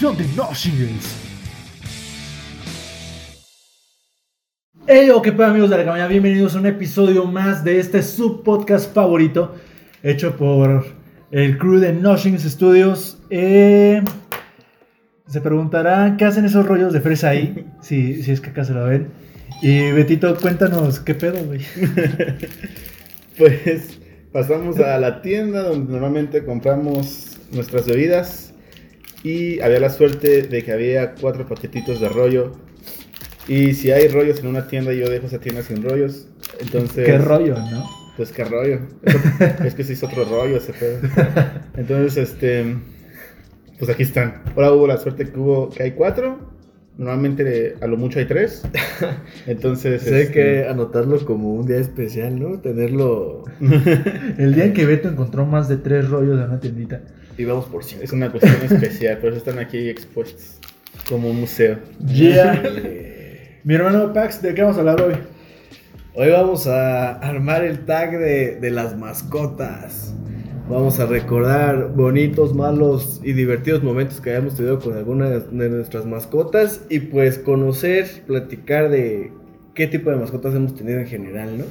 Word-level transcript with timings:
De 0.00 0.26
Noshingles. 0.36 1.16
Hey, 4.88 5.10
oh, 5.14 5.22
qué 5.22 5.30
pedo 5.30 5.46
amigos 5.46 5.70
de 5.70 5.78
la 5.78 5.84
cabaña, 5.84 6.08
bienvenidos 6.08 6.56
a 6.56 6.58
un 6.58 6.66
episodio 6.66 7.24
más 7.26 7.62
de 7.62 7.78
este 7.78 8.02
subpodcast 8.02 8.92
favorito 8.92 9.54
hecho 10.02 10.36
por 10.36 10.86
el 11.30 11.56
crew 11.56 11.78
de 11.78 11.92
Noshings 11.92 12.42
Studios. 12.42 13.18
Eh, 13.30 14.02
se 15.28 15.40
preguntarán 15.40 16.16
qué 16.16 16.24
hacen 16.24 16.46
esos 16.46 16.66
rollos 16.66 16.92
de 16.92 17.00
fresa 17.00 17.28
ahí, 17.28 17.64
si, 17.80 18.24
si 18.24 18.32
es 18.32 18.40
que 18.40 18.50
acá 18.50 18.64
se 18.64 18.72
lo 18.74 18.84
ven. 18.86 19.08
Y 19.60 19.92
Betito, 19.92 20.34
cuéntanos 20.36 20.98
qué 20.98 21.14
pedo, 21.14 21.44
güey. 21.44 21.60
Pues 23.38 23.98
pasamos 24.32 24.78
a 24.80 24.98
la 24.98 25.22
tienda 25.22 25.62
donde 25.62 25.92
normalmente 25.92 26.44
compramos 26.44 27.38
nuestras 27.52 27.86
bebidas 27.86 28.51
y 29.22 29.60
había 29.60 29.80
la 29.80 29.90
suerte 29.90 30.42
de 30.42 30.64
que 30.64 30.72
había 30.72 31.14
cuatro 31.14 31.46
paquetitos 31.46 32.00
de 32.00 32.08
rollo. 32.08 32.52
Y 33.48 33.74
si 33.74 33.90
hay 33.90 34.08
rollos 34.08 34.40
en 34.40 34.46
una 34.48 34.66
tienda, 34.68 34.92
yo 34.92 35.08
dejo 35.08 35.26
esa 35.26 35.38
tienda 35.38 35.62
sin 35.62 35.82
rollos. 35.82 36.28
Entonces, 36.60 37.06
Qué 37.06 37.18
rollo, 37.18 37.54
¿no? 37.54 37.88
pues 38.16 38.32
qué 38.32 38.44
rollo. 38.44 38.80
es 39.64 39.74
que 39.74 39.84
se 39.84 39.94
hizo 39.94 40.06
otro 40.06 40.24
rollo 40.24 40.56
ese 40.56 40.72
pedo. 40.72 40.98
Entonces, 41.76 42.30
este, 42.30 42.76
pues 43.78 43.90
aquí 43.90 44.02
están. 44.02 44.42
Ahora 44.54 44.72
hubo 44.72 44.86
la 44.86 44.98
suerte 44.98 45.28
que 45.28 45.38
hubo 45.38 45.70
que 45.70 45.82
hay 45.82 45.92
cuatro. 45.92 46.50
Normalmente 46.98 47.76
a 47.80 47.86
lo 47.86 47.96
mucho 47.96 48.18
hay 48.18 48.26
tres. 48.26 48.62
Entonces, 49.46 50.02
Sé 50.02 50.22
este, 50.22 50.32
que 50.32 50.68
anotarlo 50.68 51.18
como 51.24 51.54
un 51.54 51.66
día 51.66 51.78
especial, 51.78 52.38
¿no? 52.38 52.60
Tenerlo. 52.60 53.44
El 54.38 54.54
día 54.54 54.66
en 54.66 54.74
que 54.74 54.84
Beto 54.84 55.08
encontró 55.08 55.46
más 55.46 55.68
de 55.68 55.78
tres 55.78 56.08
rollos 56.08 56.38
en 56.38 56.44
una 56.44 56.60
tiendita. 56.60 57.00
Y 57.38 57.44
vamos 57.44 57.66
por 57.66 57.84
cinco. 57.84 58.02
es 58.02 58.12
una 58.12 58.30
cuestión 58.30 58.56
especial, 58.62 59.18
por 59.18 59.30
eso 59.30 59.38
están 59.38 59.58
aquí 59.58 59.88
expuestos 59.88 60.58
como 61.08 61.30
un 61.30 61.40
museo. 61.40 61.78
Yeah. 62.06 62.62
Mi 63.64 63.74
hermano 63.74 64.12
Pax, 64.12 64.42
¿de 64.42 64.54
qué 64.54 64.62
vamos 64.62 64.76
a 64.76 64.80
hablar 64.80 65.00
hoy? 65.00 65.14
Hoy 66.14 66.30
vamos 66.30 66.66
a 66.66 67.12
armar 67.18 67.64
el 67.64 67.86
tag 67.86 68.18
de, 68.18 68.56
de 68.56 68.70
las 68.70 68.96
mascotas. 68.96 70.14
Vamos 70.68 71.00
a 71.00 71.06
recordar 71.06 71.92
bonitos, 71.94 72.54
malos 72.54 73.20
y 73.24 73.32
divertidos 73.32 73.82
momentos 73.82 74.20
que 74.20 74.30
hayamos 74.30 74.56
tenido 74.56 74.78
con 74.78 74.96
alguna 74.96 75.28
de 75.28 75.68
nuestras 75.68 76.06
mascotas. 76.06 76.82
Y 76.88 77.00
pues 77.00 77.38
conocer, 77.38 78.22
platicar 78.26 78.90
de 78.90 79.32
qué 79.74 79.86
tipo 79.86 80.10
de 80.10 80.16
mascotas 80.16 80.54
hemos 80.54 80.74
tenido 80.74 81.00
en 81.00 81.06
general, 81.06 81.58
¿no? 81.58 81.64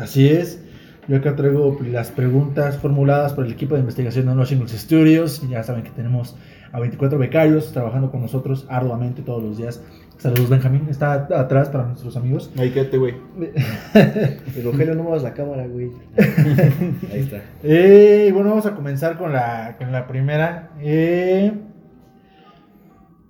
Así 0.00 0.28
es. 0.28 0.60
Yo 1.08 1.16
acá 1.16 1.34
traigo 1.34 1.76
las 1.90 2.10
preguntas 2.10 2.78
formuladas 2.78 3.32
por 3.32 3.44
el 3.44 3.52
equipo 3.52 3.74
de 3.74 3.80
investigación 3.80 4.26
de 4.26 4.34
No 4.34 4.44
Shingles 4.44 4.72
Studios. 4.72 5.42
Ya 5.48 5.62
saben 5.64 5.82
que 5.82 5.90
tenemos 5.90 6.36
a 6.72 6.78
24 6.78 7.18
becarios 7.18 7.72
trabajando 7.72 8.10
con 8.12 8.20
nosotros 8.22 8.66
arduamente 8.68 9.22
todos 9.22 9.42
los 9.42 9.58
días. 9.58 9.82
Saludos, 10.18 10.50
Benjamín. 10.50 10.86
Está 10.90 11.14
atrás 11.14 11.68
para 11.70 11.86
nuestros 11.86 12.16
amigos. 12.16 12.52
Ahí 12.58 12.70
quédate, 12.70 12.98
güey. 12.98 13.14
El 13.94 14.64
Rogelio, 14.64 14.94
no 14.94 15.02
muevas 15.02 15.22
la 15.22 15.32
cámara, 15.34 15.66
güey. 15.66 15.90
Ahí 17.12 17.20
está. 17.20 17.42
Eh, 17.64 18.30
bueno, 18.32 18.50
vamos 18.50 18.66
a 18.66 18.74
comenzar 18.76 19.16
con 19.18 19.32
la, 19.32 19.76
con 19.78 19.90
la 19.90 20.06
primera. 20.06 20.70
Eh, 20.80 21.52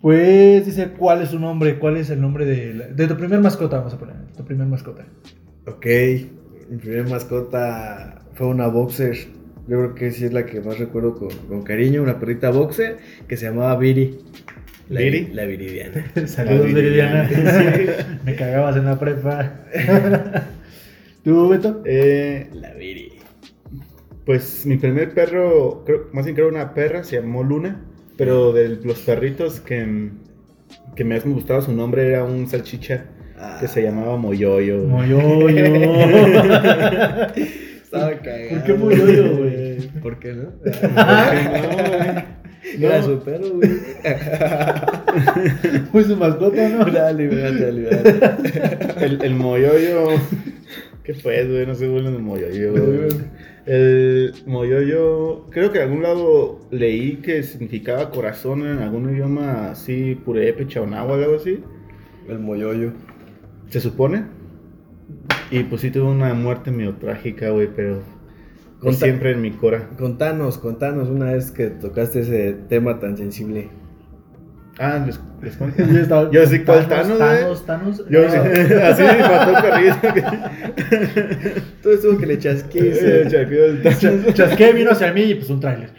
pues 0.03 0.67
dice, 0.67 0.89
¿cuál 0.99 1.23
es 1.23 1.28
su 1.31 1.39
nombre? 1.39 1.78
¿Cuál 1.78 1.97
es 1.99 2.11
el 2.11 2.21
nombre 2.21 2.44
de, 2.44 2.75
la- 2.75 2.87
de 2.89 3.06
tu 3.06 3.17
primer 3.17 3.41
mascota? 3.41 3.78
Vamos 3.78 3.94
a 3.94 3.99
poner, 3.99 4.17
tu 4.37 4.44
primer 4.44 4.67
mascota. 4.67 5.05
Ok, 5.67 5.87
mi 6.70 6.76
primera 6.76 7.03
mascota 7.08 8.22
fue 8.34 8.47
una 8.47 8.69
boxer. 8.69 9.16
Yo 9.66 9.78
creo 9.78 9.94
que 9.94 10.10
sí 10.12 10.25
es 10.25 10.32
la 10.32 10.47
que 10.47 10.60
más 10.60 10.78
recuerdo 10.78 11.16
con, 11.16 11.28
con 11.48 11.62
cariño, 11.62 12.03
una 12.03 12.19
perrita 12.19 12.50
boxer 12.50 12.98
que 13.28 13.36
se 13.36 13.47
llamaba 13.47 13.76
Viri. 13.76 14.20
La, 14.88 15.00
¿Viri? 15.00 15.28
La 15.32 15.44
viridiana. 15.44 16.12
Saludos, 16.26 16.66
Viridiana. 16.66 17.25
Viridiana. 17.25 18.20
Me 18.25 18.34
cagabas 18.36 18.76
en 18.76 18.84
la 18.84 18.98
prepa. 18.98 19.60
¿Tú, 21.25 21.48
Beto? 21.48 21.82
Eh, 21.84 22.48
La 22.54 22.72
Viri. 22.75 23.12
pues 24.25 24.64
mi 24.64 24.76
primer 24.76 25.12
perro, 25.12 25.82
creo, 25.84 26.08
más 26.12 26.25
bien 26.25 26.37
creo 26.37 26.48
una 26.48 26.72
perra, 26.72 27.02
se 27.04 27.16
llamó 27.16 27.42
Luna. 27.42 27.84
Pero 28.16 28.52
de 28.52 28.69
los 28.69 29.00
perritos 29.00 29.60
que, 29.60 30.10
que 30.94 31.04
más 31.04 31.26
me 31.26 31.34
gustaba 31.34 31.62
su 31.62 31.72
nombre 31.72 32.06
era 32.06 32.25
un 32.25 32.48
salchicha 32.48 33.06
que 33.61 33.69
se 33.69 33.83
llamaba 33.83 34.17
Moyoyo. 34.17 34.78
Moyoyo. 34.84 35.49
Estaba 37.83 38.12
cagado. 38.19 38.49
¿Por 38.51 38.62
qué 38.65 38.73
Moyoyo, 38.75 39.37
güey? 39.37 39.78
¿Por 40.01 40.19
qué 40.19 40.33
no? 40.34 40.53
No, 42.79 42.87
Era 42.87 42.99
no. 42.99 43.05
su 43.05 43.19
perro, 43.23 43.50
güey. 43.55 43.71
Fue 45.93 46.05
su 46.05 46.17
mascota, 46.17 46.69
¿no? 46.69 46.84
Dale, 46.84 47.25
libérate, 47.25 47.73
libérate. 47.73 49.05
El, 49.05 49.23
el 49.23 49.34
Moyoyo. 49.34 50.09
¿Qué 51.03 51.15
fue, 51.15 51.45
güey? 51.47 51.67
No 51.67 51.75
sé, 51.75 51.89
bueno, 51.89 52.11
el 52.11 52.19
Moyoyo. 52.21 52.75
El 53.67 54.33
Moyoyo. 54.47 55.47
Creo 55.50 55.73
que 55.73 55.79
en 55.79 55.84
algún 55.84 56.03
lado 56.03 56.61
leí 56.71 57.17
que 57.17 57.43
significaba 57.43 58.11
corazón 58.11 58.67
en 58.67 58.79
algún 58.79 59.11
idioma 59.12 59.71
así, 59.71 60.15
purépecha 60.15 60.81
o 60.83 60.87
náhuatl, 60.87 61.23
algo 61.25 61.37
así. 61.37 61.61
El 62.29 62.39
moyoyo. 62.39 62.93
Se 63.70 63.81
supone. 63.81 64.25
Y 65.50 65.64
pues 65.64 65.81
sí 65.81 65.91
tuvo 65.91 66.10
una 66.10 66.32
muerte 66.34 66.70
medio 66.70 66.94
trágica, 66.97 67.50
güey, 67.50 67.69
pero. 67.75 68.03
Siempre 68.92 69.32
en 69.32 69.42
mi 69.42 69.50
cora. 69.50 69.88
Contanos, 69.98 70.56
contanos 70.58 71.08
una 71.08 71.32
vez 71.32 71.50
que 71.50 71.66
tocaste 71.69 72.20
ese 72.20 72.54
tema 72.69 72.98
tan 72.98 73.16
sensible. 73.16 73.69
Ah, 74.78 75.03
les, 75.04 75.20
les 75.42 75.56
cuento. 75.56 75.82
Yo, 75.92 75.98
estaba- 76.00 76.31
Yo 76.31 76.47
sí, 76.47 76.60
¿cuál 76.60 76.88
Thanos? 76.88 77.19
Thanos, 77.19 77.66
Thanos. 77.66 78.04
Yo 78.08 78.22
No. 78.22 78.31
sí, 78.31 78.38
así 78.82 79.03
mató 79.03 79.50
el 79.50 79.62
perrito. 79.62 79.97
Todo 81.82 81.92
estuvo 81.92 82.16
que 82.19 82.26
le 82.26 82.38
chasqué. 82.38 82.81
Eh, 83.02 84.32
Chasqué 84.32 84.72
vino 84.72 84.92
hacia 84.92 85.12
mí 85.12 85.22
y 85.22 85.34
pues 85.34 85.50
un 85.50 85.60
tráiler. 85.60 85.91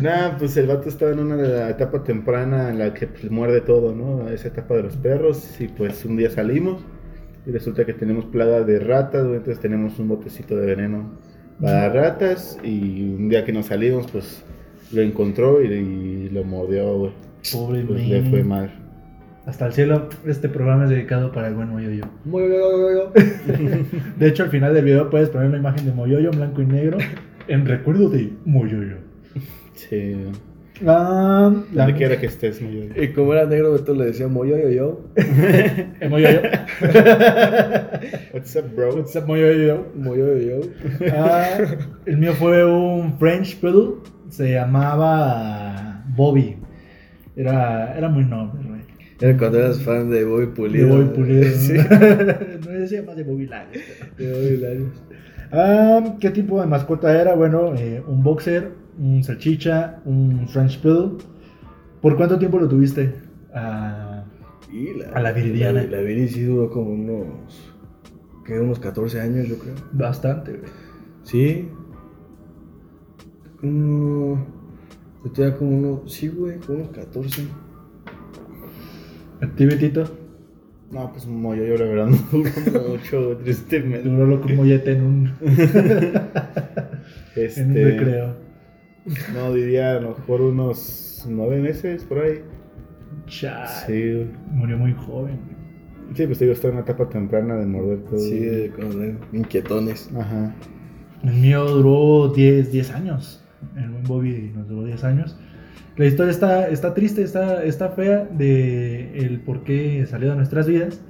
Nah, 0.00 0.36
pues 0.38 0.56
el 0.56 0.66
vato 0.66 0.88
estaba 0.88 1.12
en 1.12 1.20
una 1.20 1.36
de 1.36 1.48
la 1.48 1.70
etapa 1.70 2.02
temprana 2.02 2.70
en 2.70 2.78
la 2.78 2.92
que 2.92 3.06
pues, 3.06 3.30
muerde 3.30 3.60
todo, 3.60 3.94
¿no? 3.94 4.28
Esa 4.28 4.48
etapa 4.48 4.74
de 4.74 4.84
los 4.84 4.96
perros. 4.96 5.60
Y 5.60 5.68
pues 5.68 6.04
un 6.04 6.16
día 6.16 6.30
salimos 6.30 6.84
y 7.46 7.50
resulta 7.50 7.84
que 7.84 7.92
tenemos 7.92 8.24
plaga 8.26 8.62
de 8.62 8.80
ratas, 8.80 9.24
güey, 9.24 9.36
entonces 9.36 9.60
tenemos 9.60 9.98
un 9.98 10.08
botecito 10.08 10.56
de 10.56 10.66
veneno 10.66 11.12
para 11.60 11.88
ratas. 11.90 12.58
Y 12.64 13.14
un 13.14 13.28
día 13.28 13.44
que 13.44 13.52
nos 13.52 13.66
salimos, 13.66 14.10
pues 14.10 14.44
lo 14.92 15.02
encontró 15.02 15.62
y, 15.62 15.66
y 15.66 16.28
lo 16.30 16.44
mordió, 16.44 16.98
güey. 16.98 17.12
Pobre 17.52 17.82
Pues 17.82 18.06
le 18.08 18.22
fue 18.30 18.42
mal. 18.42 18.72
Hasta 19.46 19.66
el 19.66 19.72
cielo, 19.74 20.08
este 20.26 20.48
programa 20.48 20.84
es 20.84 20.90
dedicado 20.90 21.30
para 21.30 21.48
el 21.48 21.54
buen 21.54 21.68
Moyoyo. 21.68 22.04
Moyoyo. 22.24 23.12
De 24.18 24.26
hecho, 24.26 24.44
al 24.44 24.48
final 24.48 24.72
del 24.72 24.84
video 24.86 25.10
puedes 25.10 25.28
poner 25.28 25.48
una 25.48 25.58
imagen 25.58 25.84
de 25.84 25.92
Moyoyo 25.92 26.30
en 26.30 26.36
blanco 26.38 26.62
y 26.62 26.66
negro 26.66 26.96
en 27.46 27.66
recuerdo 27.66 28.08
de 28.08 28.32
Moyoyo. 28.46 29.13
Sí. 29.88 30.16
Ah, 30.84 31.52
la 31.72 31.84
Donde 31.84 31.98
quiera 31.98 32.18
que 32.18 32.26
estés. 32.26 32.60
Y 32.60 33.08
como 33.08 33.32
era 33.32 33.46
negro, 33.46 33.72
Beto 33.72 33.94
le 33.94 34.06
decía 34.06 34.26
moyoyo 34.26 34.68
yo. 34.70 35.04
El 36.00 36.10
Moyoyo. 36.10 36.40
What's 38.32 38.56
up, 38.56 38.74
bro? 38.74 38.96
What's 38.96 39.14
up, 39.14 39.26
Moyoyo? 39.26 39.86
Moyoyo 39.94 40.38
yo. 40.38 40.60
Ah, 41.12 41.58
el 42.06 42.16
mío 42.16 42.32
fue 42.34 42.64
un 42.64 43.16
French 43.18 43.60
Poodle. 43.60 44.00
Se 44.30 44.52
llamaba 44.52 46.04
Bobby. 46.16 46.56
Era, 47.36 47.96
era 47.96 48.08
muy 48.08 48.24
noble, 48.24 48.60
güey. 48.66 48.80
Era 49.20 49.38
cuando 49.38 49.58
eras 49.58 49.80
fan 49.80 50.10
de 50.10 50.24
Bobby 50.24 50.46
De 50.46 50.52
Pulido. 50.52 50.88
Bobby 50.88 51.14
Pulido. 51.14 51.44
Sí. 51.56 51.74
no 51.74 52.72
decía 52.72 53.02
más 53.04 53.16
de 53.16 53.22
Bobby 53.22 53.46
Larios. 53.46 53.84
De 54.18 54.32
Bobby 54.32 54.56
Larios. 54.56 55.02
Ah, 55.52 56.16
¿Qué 56.18 56.30
tipo 56.30 56.60
de 56.60 56.66
mascota 56.66 57.20
era? 57.20 57.34
Bueno, 57.36 57.74
eh, 57.76 58.02
un 58.08 58.24
boxer, 58.24 58.72
un 58.98 59.22
salchicha, 59.22 60.00
un 60.04 60.48
French 60.48 60.80
Poodle. 60.80 61.18
¿Por 62.00 62.16
cuánto 62.16 62.38
tiempo 62.38 62.58
lo 62.58 62.68
tuviste? 62.68 63.14
Y 64.72 64.94
la, 64.94 65.06
A 65.14 65.20
la 65.20 65.32
viridiana. 65.32 65.82
La, 65.84 66.00
la 66.02 66.28
sí 66.28 66.42
duró 66.42 66.70
como 66.70 66.90
unos. 66.90 67.72
que 68.44 68.58
unos 68.58 68.78
14 68.78 69.20
años, 69.20 69.48
yo 69.48 69.58
creo. 69.58 69.74
bastante, 69.92 70.52
güey. 70.52 70.70
Sí. 71.22 71.68
Como. 73.60 74.46
Yo 75.24 75.30
tenía 75.32 75.56
como 75.56 75.76
unos. 75.76 76.12
Sí, 76.12 76.28
güey, 76.28 76.58
como 76.58 76.78
unos 76.78 76.90
14. 76.90 77.46
¿A 79.40 79.46
ti, 79.46 79.66
Betito? 79.66 80.04
No, 80.90 81.10
pues 81.10 81.26
Moyoyo, 81.26 81.76
la 81.76 81.84
verdad, 81.86 82.06
no 82.32 82.38
duró 82.64 82.88
mucho, 82.90 83.36
tristemente. 83.38 84.08
Duró 84.08 84.26
lo 84.26 84.40
como 84.40 84.54
mollete 84.56 84.92
en 84.92 85.02
un, 85.02 85.32
Este, 87.34 87.60
en 87.62 87.70
un 87.70 87.74
recreo. 87.76 88.43
No, 89.34 89.52
diría 89.52 89.96
a 89.96 90.00
lo 90.00 90.10
mejor 90.16 90.40
unos 90.40 91.26
nueve 91.28 91.60
meses 91.60 92.04
por 92.04 92.18
ahí. 92.20 92.40
Chale. 93.26 93.68
Sí. 93.86 94.30
Murió 94.50 94.78
muy 94.78 94.92
joven. 94.94 95.38
Sí, 96.14 96.26
pues 96.26 96.38
digo, 96.38 96.52
está 96.52 96.68
en 96.68 96.74
una 96.74 96.82
etapa 96.82 97.08
temprana 97.08 97.56
de 97.56 97.66
morder 97.66 97.98
todo. 98.04 98.18
Sí, 98.18 98.38
de- 98.38 98.68
de 98.70 99.16
inquietones. 99.38 100.10
Ajá. 100.16 100.54
El 101.22 101.32
mío 101.34 101.64
duró 101.66 102.32
10, 102.34 102.70
10 102.70 102.90
años. 102.92 103.42
El 103.76 103.88
buen 103.90 104.04
Bobby 104.04 104.52
nos 104.54 104.68
duró 104.68 104.84
10 104.84 105.02
años. 105.04 105.38
La 105.96 106.06
historia 106.06 106.30
está, 106.32 106.68
está 106.68 106.92
triste, 106.92 107.22
está, 107.22 107.62
está 107.64 107.90
fea 107.90 108.24
de 108.30 109.16
el 109.18 109.40
por 109.40 109.62
qué 109.64 110.04
salió 110.06 110.30
de 110.30 110.36
nuestras 110.36 110.66
vidas. 110.66 111.00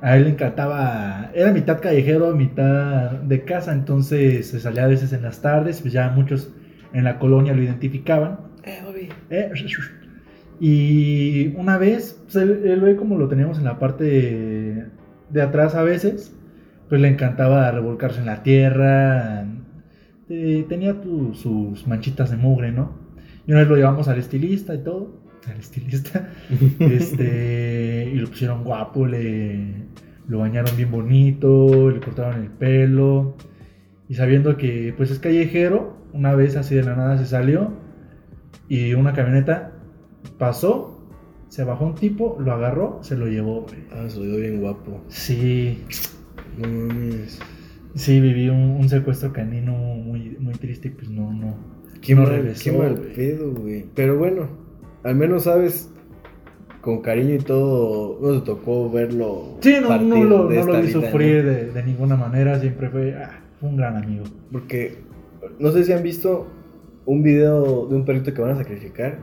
A 0.00 0.16
él 0.16 0.24
le 0.24 0.30
encantaba, 0.30 1.30
era 1.34 1.52
mitad 1.52 1.80
callejero, 1.80 2.34
mitad 2.34 3.12
de 3.12 3.44
casa, 3.44 3.72
entonces 3.72 4.48
se 4.48 4.60
salía 4.60 4.84
a 4.84 4.88
veces 4.88 5.12
en 5.12 5.22
las 5.22 5.40
tardes, 5.42 5.80
pues 5.80 5.92
ya 5.92 6.10
muchos 6.10 6.52
en 6.94 7.04
la 7.04 7.18
colonia 7.18 7.52
lo 7.54 7.62
identificaban. 7.62 8.38
Eh, 8.64 8.80
Bobby. 8.84 9.08
Eh, 9.30 9.50
Y 10.60 11.48
una 11.56 11.78
vez, 11.78 12.20
pues, 12.24 12.36
él, 12.36 12.62
él 12.64 12.80
ve 12.80 12.96
como 12.96 13.18
lo 13.18 13.28
teníamos 13.28 13.58
en 13.58 13.64
la 13.64 13.78
parte 13.78 14.04
de, 14.04 14.84
de 15.30 15.42
atrás 15.42 15.74
a 15.74 15.82
veces, 15.82 16.34
pues 16.88 17.00
le 17.00 17.08
encantaba 17.08 17.70
revolcarse 17.70 18.20
en 18.20 18.26
la 18.26 18.42
tierra, 18.42 19.44
eh, 20.28 20.64
tenía 20.68 21.00
tu- 21.00 21.34
sus 21.34 21.86
manchitas 21.86 22.30
de 22.30 22.36
mugre, 22.36 22.70
¿no? 22.72 22.92
Y 23.46 23.50
una 23.50 23.60
vez 23.60 23.68
lo 23.68 23.76
llevamos 23.76 24.08
al 24.08 24.18
estilista 24.18 24.74
y 24.74 24.78
todo, 24.78 25.20
al 25.50 25.58
estilista, 25.58 26.30
este, 26.78 28.10
y 28.14 28.16
lo 28.16 28.28
pusieron 28.28 28.62
guapo, 28.64 29.06
le, 29.06 29.66
lo 30.28 30.38
bañaron 30.38 30.76
bien 30.76 30.90
bonito, 30.90 31.90
le 31.90 32.00
cortaron 32.00 32.40
el 32.42 32.48
pelo, 32.50 33.36
y 34.08 34.14
sabiendo 34.14 34.56
que 34.56 34.94
pues 34.96 35.10
es 35.10 35.18
callejero, 35.18 35.96
una 36.14 36.34
vez 36.34 36.56
así 36.56 36.74
de 36.74 36.84
la 36.84 36.96
nada 36.96 37.18
se 37.18 37.26
salió, 37.26 37.72
y 38.68 38.94
una 38.94 39.12
camioneta 39.12 39.72
pasó, 40.38 41.06
se 41.48 41.64
bajó 41.64 41.84
un 41.84 41.94
tipo, 41.94 42.36
lo 42.40 42.52
agarró, 42.52 42.98
se 43.02 43.16
lo 43.16 43.26
llevó, 43.26 43.62
güey. 43.62 43.84
Ah, 43.92 44.08
se 44.08 44.18
lo 44.20 44.36
bien 44.36 44.60
guapo. 44.60 45.02
Sí, 45.08 45.84
No 46.56 46.66
mames. 46.68 47.38
sí, 47.94 48.20
viví 48.20 48.48
un, 48.48 48.76
un 48.80 48.88
secuestro 48.88 49.32
canino 49.32 49.72
muy, 49.72 50.36
muy 50.40 50.54
triste, 50.54 50.88
y 50.88 50.90
pues 50.92 51.10
no, 51.10 51.32
no. 51.32 51.54
Qué 52.00 52.14
no 52.14 52.22
mal, 52.22 52.30
regresó, 52.30 52.64
qué 52.64 52.78
mal 52.78 52.96
güey. 52.96 53.14
pedo, 53.14 53.52
güey. 53.52 53.84
Pero 53.94 54.16
bueno, 54.18 54.48
al 55.02 55.14
menos 55.16 55.44
sabes, 55.44 55.90
con 56.80 57.00
cariño 57.02 57.34
y 57.34 57.38
todo, 57.38 58.18
no 58.20 58.40
te 58.40 58.46
tocó 58.46 58.90
verlo. 58.90 59.58
Sí, 59.60 59.76
no, 59.80 59.98
no 59.98 60.24
lo, 60.24 60.50
no 60.50 60.64
lo 60.64 60.80
vi 60.82 60.88
sufrir 60.90 61.44
de, 61.44 61.66
de 61.72 61.82
ninguna 61.82 62.16
manera, 62.16 62.58
siempre 62.60 62.88
fue, 62.90 63.14
ah, 63.14 63.40
fue 63.60 63.68
un 63.68 63.76
gran 63.76 63.96
amigo. 63.96 64.24
Porque 64.52 64.98
no 65.58 65.70
sé 65.72 65.84
si 65.84 65.92
han 65.92 66.02
visto 66.02 66.46
un 67.06 67.22
video 67.22 67.86
de 67.86 67.96
un 67.96 68.04
perrito 68.04 68.32
que 68.34 68.40
van 68.42 68.52
a 68.52 68.56
sacrificar. 68.56 69.18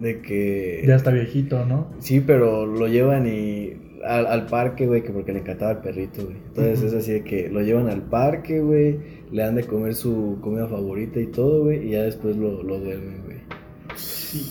De 0.00 0.20
que. 0.22 0.84
Ya 0.86 0.94
está 0.94 1.10
viejito, 1.10 1.64
¿no? 1.64 1.88
Sí, 1.98 2.20
pero 2.24 2.66
lo 2.66 2.86
llevan 2.86 3.26
y 3.26 3.72
al, 4.04 4.26
al 4.26 4.46
parque, 4.46 4.86
güey, 4.86 5.02
que 5.02 5.10
porque 5.10 5.32
le 5.32 5.40
encantaba 5.40 5.72
el 5.72 5.78
perrito, 5.78 6.24
güey. 6.24 6.36
Entonces 6.48 6.82
es 6.84 6.94
así 6.94 7.12
de 7.12 7.24
que 7.24 7.48
lo 7.48 7.62
llevan 7.62 7.88
al 7.88 8.02
parque, 8.02 8.60
güey, 8.60 8.98
le 9.32 9.42
dan 9.42 9.56
de 9.56 9.64
comer 9.64 9.94
su 9.96 10.38
comida 10.40 10.68
favorita 10.68 11.18
y 11.18 11.26
todo, 11.26 11.64
güey, 11.64 11.88
y 11.88 11.90
ya 11.90 12.02
después 12.04 12.36
lo, 12.36 12.62
lo 12.62 12.78
duermen, 12.78 13.22
güey. 13.24 13.38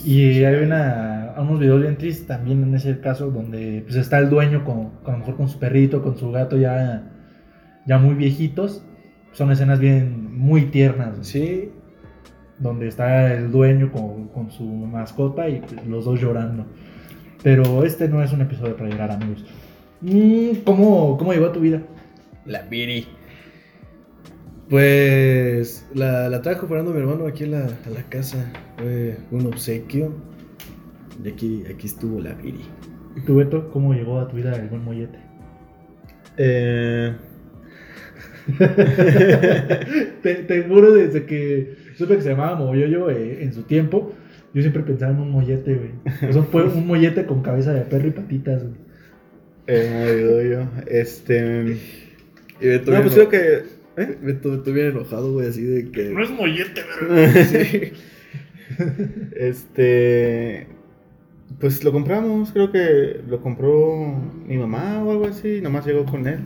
Y 0.04 0.44
hay 0.44 0.56
una, 0.64 1.36
unos 1.38 1.60
videos 1.60 1.80
bien 1.82 1.98
tristes 1.98 2.28
también 2.28 2.64
en 2.64 2.76
ese 2.76 3.00
caso 3.00 3.30
donde 3.32 3.84
pues 3.86 3.96
está 3.96 4.18
el 4.20 4.30
dueño 4.30 4.66
con, 4.66 4.90
con- 5.04 5.10
a 5.10 5.12
lo 5.14 5.18
mejor 5.20 5.38
con 5.38 5.48
su 5.48 5.60
perrito, 5.60 6.02
con 6.02 6.18
su 6.18 6.30
gato 6.32 6.58
ya, 6.58 7.14
ya 7.86 7.98
muy 8.00 8.16
viejitos. 8.16 8.84
Son 9.32 9.50
escenas 9.52 9.80
bien 9.80 10.27
muy 10.38 10.66
tiernas. 10.66 11.28
Sí, 11.28 11.72
donde 12.60 12.88
está 12.88 13.34
el 13.34 13.52
dueño 13.52 13.92
con, 13.92 14.28
con 14.30 14.52
su 14.52 14.64
mascota 14.64 15.50
y 15.50 15.62
pues, 15.62 15.86
los 15.86 16.06
dos 16.06 16.20
llorando. 16.20 16.66
Pero 17.44 17.84
este 17.84 18.08
no 18.08 18.24
es 18.24 18.32
un 18.32 18.42
episodio 18.42 18.76
para 18.76 18.90
llorar, 18.90 19.12
amigos. 19.12 19.46
Mm, 20.02 20.64
¿Cómo, 20.66 21.18
cómo 21.18 21.34
llegó 21.34 21.48
a 21.48 21.54
tu 21.54 21.60
vida? 21.60 21.82
la 22.48 22.62
Viri. 22.64 23.06
Pues 24.70 25.88
la, 25.94 26.30
la 26.30 26.42
trajo 26.42 26.68
Fernando, 26.68 26.92
mi 26.92 27.00
hermano, 27.00 27.28
aquí 27.28 27.44
a 27.44 27.48
la, 27.48 27.66
a 27.66 27.90
la 27.90 28.04
casa. 28.10 28.52
Fue 28.78 29.18
un 29.32 29.48
obsequio. 29.48 30.14
Y 31.24 31.30
aquí, 31.30 31.64
aquí 31.74 31.88
estuvo 31.88 32.20
la 32.20 32.34
Viri. 32.34 32.62
¿Y 33.16 33.22
tú, 33.22 33.36
Beto, 33.36 33.70
cómo 33.72 33.94
llegó 33.94 34.20
a 34.20 34.28
tu 34.28 34.38
vida 34.38 34.56
el 34.56 34.70
buen 34.70 34.84
mollete? 34.84 35.20
Eh, 36.38 37.16
te, 40.22 40.36
te 40.36 40.64
juro, 40.64 40.92
desde 40.94 41.26
que 41.26 41.76
supe 41.96 42.16
que 42.16 42.22
se 42.22 42.30
llamaba 42.30 42.56
Moyoyo 42.56 43.10
eh, 43.10 43.44
en 43.44 43.54
su 43.54 43.64
tiempo, 43.64 44.14
yo 44.54 44.62
siempre 44.62 44.84
pensaba 44.84 45.12
en 45.12 45.20
un 45.20 45.32
mollete, 45.32 45.76
güey. 45.76 45.92
Eso 46.30 46.44
fue 46.44 46.64
un 46.64 46.88
mollete 46.88 47.26
con 47.26 47.42
cabeza 47.44 47.74
de 47.74 47.82
perro 47.82 48.08
y 48.08 48.12
patitas, 48.12 48.64
güey. 48.64 48.76
eh, 49.68 50.24
no 50.26 50.38
digo 50.38 50.42
yo. 50.42 50.84
Este. 50.88 51.78
Y 52.60 52.68
Beto, 52.68 52.92
No, 52.92 53.02
pues 53.02 53.14
creo 53.14 53.30
que. 53.30 53.64
¿eh? 53.98 54.18
Beto, 54.22 54.52
Beto 54.52 54.74
bien 54.74 54.88
enojado, 54.88 55.34
güey, 55.34 55.48
así 55.50 55.64
de 55.64 55.92
que... 55.92 56.12
es 56.22 56.30
mollete, 56.32 56.82
güey. 57.08 57.28
Sí. 57.46 57.94
Este. 59.36 60.68
Pues 61.60 61.84
lo 61.84 61.92
compramos, 61.92 62.52
creo 62.52 62.72
que 62.72 63.22
lo 63.28 63.42
compró 63.42 64.22
mi 64.46 64.58
mamá 64.58 65.04
o 65.04 65.12
algo 65.12 65.26
así, 65.26 65.62
nomás 65.62 65.86
llegó 65.86 66.06
con 66.06 66.28
él. 66.28 66.40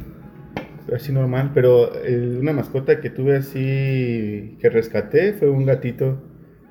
Así 0.94 1.12
normal, 1.14 1.52
pero 1.54 2.02
el- 2.04 2.38
una 2.40 2.52
mascota 2.54 3.00
que 3.00 3.10
tuve 3.10 3.38
así 3.38 4.58
que 4.60 4.70
rescaté 4.70 5.34
fue 5.34 5.50
un 5.50 5.66
gatito. 5.66 6.22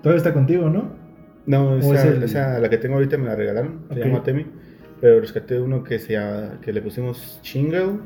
Todavía 0.03 0.19
está 0.19 0.33
contigo, 0.35 0.69
¿no? 0.69 0.95
No, 1.47 1.73
¿O 1.73 1.79
esa, 1.95 2.09
es 2.09 2.17
el- 2.17 2.23
esa, 2.23 2.59
la 2.59 2.69
que 2.69 2.79
tengo 2.79 2.97
ahorita 2.97 3.17
me 3.17 3.27
la 3.27 3.35
regalaron, 3.37 3.87
se 3.93 3.99
Ok. 4.01 4.07
llama 4.07 4.23
Temi. 4.23 4.47
Pero 5.01 5.21
rescaté 5.21 5.59
uno 5.59 5.83
que, 5.83 5.99
se 5.99 6.19
que 6.61 6.73
le 6.73 6.83
pusimos 6.83 7.41
Chingle. 7.43 7.99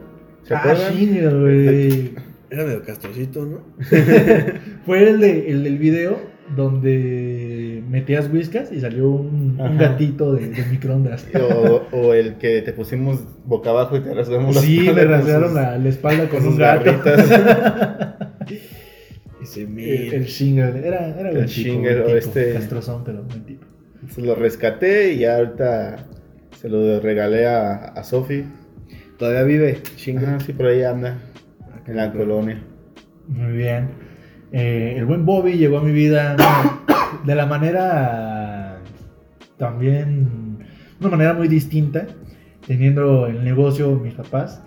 ¿Se 0.44 0.54
ah, 0.54 0.58
acuerdan? 0.58 0.92
sí, 0.92 1.20
güey. 1.20 2.14
Era 2.50 2.64
medio 2.64 2.82
castrocito, 2.84 3.44
¿no? 3.44 3.64
Fue 4.86 5.08
el, 5.10 5.18
de, 5.18 5.50
el 5.50 5.64
del 5.64 5.78
video 5.78 6.16
donde 6.54 7.63
metías 7.82 8.30
whiskas 8.32 8.70
y 8.72 8.80
salió 8.80 9.10
un, 9.10 9.56
gatito 9.78 10.34
de, 10.34 10.48
de 10.48 10.64
microondas. 10.66 11.26
O, 11.34 11.82
o 11.92 12.14
el 12.14 12.34
que 12.34 12.62
te 12.62 12.72
pusimos 12.72 13.20
boca 13.44 13.70
abajo 13.70 13.96
y 13.96 14.00
te 14.00 14.14
rasgamos 14.14 14.54
la 14.54 14.60
Sí, 14.62 14.78
espalda 14.80 15.00
me 15.02 15.06
con 15.06 15.10
rasgaron 15.12 15.48
sus- 15.48 15.54
la, 15.60 15.78
la 15.78 15.88
espalda 15.88 16.28
con 16.28 16.42
sus 16.42 16.52
un 16.52 16.58
gato. 16.58 16.84
garritas. 16.84 17.30
Ese 19.42 19.62
el, 19.62 20.24
shingle, 20.24 20.86
era, 20.86 21.08
era 21.18 21.28
El 21.30 21.36
buen 21.36 21.46
tipo, 21.46 21.68
shingle, 21.68 22.00
buen 22.00 22.02
o 22.02 22.06
tipo, 22.06 22.16
este- 22.18 22.52
castrozón, 22.54 23.04
pero 23.04 23.22
buen 23.24 23.44
tipo. 23.44 23.66
Se 24.08 24.22
lo 24.22 24.34
rescaté 24.34 25.12
y 25.14 25.24
ahorita 25.24 25.96
se 26.58 26.68
lo 26.68 27.00
regalé 27.00 27.46
a, 27.46 27.74
a 27.74 28.04
Sofi. 28.04 28.44
Todavía 29.18 29.42
vive, 29.42 29.78
chinga. 29.96 30.36
Ajá, 30.36 30.40
sí, 30.40 30.52
por 30.52 30.66
ahí 30.66 30.82
anda, 30.82 31.18
en 31.86 31.96
la 31.96 32.12
colonia. 32.12 32.62
Muy 33.28 33.52
bien. 33.52 33.88
Eh, 34.52 34.94
el 34.98 35.04
buen 35.04 35.24
Bobby 35.26 35.54
llegó 35.54 35.78
a 35.78 35.82
mi 35.82 35.92
vida 35.92 36.36
de 37.24 37.34
la 37.34 37.46
manera 37.46 38.80
también, 39.56 40.58
una 41.00 41.10
manera 41.10 41.34
muy 41.34 41.48
distinta, 41.48 42.06
teniendo 42.66 43.26
el 43.26 43.44
negocio 43.44 43.94
mis 43.96 44.14
papás. 44.14 44.62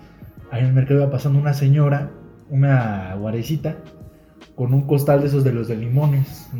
Ahí 0.50 0.60
en 0.60 0.68
el 0.68 0.72
mercado 0.74 1.00
iba 1.00 1.10
pasando 1.10 1.38
una 1.38 1.52
señora, 1.52 2.10
una 2.48 3.14
guarecita, 3.16 3.76
con 4.54 4.74
un 4.74 4.86
costal 4.86 5.20
de 5.20 5.26
esos 5.26 5.44
de 5.44 5.52
los 5.52 5.68
de 5.68 5.76
limones, 5.76 6.50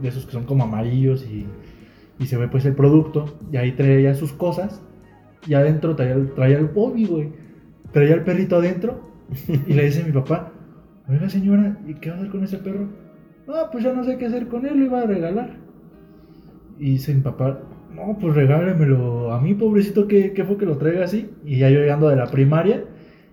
de 0.00 0.08
esos 0.08 0.26
que 0.26 0.32
son 0.32 0.44
como 0.44 0.64
amarillos 0.64 1.24
y, 1.24 1.46
y 2.18 2.26
se 2.26 2.36
ve 2.36 2.48
pues 2.48 2.64
el 2.64 2.74
producto. 2.74 3.38
Y 3.52 3.56
ahí 3.56 3.72
traía 3.72 4.14
sus 4.14 4.32
cosas 4.32 4.80
y 5.46 5.54
adentro 5.54 5.94
traía, 5.94 6.16
traía 6.34 6.58
el 6.58 6.66
Bobby, 6.66 7.06
güey. 7.06 7.32
Traía 7.92 8.14
el 8.14 8.24
perrito 8.24 8.56
adentro 8.56 9.08
y 9.48 9.72
le 9.72 9.84
dice 9.84 10.02
a 10.02 10.06
mi 10.06 10.12
papá, 10.12 10.52
oiga 11.08 11.28
señora, 11.28 11.78
¿y 11.86 11.94
qué 11.94 12.10
va 12.10 12.16
a 12.16 12.18
hacer 12.18 12.30
con 12.30 12.44
ese 12.44 12.58
perro? 12.58 12.88
No, 13.46 13.70
pues 13.70 13.84
ya 13.84 13.92
no 13.92 14.04
sé 14.04 14.16
qué 14.16 14.26
hacer 14.26 14.48
con 14.48 14.66
él, 14.66 14.78
lo 14.78 14.84
iba 14.86 15.00
a 15.00 15.06
regalar. 15.06 15.56
Y 16.78 16.92
dice 16.92 17.14
mi 17.14 17.20
papá, 17.20 17.60
no, 17.94 18.16
pues 18.20 18.34
regálemelo 18.34 19.32
a 19.32 19.40
mí, 19.40 19.54
pobrecito, 19.54 20.08
que, 20.08 20.32
que 20.32 20.44
fue 20.44 20.56
que 20.56 20.66
lo 20.66 20.78
traiga 20.78 21.04
así. 21.04 21.30
Y 21.44 21.58
ya 21.58 21.70
yo 21.70 21.80
llegando 21.80 22.08
de 22.08 22.16
la 22.16 22.26
primaria, 22.26 22.84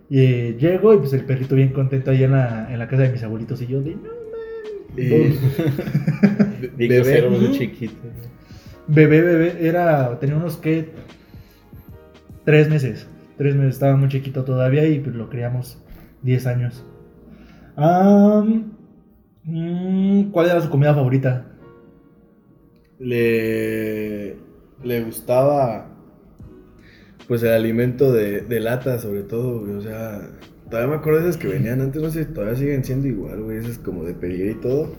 y, 0.10 0.20
eh, 0.20 0.58
llego 0.60 0.94
y 0.94 0.98
pues 0.98 1.14
el 1.14 1.24
perrito 1.24 1.56
bien 1.56 1.70
contento 1.70 2.12
ahí 2.12 2.24
en 2.24 2.32
la, 2.32 2.72
en 2.72 2.78
la 2.78 2.88
casa 2.88 3.04
de 3.04 3.12
mis 3.12 3.24
abuelitos 3.24 3.62
y 3.62 3.68
yo 3.68 3.82
de, 3.82 3.96
no. 3.96 4.22
Bien 4.96 5.38
Bebé. 6.78 7.22
de 7.22 7.52
chiquito. 7.52 7.96
Bebé, 8.88 9.22
bebé, 9.22 9.56
era, 9.66 10.20
tenía 10.20 10.36
unos 10.36 10.58
que, 10.58 10.90
tres 12.44 12.70
meses, 12.70 13.08
tres 13.38 13.56
meses, 13.56 13.76
estaba 13.76 13.96
muy 13.96 14.10
chiquito 14.10 14.44
todavía 14.44 14.86
y 14.86 15.00
pues 15.00 15.16
lo 15.16 15.30
criamos 15.30 15.82
10 16.24 16.48
años. 16.48 16.86
¿Cuál 19.46 20.46
era 20.46 20.62
su 20.62 20.70
comida 20.70 20.94
favorita? 20.94 21.48
le, 23.02 24.36
le 24.84 25.02
gustaba 25.04 25.88
pues 27.28 27.42
el 27.44 27.50
alimento 27.50 28.12
de, 28.12 28.42
de 28.42 28.60
lata 28.60 29.00
sobre 29.00 29.24
todo, 29.24 29.62
güey, 29.62 29.74
o 29.74 29.82
sea, 29.82 30.22
todavía 30.70 30.92
me 30.92 30.96
acuerdo 30.98 31.22
de 31.22 31.30
esas 31.30 31.42
que 31.42 31.48
venían 31.48 31.82
antes, 31.82 32.02
no 32.02 32.10
sé, 32.10 32.26
todavía 32.26 32.56
siguen 32.56 32.84
siendo 32.84 33.08
igual, 33.08 33.42
güey, 33.42 33.58
esas 33.58 33.78
como 33.80 34.04
de 34.04 34.14
pedigrí 34.14 34.52
y 34.52 34.56
todo, 34.56 34.94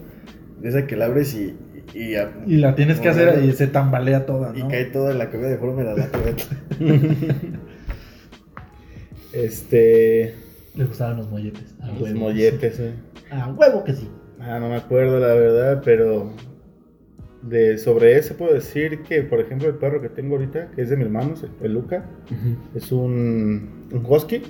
de 0.59 0.69
esa 0.69 0.87
que 0.87 0.95
la 0.95 1.05
abres 1.05 1.33
y, 1.35 1.55
y, 1.93 2.15
y, 2.15 2.17
Y 2.47 2.57
la 2.57 2.75
tienes 2.75 2.99
que 2.99 3.09
hacer 3.09 3.43
y 3.43 3.51
se 3.53 3.67
tambalea 3.67 4.25
toda, 4.25 4.51
y 4.55 4.63
¿no? 4.63 4.67
cae 4.67 4.85
toda 4.85 5.11
en 5.11 5.19
la 5.19 5.29
comida 5.29 5.49
de 5.49 5.57
forma 5.57 5.83
de 5.83 5.85
la 5.85 5.95
lata. 5.95 6.19
Este. 9.33 10.35
Les 10.75 10.87
gustaban 10.87 11.17
los 11.17 11.27
molletes. 11.27 11.73
Los 11.79 12.01
huevo. 12.01 12.19
molletes, 12.19 12.79
güey. 12.79 12.91
A 13.31 13.47
huevo 13.51 13.83
que 13.83 13.93
sí. 13.93 14.07
Ah, 14.45 14.59
no 14.59 14.69
me 14.69 14.75
acuerdo 14.75 15.19
la 15.19 15.33
verdad, 15.33 15.81
pero 15.85 16.31
de 17.41 17.77
sobre 17.77 18.17
ese 18.17 18.33
puedo 18.33 18.53
decir 18.53 19.03
que, 19.03 19.21
por 19.21 19.39
ejemplo, 19.39 19.67
el 19.69 19.75
perro 19.75 20.01
que 20.01 20.09
tengo 20.09 20.35
ahorita, 20.35 20.71
que 20.71 20.81
es 20.81 20.89
de 20.89 20.97
mi 20.97 21.03
hermano, 21.03 21.33
el- 21.61 21.73
Luca, 21.73 22.05
es 22.75 22.91
un, 22.91 23.87
un 23.91 24.05
husky. 24.05 24.41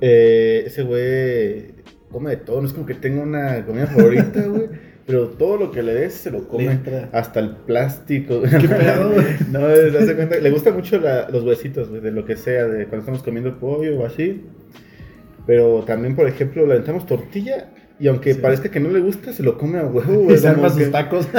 Eh, 0.00 0.64
ese 0.66 0.82
güey 0.82 1.74
come 2.10 2.30
de 2.30 2.36
todo, 2.38 2.60
no 2.60 2.66
es 2.66 2.72
como 2.72 2.86
que 2.86 2.94
tenga 2.94 3.22
una 3.22 3.64
comida 3.64 3.86
favorita, 3.86 4.42
güey. 4.48 4.68
Pero 5.06 5.28
todo 5.28 5.58
lo 5.58 5.70
que 5.70 5.82
le 5.82 5.92
des 5.92 6.14
se 6.14 6.30
lo 6.30 6.48
come. 6.48 6.64
Hasta 7.12 7.38
el 7.40 7.50
plástico. 7.56 8.40
¿Qué 8.40 8.66
pedo, 8.68 9.12
güey? 9.12 9.24
No, 9.50 9.60
se 10.06 10.16
cuenta, 10.16 10.38
le 10.38 10.50
gustan 10.50 10.74
mucho 10.74 10.98
la- 10.98 11.28
los 11.28 11.44
huesitos, 11.44 11.90
güey, 11.90 12.00
de 12.00 12.10
lo 12.10 12.24
que 12.24 12.36
sea, 12.36 12.64
de 12.66 12.86
cuando 12.86 13.00
estamos 13.00 13.22
comiendo 13.22 13.58
pollo 13.58 14.00
o 14.00 14.06
así. 14.06 14.46
Pero 15.46 15.82
también, 15.86 16.16
por 16.16 16.26
ejemplo, 16.26 16.64
le 16.66 16.72
aventamos 16.72 17.04
tortilla 17.04 17.70
y 18.00 18.08
aunque 18.08 18.34
Sí. 18.34 18.40
parezca 18.40 18.70
que 18.70 18.80
no 18.80 18.90
le 18.90 19.00
gusta, 19.00 19.32
se 19.32 19.42
lo 19.42 19.56
come 19.58 19.78
a 19.78 19.84
huevo, 19.86 20.12
Y 20.22 20.24
güey. 20.24 20.38
se 20.38 20.48
arma 20.48 20.68
sus 20.70 20.78
que, 20.84 20.86
tacos. 20.88 21.28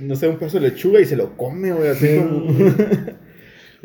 No 0.00 0.16
sé, 0.16 0.26
un 0.28 0.36
pedazo 0.38 0.58
de 0.60 0.70
lechuga 0.70 1.00
y 1.00 1.04
se 1.04 1.14
lo 1.16 1.36
come, 1.36 1.72
güey, 1.72 1.88
así 1.88 2.06
Sí, 2.08 2.16
como... 2.18 2.40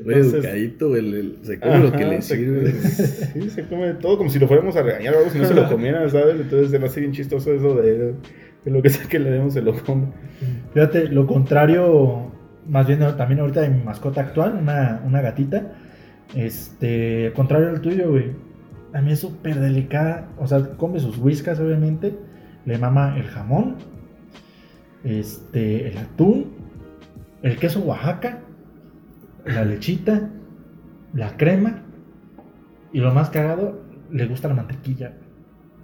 Muy 0.02 0.14
Entonces- 0.14 0.34
educadito, 0.46 0.96
el, 0.96 1.14
el- 1.14 1.38
se 1.44 1.60
come 1.60 1.80
lo 1.80 1.92
que 1.92 2.06
le 2.06 2.22
se- 2.22 2.36
sirve. 2.38 2.72
Sí, 2.72 3.50
se 3.50 3.64
come 3.66 3.88
de 3.88 3.94
todo, 3.96 4.18
como 4.18 4.30
si 4.30 4.40
lo 4.40 4.48
fuéramos 4.48 4.76
a 4.78 4.82
regañar 4.82 5.14
o 5.14 5.18
algo, 5.20 5.30
si 5.30 5.38
no 5.40 5.46
se 5.46 5.54
lo 5.54 5.68
comieran, 5.68 6.10
¿sabes? 6.10 6.40
Entonces 6.40 6.72
se 6.72 6.80
me 6.80 6.86
hace 6.86 7.02
bien 7.02 7.12
chistoso 7.12 7.54
eso 7.54 7.76
de, 7.76 8.14
de 8.64 8.72
lo 8.72 8.82
que 8.82 8.90
sea 8.90 9.06
que 9.10 9.20
le 9.20 9.30
demos 9.30 9.54
se 9.54 9.62
lo 9.62 9.74
come. 9.84 10.08
Fíjate, 10.74 11.10
lo 11.10 11.28
contrario, 11.28 12.32
más 12.66 12.88
bien 12.88 13.00
también 13.18 13.42
ahorita 13.42 13.60
de 13.62 13.70
mi 13.70 13.84
mascota 13.84 14.22
actual, 14.22 14.58
una, 14.62 15.02
una 15.06 15.22
gatita. 15.22 15.74
Este, 16.34 17.34
contrario 17.36 17.68
al 17.70 17.82
tuyo, 17.82 18.10
güey. 18.12 18.32
Es 18.94 19.20
súper 19.20 19.60
delicada. 19.60 20.30
O 20.38 20.48
sea, 20.48 20.62
come 20.78 21.00
sus 21.00 21.18
whiskas, 21.18 21.60
obviamente. 21.60 22.18
Le 22.66 22.78
mama 22.78 23.18
el 23.18 23.26
jamón. 23.26 23.76
Este, 25.04 25.88
el 25.90 25.98
atún. 25.98 26.54
El 27.42 27.58
queso 27.58 27.82
Oaxaca. 27.82 28.40
La 29.46 29.64
lechita. 29.64 30.30
La 31.14 31.38
crema. 31.38 31.84
Y 32.92 33.00
lo 33.00 33.14
más 33.14 33.30
cagado, 33.30 33.82
le 34.12 34.26
gusta 34.26 34.48
la 34.48 34.56
mantequilla. 34.56 35.14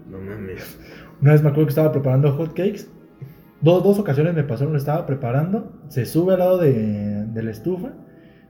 No 0.10 0.20
mames. 0.20 0.80
Una 1.22 1.34
vez 1.34 1.42
me 1.44 1.50
acuerdo 1.50 1.68
que 1.68 1.72
estaba 1.72 1.92
preparando 1.92 2.32
hot 2.34 2.50
cakes. 2.50 2.88
Dos, 3.62 3.84
dos 3.84 4.00
ocasiones 4.00 4.36
me 4.36 4.44
pasó, 4.44 4.66
lo 4.66 4.78
estaba 4.78 5.06
preparando. 5.06 5.72
Se 5.88 6.06
sube 6.06 6.34
al 6.34 6.40
lado 6.40 6.58
de, 6.58 7.26
de 7.26 7.44
la 7.44 7.52
estufa. 7.52 7.94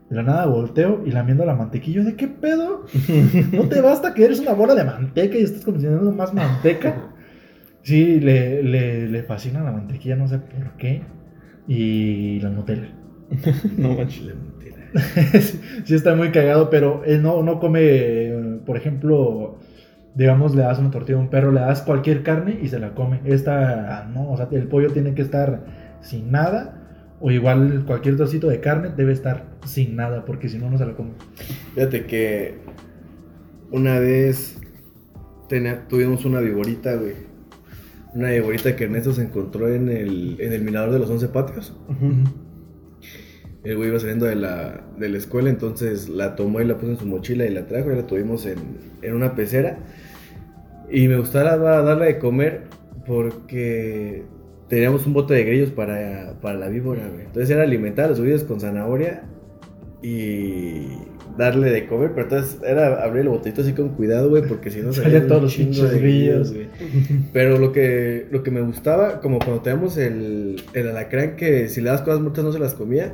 De 0.09 0.15
la 0.15 0.23
nada 0.23 0.45
volteo 0.47 1.01
y 1.05 1.11
lamiendo 1.11 1.45
la 1.45 1.55
mantequilla. 1.55 2.03
¿De 2.03 2.15
qué 2.15 2.27
pedo? 2.27 2.85
¿No 3.51 3.67
te 3.67 3.81
basta 3.81 4.13
que 4.13 4.25
eres 4.25 4.39
una 4.39 4.53
bola 4.53 4.75
de 4.75 4.83
manteca 4.83 5.37
y 5.37 5.43
estás 5.43 5.65
consumiendo 5.65 6.11
más 6.11 6.33
manteca? 6.33 7.11
Sí, 7.81 8.19
le, 8.19 8.63
le, 8.63 9.07
le 9.07 9.23
fascina 9.23 9.63
la 9.63 9.71
mantequilla, 9.71 10.15
no 10.15 10.27
sé 10.27 10.39
por 10.39 10.77
qué. 10.77 11.03
Y 11.67 12.39
la 12.41 12.49
Nutella. 12.49 12.89
No 13.77 13.93
manches. 13.95 14.21
Le 14.23 14.35
mentira. 14.35 14.77
sí, 15.41 15.59
sí 15.83 15.95
está 15.95 16.15
muy 16.15 16.31
cagado, 16.31 16.69
pero 16.69 17.03
él 17.05 17.21
no, 17.21 17.43
no 17.43 17.59
come, 17.59 17.79
eh, 17.83 18.59
por 18.65 18.77
ejemplo, 18.77 19.59
digamos, 20.13 20.55
le 20.55 20.63
das 20.63 20.79
una 20.79 20.91
tortilla 20.91 21.17
a 21.17 21.21
un 21.21 21.29
perro, 21.29 21.51
le 21.51 21.61
das 21.61 21.81
cualquier 21.81 22.23
carne 22.23 22.59
y 22.61 22.67
se 22.69 22.79
la 22.79 22.93
come. 22.93 23.21
Esta, 23.25 24.05
no, 24.13 24.31
o 24.31 24.37
sea, 24.37 24.47
el 24.51 24.67
pollo 24.67 24.91
tiene 24.91 25.13
que 25.15 25.21
estar 25.21 25.65
sin 26.01 26.31
nada, 26.31 26.84
o 27.19 27.31
igual 27.31 27.83
cualquier 27.85 28.17
trocito 28.17 28.47
de 28.47 28.59
carne 28.59 28.89
debe 28.95 29.13
estar 29.13 29.45
sin 29.65 29.95
nada, 29.95 30.25
porque 30.25 30.49
si 30.49 30.57
no, 30.57 30.69
no 30.69 30.77
se 30.77 30.85
la 30.85 30.93
come. 30.93 31.11
Fíjate 31.73 32.05
que 32.05 32.55
una 33.71 33.99
vez 33.99 34.59
tuvimos 35.89 36.25
una 36.25 36.39
viborita, 36.39 36.95
güey. 36.95 37.13
Una 38.13 38.31
viborita 38.31 38.75
que 38.75 38.85
Ernesto 38.85 39.13
se 39.13 39.23
encontró 39.23 39.67
en 39.73 39.89
el, 39.89 40.37
en 40.39 40.53
el 40.53 40.61
mirador 40.63 40.91
de 40.91 40.99
los 40.99 41.09
11 41.09 41.27
patios. 41.29 41.73
El 43.63 43.75
güey 43.75 43.89
iba 43.89 43.99
saliendo 43.99 44.25
de 44.25 44.35
la, 44.35 44.85
de 44.97 45.09
la 45.09 45.17
escuela, 45.17 45.49
entonces 45.49 46.07
la 46.07 46.35
tomó 46.35 46.61
y 46.61 46.65
la 46.65 46.77
puso 46.77 46.91
en 46.91 46.97
su 46.97 47.07
mochila 47.07 47.45
y 47.45 47.49
la 47.49 47.67
trajo 47.67 47.91
y 47.91 47.95
la 47.95 48.07
tuvimos 48.07 48.45
en, 48.45 48.59
en 49.01 49.15
una 49.15 49.35
pecera. 49.35 49.79
Y 50.89 51.07
me 51.07 51.17
gustaba 51.17 51.81
darle 51.81 52.05
de 52.05 52.19
comer 52.19 52.65
porque 53.05 54.23
teníamos 54.67 55.05
un 55.05 55.13
bote 55.13 55.33
de 55.33 55.43
grillos 55.43 55.71
para, 55.71 56.33
para 56.41 56.57
la 56.57 56.69
víbora, 56.69 57.07
güey. 57.11 57.25
Entonces 57.25 57.49
era 57.49 57.63
alimentar 57.63 58.05
a 58.05 58.09
los 58.09 58.21
grillos 58.21 58.43
con 58.43 58.59
zanahoria 58.59 59.23
y 60.01 60.87
darle 61.37 61.69
de 61.69 61.87
comer, 61.87 62.11
pero 62.11 62.23
entonces 62.23 62.59
era 62.65 63.03
abrir 63.03 63.23
el 63.23 63.29
botellito 63.29 63.61
así 63.61 63.73
con 63.73 63.89
cuidado, 63.89 64.29
güey, 64.29 64.43
porque 64.47 64.71
si 64.71 64.81
no 64.81 64.93
Salían 64.93 65.27
todos 65.27 65.43
los 65.43 65.53
chingo 65.53 65.71
pinches 65.71 65.91
de 65.91 65.99
grillos. 65.99 66.53
güey. 66.53 66.67
Pero 67.33 67.57
lo 67.57 67.71
que, 67.71 68.27
lo 68.31 68.43
que 68.43 68.51
me 68.51 68.61
gustaba, 68.61 69.21
como 69.21 69.39
cuando 69.39 69.61
teníamos 69.61 69.97
el, 69.97 70.61
el 70.73 70.87
alacrán 70.89 71.35
que 71.35 71.67
si 71.69 71.81
le 71.81 71.89
das 71.89 72.01
cosas 72.01 72.21
muertas 72.21 72.43
no 72.45 72.51
se 72.51 72.59
las 72.59 72.73
comía, 72.73 73.13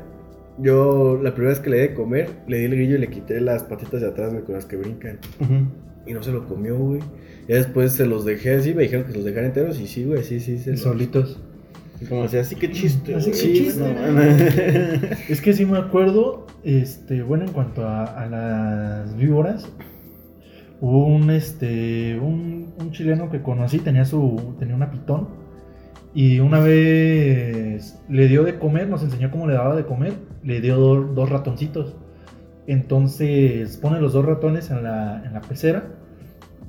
yo 0.57 1.19
la 1.21 1.33
primera 1.33 1.51
vez 1.53 1.59
que 1.59 1.69
le 1.69 1.77
di 1.81 1.87
de 1.87 1.93
comer, 1.93 2.29
le 2.47 2.59
di 2.59 2.65
el 2.65 2.71
grillo 2.75 2.95
y 2.95 2.99
le 2.99 3.07
quité 3.07 3.41
las 3.41 3.63
patitas 3.63 4.01
de 4.01 4.07
atrás, 4.07 4.31
güey, 4.31 4.43
con 4.43 4.55
las 4.55 4.65
que 4.65 4.75
brincan. 4.75 5.19
Y 6.05 6.13
no 6.13 6.23
se 6.23 6.31
lo 6.31 6.47
comió, 6.47 6.77
güey. 6.77 6.99
Ya 7.47 7.55
después 7.55 7.91
se 7.93 8.05
los 8.05 8.25
dejé 8.25 8.55
así, 8.55 8.73
me 8.73 8.83
dijeron 8.83 9.05
que 9.05 9.11
se 9.11 9.17
los 9.17 9.25
dejara 9.25 9.47
enteros 9.47 9.79
y 9.79 9.87
sí, 9.87 10.05
güey, 10.05 10.23
sí, 10.23 10.39
sí. 10.39 10.57
Se 10.57 10.71
los- 10.71 10.79
Solitos. 10.81 11.39
Y 11.99 12.05
como 12.05 12.23
decía, 12.23 12.41
así 12.41 12.55
que 12.55 12.71
chiste. 12.71 13.13
Así 13.15 13.29
güey. 13.29 13.41
que 13.41 13.53
chiste. 13.53 13.79
No. 13.81 14.21
Es 15.29 15.39
que 15.41 15.53
sí 15.53 15.65
me 15.65 15.77
acuerdo, 15.77 16.47
este, 16.63 17.21
bueno, 17.21 17.45
en 17.45 17.51
cuanto 17.51 17.87
a, 17.87 18.03
a 18.05 18.25
las 18.27 19.15
víboras, 19.15 19.67
hubo 20.79 21.05
un, 21.05 21.29
este, 21.29 22.17
un, 22.19 22.73
un 22.79 22.91
chileno 22.91 23.29
que 23.29 23.41
conocí, 23.43 23.77
tenía 23.79 24.05
su, 24.05 24.55
tenía 24.57 24.73
una 24.75 24.89
pitón, 24.89 25.27
y 26.15 26.39
una 26.39 26.59
vez 26.59 27.99
le 28.09 28.27
dio 28.27 28.43
de 28.43 28.57
comer, 28.57 28.89
nos 28.89 29.03
enseñó 29.03 29.29
cómo 29.31 29.47
le 29.47 29.53
daba 29.53 29.75
de 29.75 29.85
comer, 29.85 30.13
le 30.43 30.59
dio 30.59 30.77
do- 30.77 31.03
dos 31.13 31.29
ratoncitos. 31.29 31.95
Entonces 32.71 33.75
pone 33.75 33.99
los 33.99 34.13
dos 34.13 34.25
ratones 34.25 34.71
en 34.71 34.83
la, 34.83 35.21
en 35.25 35.33
la 35.33 35.41
pecera, 35.41 35.83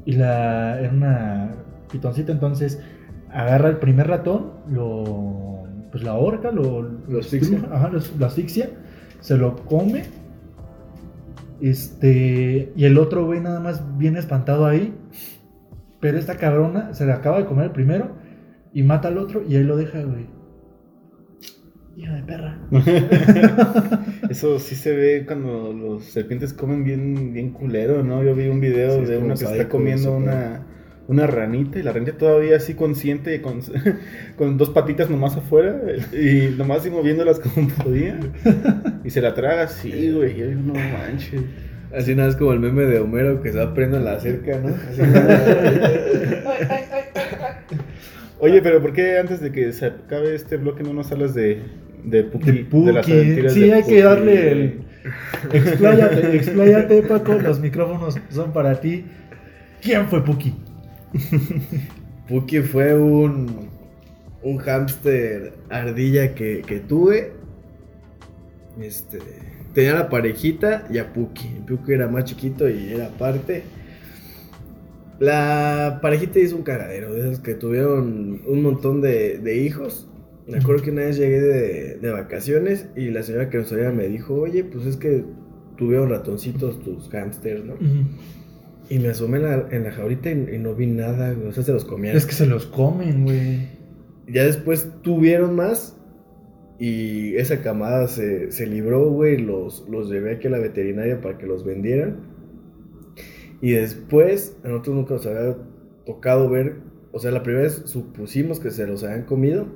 y 0.05 0.15
la, 0.15 0.81
era 0.81 0.93
una 0.93 1.55
pitoncita, 1.93 2.33
entonces 2.33 2.83
agarra 3.31 3.69
el 3.69 3.77
primer 3.77 4.09
ratón, 4.09 4.51
lo, 4.69 5.63
pues 5.93 6.03
la 6.03 6.11
ahorca, 6.11 6.51
lo, 6.51 6.83
Lo 6.83 7.21
asfixia. 7.21 7.61
ajá, 7.71 7.89
lo, 7.91 8.01
lo 8.19 8.27
asfixia, 8.27 8.71
se 9.21 9.37
lo 9.37 9.55
come, 9.55 10.03
este, 11.61 12.73
y 12.75 12.85
el 12.85 12.99
otro 12.99 13.25
güey 13.25 13.41
nada 13.41 13.61
más 13.61 13.97
viene 13.97 14.19
espantado 14.19 14.67
ahí, 14.67 14.93
pero 16.01 16.19
esta 16.19 16.37
cabrona 16.37 16.95
se 16.95 17.07
le 17.07 17.13
acaba 17.13 17.39
de 17.39 17.45
comer 17.45 17.67
el 17.67 17.71
primero 17.71 18.17
y 18.73 18.83
mata 18.83 19.07
al 19.07 19.19
otro 19.19 19.45
y 19.49 19.55
ahí 19.55 19.63
lo 19.63 19.77
deja, 19.77 20.03
güey. 20.03 20.27
Hija 21.97 22.15
de 22.15 22.23
perra. 22.23 22.59
Eso 24.31 24.59
sí 24.59 24.75
se 24.75 24.97
ve 24.97 25.25
cuando 25.27 25.73
los 25.73 26.05
serpientes 26.05 26.55
comen 26.55 26.85
bien, 26.85 27.35
bien 27.35 27.51
culero, 27.51 28.03
¿no? 28.03 28.23
Yo 28.23 28.35
vi 28.35 28.49
un 28.49 28.61
video 28.61 29.01
Sí, 29.01 29.11
de 29.11 29.19
uno 29.19 29.35
que 29.35 29.45
está 29.45 29.69
comiendo 29.69 30.09
eso, 30.09 30.17
una, 30.17 30.67
una 31.09 31.27
ranita 31.27 31.79
y 31.79 31.83
la 31.83 31.93
ranita 31.93 32.17
todavía 32.17 32.57
así 32.57 32.75
consciente 32.75 33.43
con, 33.43 33.61
con 34.39 34.57
dos 34.57 34.71
patitas 34.71 35.11
nomás 35.11 35.37
afuera 35.37 35.83
y 36.13 36.55
nomás 36.57 36.79
así 36.79 36.91
moviéndolas 36.91 37.41
como 37.41 37.69
podía 37.69 38.19
y 39.05 39.11
se 39.11 39.21
la 39.21 39.35
traga 39.35 39.65
así, 39.65 40.11
güey. 40.13 40.33
Y 40.33 40.39
yo 40.39 40.47
digo, 40.47 40.61
no 40.63 40.73
manches. 40.75 41.43
Así 41.95 42.15
nada 42.15 42.31
es 42.31 42.37
como 42.37 42.55
el 42.55 42.61
meme 42.61 42.85
de 42.85 43.01
Homero 43.01 43.43
que 43.43 43.53
se 43.53 43.59
va 43.59 43.75
prendo 43.75 43.99
en 43.99 44.05
la 44.07 44.19
cerca, 44.19 44.59
¿no? 44.59 44.69
Así, 44.69 45.03
Oye, 48.43 48.61
pero 48.63 48.83
¿por 48.83 48.93
qué 48.93 49.19
antes 49.19 49.41
de 49.41 49.53
que 49.53 49.73
se 49.73 49.87
acabe 49.87 50.35
este 50.35 50.57
bloque 50.57 50.83
no 50.83 50.93
nos 50.93 51.13
hablas 51.13 51.33
de, 51.35 51.63
de 52.03 52.25
Puki? 52.25 52.53
De 52.53 52.65
Puki. 52.65 52.93
las 52.93 53.11
aventuras 53.11 53.55
Sí, 53.55 53.61
de 53.61 53.73
hay 53.73 53.85
Puki? 53.85 53.95
que 53.95 54.03
darle 54.03 54.53
el. 54.53 54.87
Expláyate, 55.53 56.37
expláyate, 56.37 57.03
Paco. 57.05 57.39
Los 57.41 57.61
micrófonos 57.61 58.21
son 58.31 58.53
para 58.53 58.81
ti. 58.81 59.07
¿Quién 59.81 60.09
fue 60.09 60.25
Puki? 60.25 60.55
Puki 62.27 62.61
fue 62.63 62.95
un, 62.99 63.71
un 64.43 64.59
hámster 64.59 65.65
ardilla 65.71 66.35
que, 66.35 66.65
que 66.67 66.81
tuve. 66.81 67.41
Este, 68.77 69.19
tenía 69.73 69.95
la 69.95 70.09
parejita 70.09 70.87
y 70.91 70.99
a 70.99 71.13
Puki. 71.13 71.63
Puki 71.67 71.93
era 71.93 72.09
más 72.09 72.25
chiquito 72.25 72.69
y 72.69 72.93
era 72.93 73.07
aparte. 73.09 73.82
La 75.19 76.01
parejita 76.03 76.39
hizo 76.41 76.57
un 76.57 76.63
cagadero, 76.63 77.13
de 77.13 77.21
esos 77.21 77.41
que 77.41 77.55
tuvieron 77.55 78.43
un 78.47 78.63
montón 78.63 79.01
de, 79.01 79.39
de 79.39 79.57
hijos. 79.59 80.09
Me 80.47 80.59
acuerdo 80.59 80.83
que 80.83 80.91
una 80.91 81.03
vez 81.03 81.17
llegué 81.17 81.41
de, 81.41 81.99
de 81.99 82.11
vacaciones 82.11 82.89
y 82.97 83.11
la 83.11 83.23
señora 83.23 83.49
que 83.49 83.59
nos 83.59 83.71
oía 83.73 83.91
me 83.93 84.09
dijo, 84.09 84.35
oye, 84.35 84.65
pues 84.65 84.87
es 84.87 84.97
que 84.97 85.25
tuvieron 85.77 86.11
ratoncitos 86.11 86.83
tus 86.83 87.09
hámsters, 87.11 87.65
¿no? 87.65 87.75
Y 88.89 88.99
me 88.99 89.09
asomé 89.09 89.39
en 89.39 89.45
la, 89.45 89.69
en 89.71 89.85
la 89.85 89.93
jaulita 89.93 90.31
y, 90.31 90.57
y 90.57 90.59
no 90.59 90.75
vi 90.75 90.87
nada, 90.89 91.33
güey. 91.33 91.49
O 91.49 91.53
sea, 91.53 91.63
se 91.63 91.73
los 91.73 91.85
comían. 91.85 92.17
Es 92.17 92.27
que 92.27 92.33
se 92.35 92.47
los 92.47 92.67
comen, 92.67 93.25
güey. 93.25 93.69
Ya 94.27 94.45
después 94.45 94.89
tuvieron 95.03 95.55
más 95.57 95.97
Y 96.79 97.37
esa 97.37 97.63
camada 97.63 98.09
se, 98.09 98.51
se 98.51 98.67
libró, 98.67 99.09
güey. 99.11 99.39
Los, 99.39 99.87
los 99.89 100.11
llevé 100.11 100.33
aquí 100.33 100.49
a 100.49 100.51
la 100.51 100.59
veterinaria 100.59 101.21
para 101.21 101.39
que 101.39 101.47
los 101.47 101.65
vendieran. 101.65 102.32
Y 103.63 103.73
después, 103.73 104.59
a 104.65 104.69
nosotros 104.69 104.97
nunca 104.97 105.15
nos 105.15 105.27
había 105.27 105.57
tocado 106.05 106.51
ver. 106.51 106.83
O 107.13 107.21
sea, 107.21 107.31
la 107.31 107.45
primera 107.45 107.63
vez 107.63 107.83
supusimos 107.87 108.59
que 108.59 108.73
se 108.73 108.87
los 108.89 109.05
habían 109.05 109.25
comido, 109.25 109.67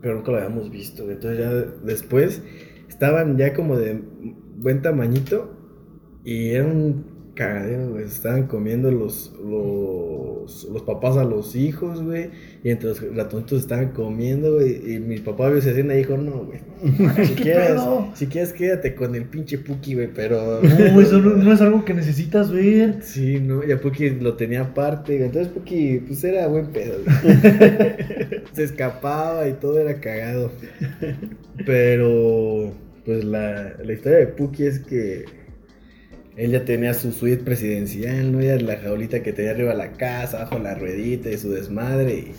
pero 0.00 0.14
nunca 0.14 0.30
lo 0.30 0.38
habíamos 0.38 0.70
visto. 0.70 1.10
Entonces, 1.10 1.40
ya 1.40 1.52
después 1.84 2.40
estaban 2.88 3.36
ya 3.36 3.52
como 3.52 3.76
de 3.76 4.00
buen 4.56 4.80
tamañito. 4.80 5.58
Y 6.24 6.50
era 6.50 6.66
un 6.66 7.11
cagadero, 7.42 7.90
güey. 7.90 8.04
se 8.04 8.14
Estaban 8.14 8.46
comiendo 8.46 8.90
los, 8.90 9.32
los, 9.42 10.64
los 10.64 10.82
papás 10.82 11.16
a 11.16 11.24
los 11.24 11.54
hijos, 11.56 12.02
güey. 12.02 12.30
Y 12.64 12.70
entre 12.70 12.90
los 12.90 13.14
ratonitos 13.14 13.60
estaban 13.60 13.90
comiendo, 13.90 14.54
güey. 14.54 14.94
Y 14.94 14.98
mi 14.98 15.18
papá 15.18 15.48
vio 15.48 15.58
esa 15.58 15.70
escena 15.70 15.94
y 15.94 15.98
dijo, 15.98 16.16
no, 16.16 16.44
güey. 16.44 16.60
Si 17.26 17.34
quieres, 17.34 17.70
pedo? 17.70 18.10
si 18.14 18.26
quieres, 18.26 18.52
quédate 18.52 18.94
con 18.94 19.14
el 19.14 19.24
pinche 19.24 19.58
Puki, 19.58 19.94
güey. 19.94 20.08
Pero. 20.14 20.60
No, 20.92 21.00
eso 21.00 21.18
no, 21.18 21.36
no 21.36 21.52
es 21.52 21.60
algo 21.60 21.84
que 21.84 21.94
necesitas 21.94 22.50
ver. 22.50 23.02
Sí, 23.02 23.38
no, 23.40 23.64
ya 23.64 23.80
Puki 23.80 24.10
lo 24.10 24.34
tenía 24.34 24.62
aparte, 24.62 25.16
güey. 25.16 25.26
Entonces 25.26 25.52
Puki, 25.52 25.98
pues 26.06 26.24
era 26.24 26.46
buen 26.46 26.66
pedo, 26.66 26.98
güey. 27.04 27.36
Se 28.52 28.64
escapaba 28.64 29.48
y 29.48 29.54
todo 29.54 29.78
era 29.78 30.00
cagado. 30.00 30.50
Pero, 31.64 32.72
pues 33.04 33.24
la, 33.24 33.74
la 33.82 33.92
historia 33.92 34.18
de 34.18 34.26
Puki 34.26 34.64
es 34.64 34.80
que 34.80 35.24
él 36.36 36.50
ya 36.50 36.64
tenía 36.64 36.94
su 36.94 37.12
suite 37.12 37.42
presidencial, 37.44 38.32
¿no? 38.32 38.40
Ya 38.40 38.56
la 38.56 38.76
jaulita 38.76 39.22
que 39.22 39.32
tenía 39.32 39.52
arriba 39.52 39.72
de 39.72 39.78
la 39.78 39.92
casa, 39.92 40.38
abajo 40.38 40.58
la 40.58 40.74
ruedita 40.74 41.30
y 41.30 41.36
su 41.36 41.50
desmadre. 41.50 42.14
Y 42.14 42.32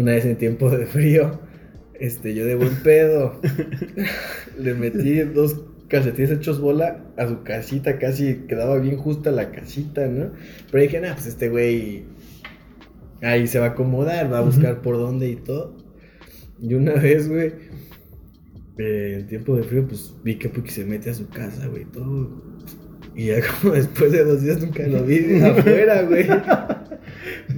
una 0.00 0.12
vez 0.12 0.24
en 0.24 0.36
tiempo 0.36 0.70
de 0.70 0.86
frío, 0.86 1.40
este, 1.94 2.34
yo 2.34 2.46
de 2.46 2.54
buen 2.54 2.76
pedo, 2.82 3.40
le 4.58 4.74
metí 4.74 5.20
dos 5.20 5.62
calcetines 5.88 6.30
hechos 6.30 6.60
bola 6.60 7.04
a 7.16 7.28
su 7.28 7.42
casita, 7.42 7.98
casi 7.98 8.46
quedaba 8.48 8.78
bien 8.78 8.96
justa 8.96 9.30
la 9.30 9.50
casita, 9.50 10.06
¿no? 10.06 10.32
Pero 10.70 10.82
dije, 10.82 11.00
nah, 11.00 11.12
pues 11.12 11.26
este 11.26 11.48
güey 11.48 12.04
ahí 13.20 13.46
se 13.46 13.58
va 13.58 13.66
a 13.66 13.68
acomodar, 13.70 14.32
va 14.32 14.38
a 14.38 14.42
buscar 14.42 14.82
por 14.82 14.96
dónde 14.96 15.28
y 15.28 15.36
todo. 15.36 15.76
Y 16.60 16.74
una 16.74 16.94
vez, 16.94 17.28
güey, 17.28 17.52
eh, 18.78 19.18
en 19.20 19.26
tiempo 19.26 19.56
de 19.56 19.64
frío, 19.64 19.86
pues 19.86 20.14
vi 20.24 20.36
que 20.36 20.48
Puki 20.48 20.70
se 20.70 20.84
mete 20.84 21.10
a 21.10 21.14
su 21.14 21.28
casa, 21.28 21.66
güey, 21.66 21.84
todo. 21.84 22.53
Y 23.16 23.26
ya 23.26 23.36
como 23.60 23.74
después 23.74 24.10
de 24.12 24.24
dos 24.24 24.42
días 24.42 24.60
nunca 24.60 24.86
lo 24.86 25.04
vi 25.04 25.40
afuera, 25.40 26.02
güey. 26.02 26.26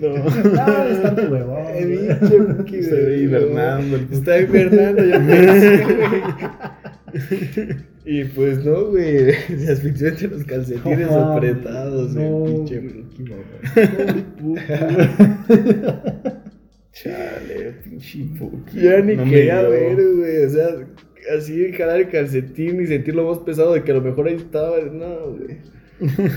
No. 0.00 0.14
Ah, 0.58 0.88
está 0.90 1.14
tu 1.16 1.22
huevón. 1.32 1.56
Eh, 1.76 2.16
pinche 2.64 3.02
güey, 3.02 3.22
hibernando 3.24 3.96
el 3.96 4.10
no. 4.10 4.16
Está 4.16 4.38
hibernando, 4.40 5.04
yo 5.04 5.12
pensé, 5.26 5.84
güey. 5.84 7.76
Y 8.04 8.24
pues 8.24 8.64
no, 8.64 8.86
güey. 8.86 9.32
Se 9.32 9.72
asfixió 9.72 10.08
entre 10.08 10.28
los 10.28 10.44
calcetines 10.44 11.10
No 11.10 11.32
apretados, 11.32 12.14
no. 12.14 12.22
güey. 12.30 12.54
Pinche 12.54 12.80
Puki, 12.80 13.22
mamá. 13.24 13.44
Chale, 16.92 17.72
pinche 17.84 18.18
Puki. 18.38 18.80
Ya 18.80 19.00
ni 19.00 19.16
No 19.16 19.24
quería 19.24 19.62
ver, 19.62 19.96
güey. 19.96 20.44
O 20.44 20.50
sea, 20.50 20.68
así 21.36 21.72
jalar 21.72 22.00
el 22.00 22.08
calcetín 22.08 22.80
y 22.82 22.86
sentir 22.86 23.14
lo 23.14 23.28
más 23.28 23.38
pesado 23.38 23.72
de 23.74 23.82
que 23.82 23.92
a 23.92 23.94
lo 23.94 24.02
mejor 24.02 24.28
ahí 24.28 24.34
estaba. 24.34 24.78
No, 24.80 25.32
güey. 25.36 25.58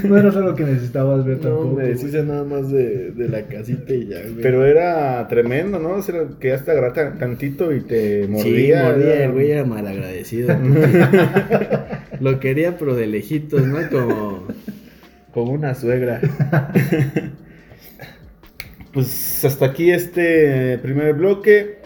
No 0.06 0.18
era 0.18 0.30
algo 0.30 0.56
que 0.56 0.64
necesitabas 0.64 1.26
ver 1.26 1.36
No, 1.38 1.44
tampoco. 1.44 1.68
me 1.68 1.74
güey. 1.84 1.88
deshice 1.90 2.24
nada 2.24 2.46
más 2.46 2.72
de, 2.72 3.12
de 3.12 3.28
la 3.28 3.42
casita 3.48 3.94
y 3.94 4.08
ya, 4.08 4.22
güey. 4.22 4.42
Pero 4.42 4.66
era 4.66 5.28
tremendo, 5.28 5.80
¿no? 5.80 5.96
O 5.96 6.02
sea, 6.02 6.16
que 6.40 6.54
hasta 6.54 6.74
grata 6.74 7.16
tantito 7.20 7.74
y 7.74 7.82
te 7.82 8.24
Sí, 8.24 8.30
mordía. 8.30 8.84
mordía, 8.86 9.16
era- 9.16 9.26
el 9.26 9.32
güey 9.34 9.52
era 9.52 9.66
malagradecido. 9.66 10.56
Lo 12.22 12.40
quería, 12.40 12.78
pero 12.78 12.96
de 12.96 13.08
lejitos, 13.08 13.68
¿no? 13.68 13.78
Como, 13.90 14.48
como 15.34 15.52
una 15.52 15.76
suegra. 15.76 16.22
Pues 18.94 19.46
hasta 19.46 19.68
aquí 19.68 19.92
este 19.92 20.78
primer 20.80 21.14
bloque. 21.14 21.78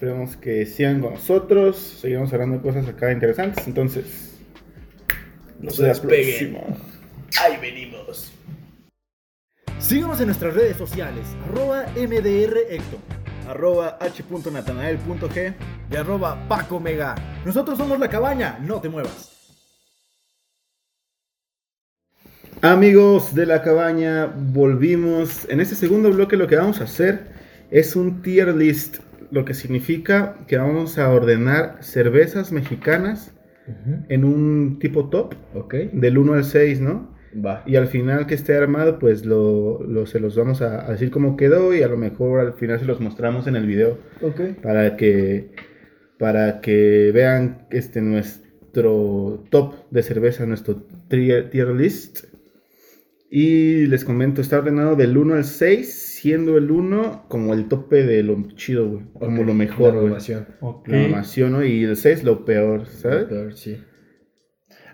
Esperemos 0.00 0.34
que 0.38 0.64
sigan 0.64 1.02
con 1.02 1.12
nosotros. 1.12 1.76
Seguimos 1.76 2.32
hablando 2.32 2.56
de 2.56 2.62
cosas 2.62 2.88
acá 2.88 3.12
interesantes. 3.12 3.66
Entonces, 3.66 4.38
No 5.60 5.68
hasta 5.68 5.88
la 5.88 5.92
próxima. 5.92 6.60
Ahí 7.38 7.58
venimos. 7.60 8.32
Síguenos 9.78 10.18
en 10.20 10.28
nuestras 10.28 10.54
redes 10.54 10.78
sociales, 10.78 11.26
arroba 11.44 11.84
MDRHector. 11.96 12.98
Arroba 13.46 13.98
h.natanael.g. 14.00 15.54
Y 15.90 15.96
arroba 15.96 16.48
Paco 16.48 16.80
Mega. 16.80 17.14
Nosotros 17.44 17.76
somos 17.76 18.00
La 18.00 18.08
Cabaña, 18.08 18.58
no 18.58 18.80
te 18.80 18.88
muevas. 18.88 19.58
Amigos 22.62 23.34
de 23.34 23.44
la 23.44 23.62
cabaña, 23.62 24.32
volvimos. 24.34 25.46
En 25.50 25.60
este 25.60 25.74
segundo 25.74 26.10
bloque 26.10 26.38
lo 26.38 26.46
que 26.46 26.56
vamos 26.56 26.80
a 26.80 26.84
hacer 26.84 27.32
es 27.70 27.96
un 27.96 28.22
tier 28.22 28.54
list, 28.54 29.00
lo 29.30 29.44
que 29.44 29.54
significa 29.54 30.36
que 30.46 30.56
vamos 30.58 30.98
a 30.98 31.08
ordenar 31.10 31.78
cervezas 31.82 32.52
mexicanas 32.52 33.34
en 34.08 34.24
un 34.24 34.78
tipo 34.80 35.08
top, 35.10 35.34
Ok. 35.54 35.74
del 35.92 36.18
1 36.18 36.32
al 36.34 36.44
6, 36.44 36.80
¿no? 36.80 37.14
Va. 37.44 37.62
Y 37.64 37.76
al 37.76 37.86
final 37.86 38.26
que 38.26 38.34
esté 38.34 38.56
armado, 38.56 38.98
pues 38.98 39.24
lo, 39.24 39.84
lo- 39.84 40.06
se 40.06 40.18
los 40.18 40.34
vamos 40.34 40.60
a, 40.62 40.84
a 40.88 40.90
decir 40.90 41.12
cómo 41.12 41.36
quedó 41.36 41.72
y 41.72 41.82
a 41.82 41.88
lo 41.88 41.96
mejor 41.96 42.40
al 42.40 42.54
final 42.54 42.80
se 42.80 42.84
los 42.86 42.98
mostramos 43.00 43.46
en 43.46 43.54
el 43.54 43.66
video 43.66 43.98
Ok. 44.22 44.60
para 44.62 44.96
que 44.96 45.52
para 46.18 46.60
que 46.60 47.12
vean 47.14 47.66
este 47.70 48.02
nuestro 48.02 49.44
top 49.50 49.74
de 49.90 50.02
cerveza, 50.02 50.44
nuestro 50.46 50.82
tier, 51.08 51.48
tier 51.50 51.68
list. 51.68 52.24
Y 53.30 53.86
les 53.86 54.04
comento, 54.04 54.40
está 54.40 54.58
ordenado 54.58 54.96
del 54.96 55.16
1 55.16 55.34
al 55.34 55.44
6, 55.44 56.09
siendo 56.20 56.58
el 56.58 56.70
1 56.70 57.24
como 57.28 57.54
el 57.54 57.68
tope 57.68 58.02
de 58.04 58.22
lo 58.22 58.40
chido, 58.56 58.88
güey. 58.88 59.02
Como 59.14 59.42
lo 59.42 59.54
mejor, 59.54 59.94
la 59.94 60.00
güey. 60.00 60.12
La 60.86 60.98
normación, 61.02 61.52
¿no? 61.52 61.64
Y 61.64 61.84
el 61.84 61.96
6 61.96 62.24
lo 62.24 62.44
peor, 62.44 62.86
¿sabes? 62.86 63.24
Peor, 63.24 63.54
sí. 63.56 63.78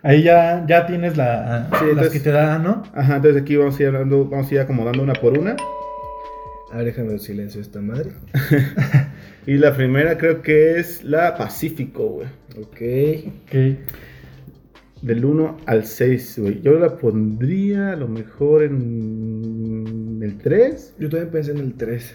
Ahí 0.03 0.23
ya, 0.23 0.65
ya 0.69 0.87
tienes 0.87 1.17
la, 1.17 1.67
Sí, 1.71 1.73
las 1.73 1.83
entonces- 1.91 2.12
que 2.12 2.21
te 2.21 2.31
dan, 2.31 2.62
¿no? 2.62 2.83
Ajá, 2.95 3.17
entonces 3.17 3.43
aquí 3.43 3.57
vamos 3.57 3.77
a 3.79 3.83
ir 3.83 3.89
hablando, 3.89 4.25
vamos 4.29 4.51
a 4.51 4.55
ir 4.55 4.61
acomodando 4.61 5.03
una 5.03 5.15
por 5.15 5.37
una. 5.37 5.57
A 6.73 6.77
ver, 6.77 6.87
déjame 6.87 7.12
en 7.12 7.19
silencio 7.19 7.61
esta 7.61 7.81
madre. 7.81 8.11
Y 9.49 9.59
la 9.59 9.75
primera 9.77 10.19
creo 10.19 10.43
que 10.43 10.79
es 10.81 11.05
la 11.05 11.37
Pacífico, 11.37 12.09
güey. 12.09 12.27
Ok. 12.59 13.33
Ok. 13.47 13.79
Del 15.07 15.25
1 15.25 15.57
al 15.66 15.85
6, 15.85 16.38
güey. 16.40 16.61
Yo 16.62 16.73
la 16.79 16.97
pondría 16.99 17.92
a 17.92 17.97
lo 17.97 18.09
mejor 18.09 18.64
en 18.64 20.19
el 20.23 20.37
3. 20.38 20.95
Yo 20.99 21.09
también 21.09 21.31
pensé 21.31 21.53
en 21.53 21.59
el 21.59 21.75
3. 21.75 22.14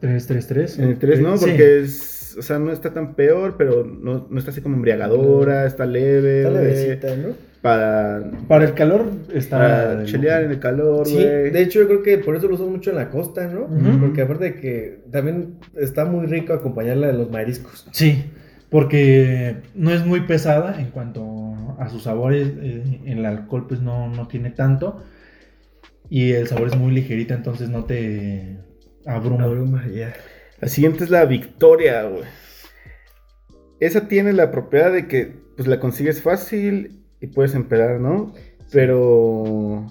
3, 0.00 0.26
3, 0.26 0.46
3. 0.46 0.78
En 0.80 0.88
el 0.88 0.98
3 0.98 1.20
no, 1.20 1.36
porque 1.36 1.80
es, 1.80 2.36
o 2.38 2.42
sea, 2.42 2.58
no 2.58 2.72
está 2.72 2.92
tan 2.92 3.14
peor, 3.14 3.54
pero 3.56 3.84
no, 3.84 4.26
no 4.28 4.38
está 4.38 4.50
así 4.50 4.60
como 4.60 4.76
embriagadora, 4.76 5.66
está 5.66 5.86
leve, 5.86 6.38
Está 6.42 6.50
levecita, 6.50 7.16
¿no? 7.16 7.28
Para, 7.62 8.30
Para 8.48 8.64
el 8.64 8.72
calor 8.74 9.04
está. 9.34 9.58
para 9.58 10.04
chelear 10.06 10.44
en 10.44 10.50
el 10.52 10.58
calor, 10.60 11.06
Sí, 11.06 11.14
güey. 11.16 11.50
de 11.50 11.60
hecho 11.62 11.80
yo 11.80 11.86
creo 11.88 12.02
que 12.02 12.16
por 12.18 12.34
eso 12.34 12.48
lo 12.48 12.54
usan 12.54 12.70
mucho 12.70 12.88
en 12.90 12.96
la 12.96 13.10
costa, 13.10 13.46
¿no? 13.48 13.64
Ujú. 13.64 14.00
Porque 14.00 14.22
aparte 14.22 14.44
de 14.44 14.54
que 14.54 15.00
también 15.12 15.58
está 15.76 16.06
muy 16.06 16.24
rico 16.26 16.54
acompañarla 16.54 17.08
de 17.08 17.12
los 17.12 17.30
mariscos. 17.30 17.86
Sí, 17.92 18.24
porque 18.70 19.56
no 19.74 19.90
es 19.90 20.06
muy 20.06 20.20
pesada 20.22 20.80
en 20.80 20.90
cuanto 20.90 21.76
a 21.78 21.88
sus 21.88 22.04
sabores. 22.04 22.48
eh, 22.60 23.00
el 23.06 23.26
alcohol, 23.26 23.66
pues 23.66 23.80
no, 23.80 24.08
no 24.08 24.28
tiene 24.28 24.50
tanto. 24.50 25.04
Y 26.08 26.32
el 26.32 26.48
sabor 26.48 26.68
es 26.68 26.76
muy 26.76 26.92
ligerita, 26.92 27.34
entonces 27.34 27.68
no 27.68 27.84
te 27.84 28.58
abruma. 29.06 29.44
Abruma, 29.44 29.86
ya. 29.88 30.12
La 30.60 30.68
siguiente 30.68 31.04
es 31.04 31.10
la 31.10 31.24
Victoria, 31.24 32.02
güey. 32.02 32.24
Esa 33.78 34.08
tiene 34.08 34.32
la 34.32 34.50
propiedad 34.50 34.92
de 34.92 35.08
que 35.08 35.34
pues 35.56 35.68
la 35.68 35.80
consigues 35.80 36.20
fácil 36.20 37.02
y 37.20 37.28
puedes 37.28 37.54
empedar, 37.54 38.00
¿no? 38.00 38.34
Pero 38.70 39.86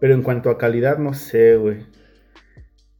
pero 0.00 0.14
en 0.14 0.22
cuanto 0.22 0.50
a 0.50 0.58
calidad 0.58 0.98
no 0.98 1.14
sé, 1.14 1.56
güey. 1.56 1.84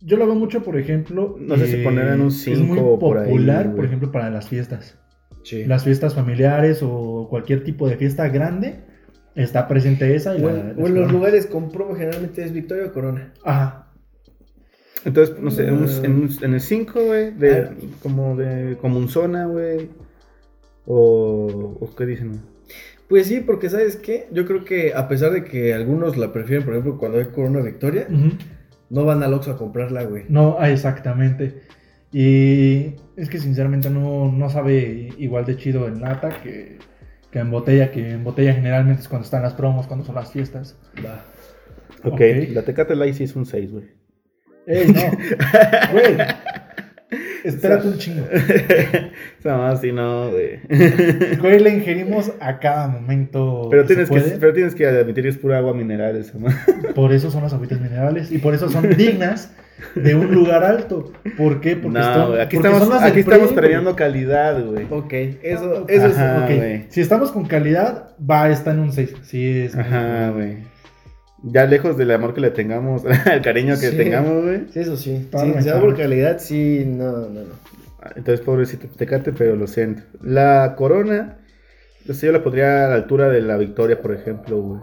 Yo 0.01 0.17
lo 0.17 0.27
veo 0.27 0.35
mucho, 0.35 0.63
por 0.63 0.79
ejemplo. 0.79 1.37
No 1.39 1.57
sé 1.57 1.67
si 1.67 1.77
eh, 1.81 1.85
poner 1.85 2.09
en 2.09 2.21
un 2.21 2.29
Es 2.29 2.47
muy 2.47 2.79
cinco 2.79 2.99
por 2.99 3.19
ahí, 3.19 3.25
popular, 3.25 3.75
por 3.75 3.85
ejemplo, 3.85 4.13
para 4.13 4.31
las 4.31 4.49
fiestas. 4.49 5.00
Sí. 5.51 5.65
Las 5.65 5.85
fiestas 5.85 6.15
familiares 6.15 6.81
o 6.83 7.27
cualquier 7.29 7.65
tipo 7.65 7.89
de 7.89 7.97
fiesta 7.97 8.29
grande. 8.29 8.81
Está 9.35 9.67
presente 9.69 10.15
esa. 10.15 10.37
Y 10.37 10.43
O 10.45 10.49
la- 10.51 10.61
en, 10.61 10.69
las 10.69 10.79
o 10.79 10.87
en 10.87 10.95
los 10.95 11.13
lugares 11.13 11.47
con 11.47 11.71
promo 11.71 11.95
generalmente 11.95 12.45
es 12.45 12.53
Victoria 12.53 12.87
o 12.87 12.93
Corona. 12.93 13.33
Ajá. 13.45 13.87
Entonces, 15.05 15.39
no 15.41 15.51
sé, 15.51 15.67
en, 15.69 15.85
Ah. 15.85 15.87
en 16.05 16.13
un- 16.13 16.31
en 16.43 16.55
el 16.55 16.61
5, 16.61 17.01
güey, 17.05 17.31
de, 17.33 17.53
Ah. 17.63 17.71
como 18.03 18.37
de 18.37 18.77
como 18.81 18.99
un 18.99 19.09
zona, 19.09 19.47
güey. 19.47 19.89
O, 20.87 21.77
o 21.81 21.95
qué 21.97 22.07
dicen. 22.07 22.41
Pues 23.09 23.27
sí, 23.27 23.41
porque 23.41 23.69
¿sabes 23.71 23.97
qué? 23.97 24.29
Yo 24.33 24.47
creo 24.47 24.65
que 24.65 24.93
a 24.95 25.09
pesar 25.09 25.33
de 25.33 25.45
que 25.45 25.75
algunos 25.75 26.17
la 26.17 26.33
prefieren, 26.33 26.65
por 26.65 26.75
ejemplo, 26.75 26.97
cuando 26.99 27.19
hay 27.19 27.25
Corona 27.27 27.61
Victoria, 27.61 28.07
no 28.89 29.05
van 29.05 29.23
al 29.23 29.35
Oxxo 29.35 29.53
a 29.53 29.57
comprarla, 29.59 30.05
güey. 30.05 30.25
No, 30.29 30.57
ah, 30.61 30.71
exactamente. 30.71 31.63
Y 32.13 32.95
es 33.21 33.29
que 33.29 33.39
sinceramente 33.39 33.91
no, 33.91 34.31
no 34.33 34.49
sabe 34.51 35.13
igual 35.19 35.45
de 35.45 35.57
chido 35.57 35.87
en 35.87 36.01
lata 36.01 36.31
que, 36.43 36.79
que 37.31 37.39
en 37.39 37.51
botella, 37.51 37.91
que 37.91 38.13
en 38.13 38.25
botella 38.25 38.55
generalmente 38.55 39.03
es 39.03 39.09
cuando 39.09 39.25
están 39.25 39.43
las 39.43 39.55
promos, 39.55 39.87
cuando 39.87 40.05
son 40.05 40.15
las 40.15 40.33
fiestas. 40.33 40.79
Va. 41.05 41.25
Ok, 42.05 42.15
Ok. 42.15 42.21
la 42.53 42.63
Tecate 42.63 42.97
Light 42.97 43.15
sí 43.15 43.25
es 43.25 43.37
un 43.37 43.45
6, 43.45 43.73
güey. 43.73 43.85
¡Ey, 44.67 44.87
no! 44.93 45.01
¡Güey! 45.93 46.17
Espérate 47.44 47.88
un 47.88 47.98
chingo. 47.98 48.26
Esa 49.40 49.57
más 49.57 49.81
sí 49.81 49.92
no, 49.92 50.31
güey. 50.31 50.59
Güey, 51.40 51.59
la 51.61 51.70
ingerimos 51.70 52.33
a 52.40 52.59
cada 52.59 52.88
momento. 52.88 53.68
Pero 53.70 53.83
que 53.83 53.88
tienes 53.94 54.09
se 54.09 54.14
que, 54.14 54.38
pero 54.38 54.53
tienes 54.53 54.74
que 54.74 54.87
admitir 54.87 55.24
que 55.24 55.31
es 55.31 55.38
pura 55.38 55.59
agua 55.59 55.72
mineral 55.74 56.16
esa 56.16 56.38
más. 56.38 56.55
Por 56.94 57.12
eso 57.12 57.31
son 57.31 57.42
las 57.42 57.53
agüitas 57.53 57.81
minerales 57.81 58.31
y 58.33 58.38
por 58.38 58.55
eso 58.55 58.68
son 58.68 58.88
dignas 58.96 59.53
de 59.94 60.14
un 60.14 60.35
lugar 60.35 60.64
alto. 60.64 61.12
¿Por 61.38 61.61
qué? 61.61 61.76
Porque, 61.76 61.98
No, 61.98 62.00
están- 62.00 62.40
aquí 62.40 62.57
porque 62.57 62.68
estamos, 62.68 62.88
son 62.96 63.05
aquí 63.05 63.20
estamos 63.20 63.53
premiando 63.53 63.96
calidad, 63.96 64.62
güey. 64.64 64.87
Ok, 64.90 65.12
eso, 65.42 65.87
eso 65.88 66.07
es. 66.07 66.18
Ajá, 66.18 66.44
Ok, 66.44 66.57
güey. 66.57 66.85
Si 66.88 67.00
estamos 67.00 67.31
con 67.33 67.46
calidad, 67.46 68.11
va, 68.29 68.50
está 68.50 68.72
en 68.72 68.81
un 68.81 68.92
6. 68.92 69.14
Sí, 69.22 69.61
es. 69.61 69.76
Ajá, 69.76 70.31
güey. 70.31 70.57
Ya 71.42 71.64
lejos 71.66 71.96
del 71.96 72.11
amor 72.11 72.35
que 72.35 72.40
le 72.40 72.50
tengamos, 72.50 73.03
el 73.33 73.40
cariño 73.42 73.74
que 73.81 73.90
Sí. 73.90 73.96
tengamos, 73.96 74.44
güey. 74.44 74.66
Sí, 74.72 74.81
eso 74.81 74.96
sí. 74.96 75.29
Sí, 75.33 75.53
sea 75.62 75.74
parme. 75.74 75.81
por 75.81 75.96
calidad, 75.96 76.38
sí, 76.38 76.85
no, 76.87 77.12
no, 77.12 77.29
no. 77.44 77.55
Entonces, 78.16 78.40
pobrecito 78.44 78.88
Tecate, 78.88 79.33
pero 79.33 79.57
lo 79.57 79.66
siento. 79.66 80.03
La 80.22 80.74
corona, 80.76 81.38
no 82.07 82.14
sé, 82.14 82.26
yo 82.26 82.33
la 82.33 82.42
pondría 82.42 82.87
a 82.87 82.88
la 82.88 82.94
altura 82.94 83.29
de 83.29 83.42
la 83.42 83.57
victoria, 83.57 84.00
por 84.00 84.12
ejemplo, 84.14 84.61
güey. 84.61 84.81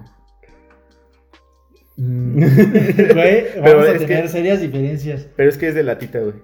Mm. 1.98 2.40
Pero 2.98 3.62
vamos 3.62 3.88
a 3.88 3.92
es 3.94 4.06
tener 4.06 4.24
que- 4.24 4.28
serias 4.30 4.62
diferencias. 4.62 5.28
Pero 5.36 5.50
es 5.50 5.58
que 5.58 5.68
es 5.70 5.76
de 5.76 5.84
latita, 5.84 6.20
güey. 6.20 6.36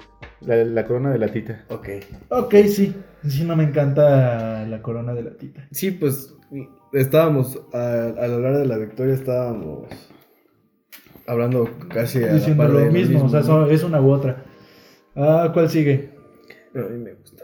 La, 0.41 0.55
la 0.57 0.85
corona 0.85 1.11
de 1.11 1.19
latita. 1.19 1.63
Ok. 1.69 1.87
Ok, 2.29 2.53
sí. 2.67 2.93
Sí, 3.27 3.43
no 3.45 3.55
me 3.55 3.63
encanta 3.63 4.65
la 4.67 4.81
corona 4.81 5.13
de 5.13 5.23
la 5.23 5.31
tita. 5.37 5.65
Sí, 5.71 5.91
pues 5.91 6.35
estábamos, 6.91 7.61
a- 7.73 8.07
al 8.17 8.33
hablar 8.33 8.57
de 8.57 8.65
la 8.65 8.77
victoria, 8.77 9.13
estábamos 9.13 9.87
hablando 11.25 11.69
casi 11.87 12.21
a 12.21 12.27
la 12.27 12.33
Diciendo 12.33 12.63
par 12.63 12.71
lo 12.71 12.79
de 12.79 12.89
mismo, 12.89 13.23
o 13.23 13.29
sea, 13.29 13.39
es 13.69 13.83
una 13.83 14.01
u 14.01 14.11
otra. 14.11 14.43
Ah, 15.15 15.51
¿cuál 15.53 15.69
sigue? 15.69 16.09
Pero 16.73 16.87
a 16.87 16.89
mí 16.89 16.97
me 16.97 17.13
gusta. 17.13 17.43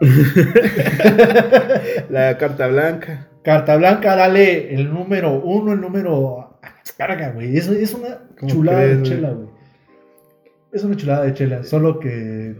La 2.10 2.36
carta 2.38 2.66
blanca. 2.68 3.28
Carta 3.42 3.76
Blanca, 3.76 4.14
dale 4.14 4.72
el 4.74 4.92
número 4.92 5.32
uno, 5.32 5.72
el 5.72 5.80
número. 5.80 6.51
Carga, 6.96 7.30
güey. 7.30 7.56
Es, 7.56 7.68
es 7.68 7.94
una 7.94 8.18
¿Cómo 8.38 8.50
chulada 8.52 8.78
crees, 8.82 8.98
de 8.98 9.02
chela, 9.04 9.30
güey. 9.30 9.48
Es 10.72 10.84
una 10.84 10.96
chulada 10.96 11.24
de 11.24 11.34
chela, 11.34 11.64
solo 11.64 12.00
que 12.00 12.56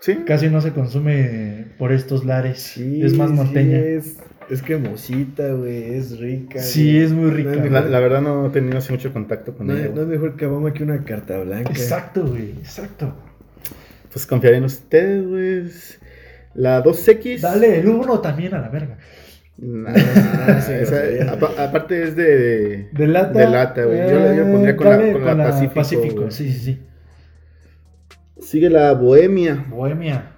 ¿Sí? 0.00 0.16
casi 0.26 0.48
no 0.48 0.60
se 0.60 0.72
consume 0.72 1.66
por 1.78 1.92
estos 1.92 2.24
lares. 2.24 2.60
Sí, 2.60 3.02
es 3.02 3.14
más 3.14 3.30
sí, 3.30 3.36
norteña. 3.36 3.78
es, 3.78 4.18
es 4.50 4.62
cremosita, 4.62 5.52
güey, 5.52 5.94
es 5.94 6.18
rica. 6.18 6.60
Sí, 6.60 6.92
güey. 6.92 7.04
es 7.04 7.12
muy 7.12 7.30
rica. 7.30 7.50
No 7.56 7.64
es 7.64 7.90
La, 7.90 8.00
verdad 8.00 8.20
no 8.22 8.46
he 8.46 8.50
tenido 8.50 8.78
así 8.78 8.92
mucho 8.92 9.12
contacto 9.12 9.54
con 9.54 9.66
no, 9.66 9.76
ella. 9.76 9.90
no 9.94 10.02
es 10.02 10.08
mejor 10.08 10.36
cabama 10.36 10.72
que 10.72 10.82
una 10.82 11.04
carta 11.04 11.38
blanca. 11.40 11.70
Exacto, 11.70 12.26
güey. 12.26 12.50
Exacto. 12.58 13.14
Pues 14.12 14.26
confiaré 14.26 14.56
en 14.58 14.64
ustedes, 14.64 15.26
güey. 15.26 15.64
La 16.54 16.82
2X. 16.82 17.40
Dale 17.40 17.80
el 17.80 17.88
uno 17.88 18.20
también 18.20 18.54
a 18.54 18.60
la 18.60 18.68
verga. 18.68 18.98
Nah, 19.56 19.94
sí, 20.60 20.72
esa- 20.72 20.96
grosería, 20.96 21.32
apa- 21.32 21.52
aparte 21.64 22.02
es 22.02 22.16
de. 22.16 22.88
De 22.92 23.06
lata. 23.06 23.38
De 23.38 23.48
lata, 23.48 23.84
güey. 23.84 23.98
Yo 23.98 24.18
la- 24.18 24.34
yo 24.34 24.50
pondría 24.50 24.76
con 24.76 24.86
la- 24.88 25.12
con 25.12 25.38
la 25.38 25.70
Pacífico. 25.74 26.30
Sí, 26.30 26.52
sí, 26.52 26.58
sí. 26.60 26.82
Sigue 28.40 28.68
la 28.70 28.92
Bohemia. 28.94 29.66
Bohemia. 29.70 30.32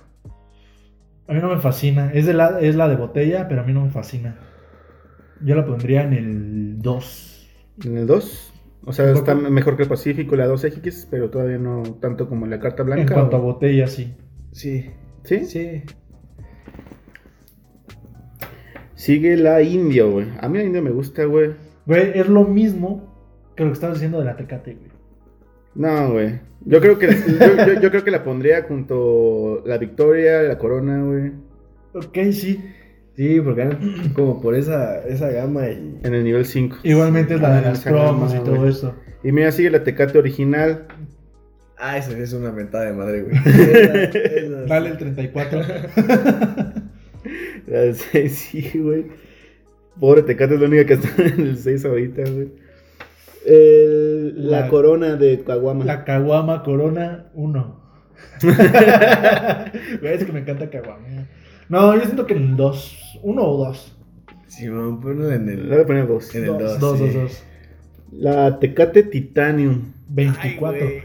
A 1.28 1.32
mí 1.32 1.40
no 1.40 1.48
me 1.48 1.60
fascina. 1.60 2.12
Es, 2.12 2.26
de 2.26 2.34
la, 2.34 2.60
es 2.60 2.76
la 2.76 2.88
de 2.88 2.96
botella, 2.96 3.48
pero 3.48 3.62
a 3.62 3.64
mí 3.64 3.72
no 3.72 3.84
me 3.84 3.90
fascina. 3.90 4.38
Yo 5.40 5.54
la 5.54 5.66
pondría 5.66 6.02
en 6.02 6.12
el 6.12 6.82
2. 6.82 7.48
En 7.84 7.98
el 7.98 8.06
2. 8.06 8.52
O 8.84 8.92
sea, 8.92 9.10
está 9.10 9.34
mejor 9.34 9.76
que 9.76 9.82
el 9.82 9.88
Pacífico, 9.88 10.36
la 10.36 10.46
2X, 10.46 11.08
pero 11.10 11.28
todavía 11.30 11.58
no 11.58 11.82
tanto 12.00 12.28
como 12.28 12.46
la 12.46 12.60
carta 12.60 12.84
blanca. 12.84 13.02
En 13.02 13.08
cuanto 13.08 13.36
a 13.36 13.40
botella, 13.40 13.88
sí. 13.88 14.14
Sí, 14.52 14.90
¿Sí? 15.24 15.44
sí. 15.46 15.82
Sigue 18.96 19.36
la 19.36 19.62
Indio, 19.62 20.10
güey. 20.10 20.26
A 20.40 20.48
mí 20.48 20.58
la 20.58 20.64
Indio 20.64 20.82
me 20.82 20.90
gusta, 20.90 21.24
güey. 21.24 21.52
Güey, 21.86 22.18
es 22.18 22.28
lo 22.28 22.42
mismo 22.44 23.14
que 23.54 23.62
lo 23.62 23.70
que 23.70 23.74
estabas 23.74 23.96
diciendo 23.96 24.18
de 24.18 24.24
la 24.24 24.36
Tecate, 24.36 24.74
güey. 24.74 24.90
No, 25.76 26.12
güey. 26.12 26.40
Yo 26.64 26.80
creo 26.80 26.98
que 26.98 27.06
yo, 27.40 27.66
yo- 27.74 27.80
yo 27.80 27.90
creo 27.90 28.02
que 28.04 28.10
la 28.10 28.24
pondría 28.24 28.62
junto 28.64 29.62
la 29.66 29.78
Victoria, 29.78 30.42
la 30.42 30.58
Corona, 30.58 31.00
güey. 31.04 31.32
Ok, 31.94 32.32
sí. 32.32 32.60
Sí, 33.16 33.40
porque 33.40 33.68
como 34.14 34.40
por 34.42 34.54
esa, 34.54 34.98
esa 35.06 35.30
gama 35.30 35.68
y... 35.68 36.00
En 36.02 36.14
el 36.14 36.22
nivel 36.24 36.44
5. 36.44 36.78
Igualmente 36.82 37.34
es 37.36 37.40
la 37.40 37.56
de 37.60 37.62
las 37.68 37.80
promos 37.84 38.34
y 38.34 38.38
todo 38.40 38.56
güey. 38.56 38.70
eso. 38.70 38.94
Y 39.22 39.32
mira, 39.32 39.50
sigue 39.52 39.70
la 39.70 39.82
Tecate 39.84 40.18
original. 40.18 40.86
Ah, 41.78 41.96
esa 41.96 42.16
es 42.18 42.32
una 42.34 42.52
mentada 42.52 42.84
de 42.86 42.92
madre, 42.92 43.22
güey. 43.22 43.36
Dale 44.68 44.90
el 44.90 44.96
34. 44.98 45.60
La 47.66 47.92
6, 47.94 48.32
sí, 48.32 48.70
güey. 48.78 49.06
Pobre 50.00 50.22
Tecate 50.22 50.54
es 50.54 50.60
la 50.60 50.66
única 50.66 50.84
que 50.86 50.94
está 50.94 51.08
en 51.22 51.40
el 51.40 51.58
6 51.58 51.84
ahorita, 51.84 52.22
güey. 52.30 52.48
El- 53.46 54.50
la, 54.50 54.60
La- 54.62 54.68
Corona 54.68 55.16
de 55.16 55.42
Caguama. 55.44 55.84
La 55.84 56.04
Caguama 56.04 56.62
Corona 56.62 57.26
1. 57.34 57.86
Güey, 60.00 60.14
es 60.14 60.24
que 60.24 60.32
me 60.32 60.40
encanta 60.40 60.68
Caguama. 60.70 61.28
No, 61.68 61.94
yo 61.94 62.02
siento 62.02 62.26
que 62.26 62.34
en 62.34 62.42
el 62.50 62.56
2. 62.56 63.18
1 63.22 63.42
o 63.42 63.64
2. 63.66 63.96
Sí, 64.48 64.68
vamos 64.68 64.98
a 64.98 65.02
ponerlo 65.02 65.32
en 65.32 65.46
Le 65.46 65.56
voy 65.66 65.74
el... 65.76 65.80
a 65.80 65.86
poner 65.86 66.06
2. 66.08 66.34
En 66.34 66.42
el 66.44 66.58
2, 66.58 66.80
dos, 66.80 66.98
2, 66.98 67.10
sí. 67.10 67.18
2. 67.18 67.44
La 68.12 68.58
Tecate 68.58 69.02
Titanium. 69.04 69.92
24. 70.08 70.78
Ay, 70.86 71.02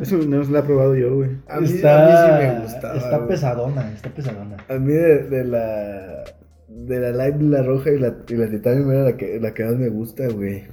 Eso 0.00 0.16
no 0.18 0.42
la 0.44 0.60
he 0.60 0.62
probado 0.62 0.94
yo, 0.96 1.14
güey. 1.16 1.30
A 1.48 1.60
mí, 1.60 1.66
está, 1.66 2.04
a 2.04 2.38
mí 2.38 2.42
sí 2.42 2.46
me 2.54 2.60
gustaba. 2.62 2.94
Está 2.96 3.16
güey. 3.18 3.28
pesadona, 3.28 3.92
está 3.92 4.08
pesadona. 4.10 4.56
A 4.68 4.74
mí 4.78 4.92
de, 4.92 5.22
de 5.28 5.44
la... 5.44 6.24
De 6.68 6.98
la 7.00 7.10
light, 7.12 7.36
la 7.40 7.62
roja 7.62 7.90
y 7.90 7.98
la, 7.98 8.16
y 8.28 8.34
la 8.34 8.48
titanium 8.48 8.90
era 8.90 9.02
la 9.04 9.16
que, 9.16 9.38
la 9.38 9.52
que 9.52 9.62
más 9.64 9.76
me 9.76 9.88
gusta, 9.90 10.26
güey. 10.28 10.64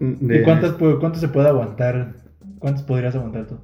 De- 0.00 0.40
¿Y 0.40 0.42
cuántas, 0.42 0.72
cuántas 0.72 1.20
se 1.20 1.28
puede 1.28 1.48
aguantar? 1.48 2.14
¿Cuántas 2.58 2.82
podrías 2.82 3.14
aguantar 3.14 3.46
tú? 3.46 3.56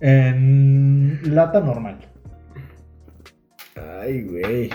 En 0.00 1.20
lata 1.34 1.60
normal. 1.60 1.98
Ay, 4.00 4.22
güey. 4.22 4.70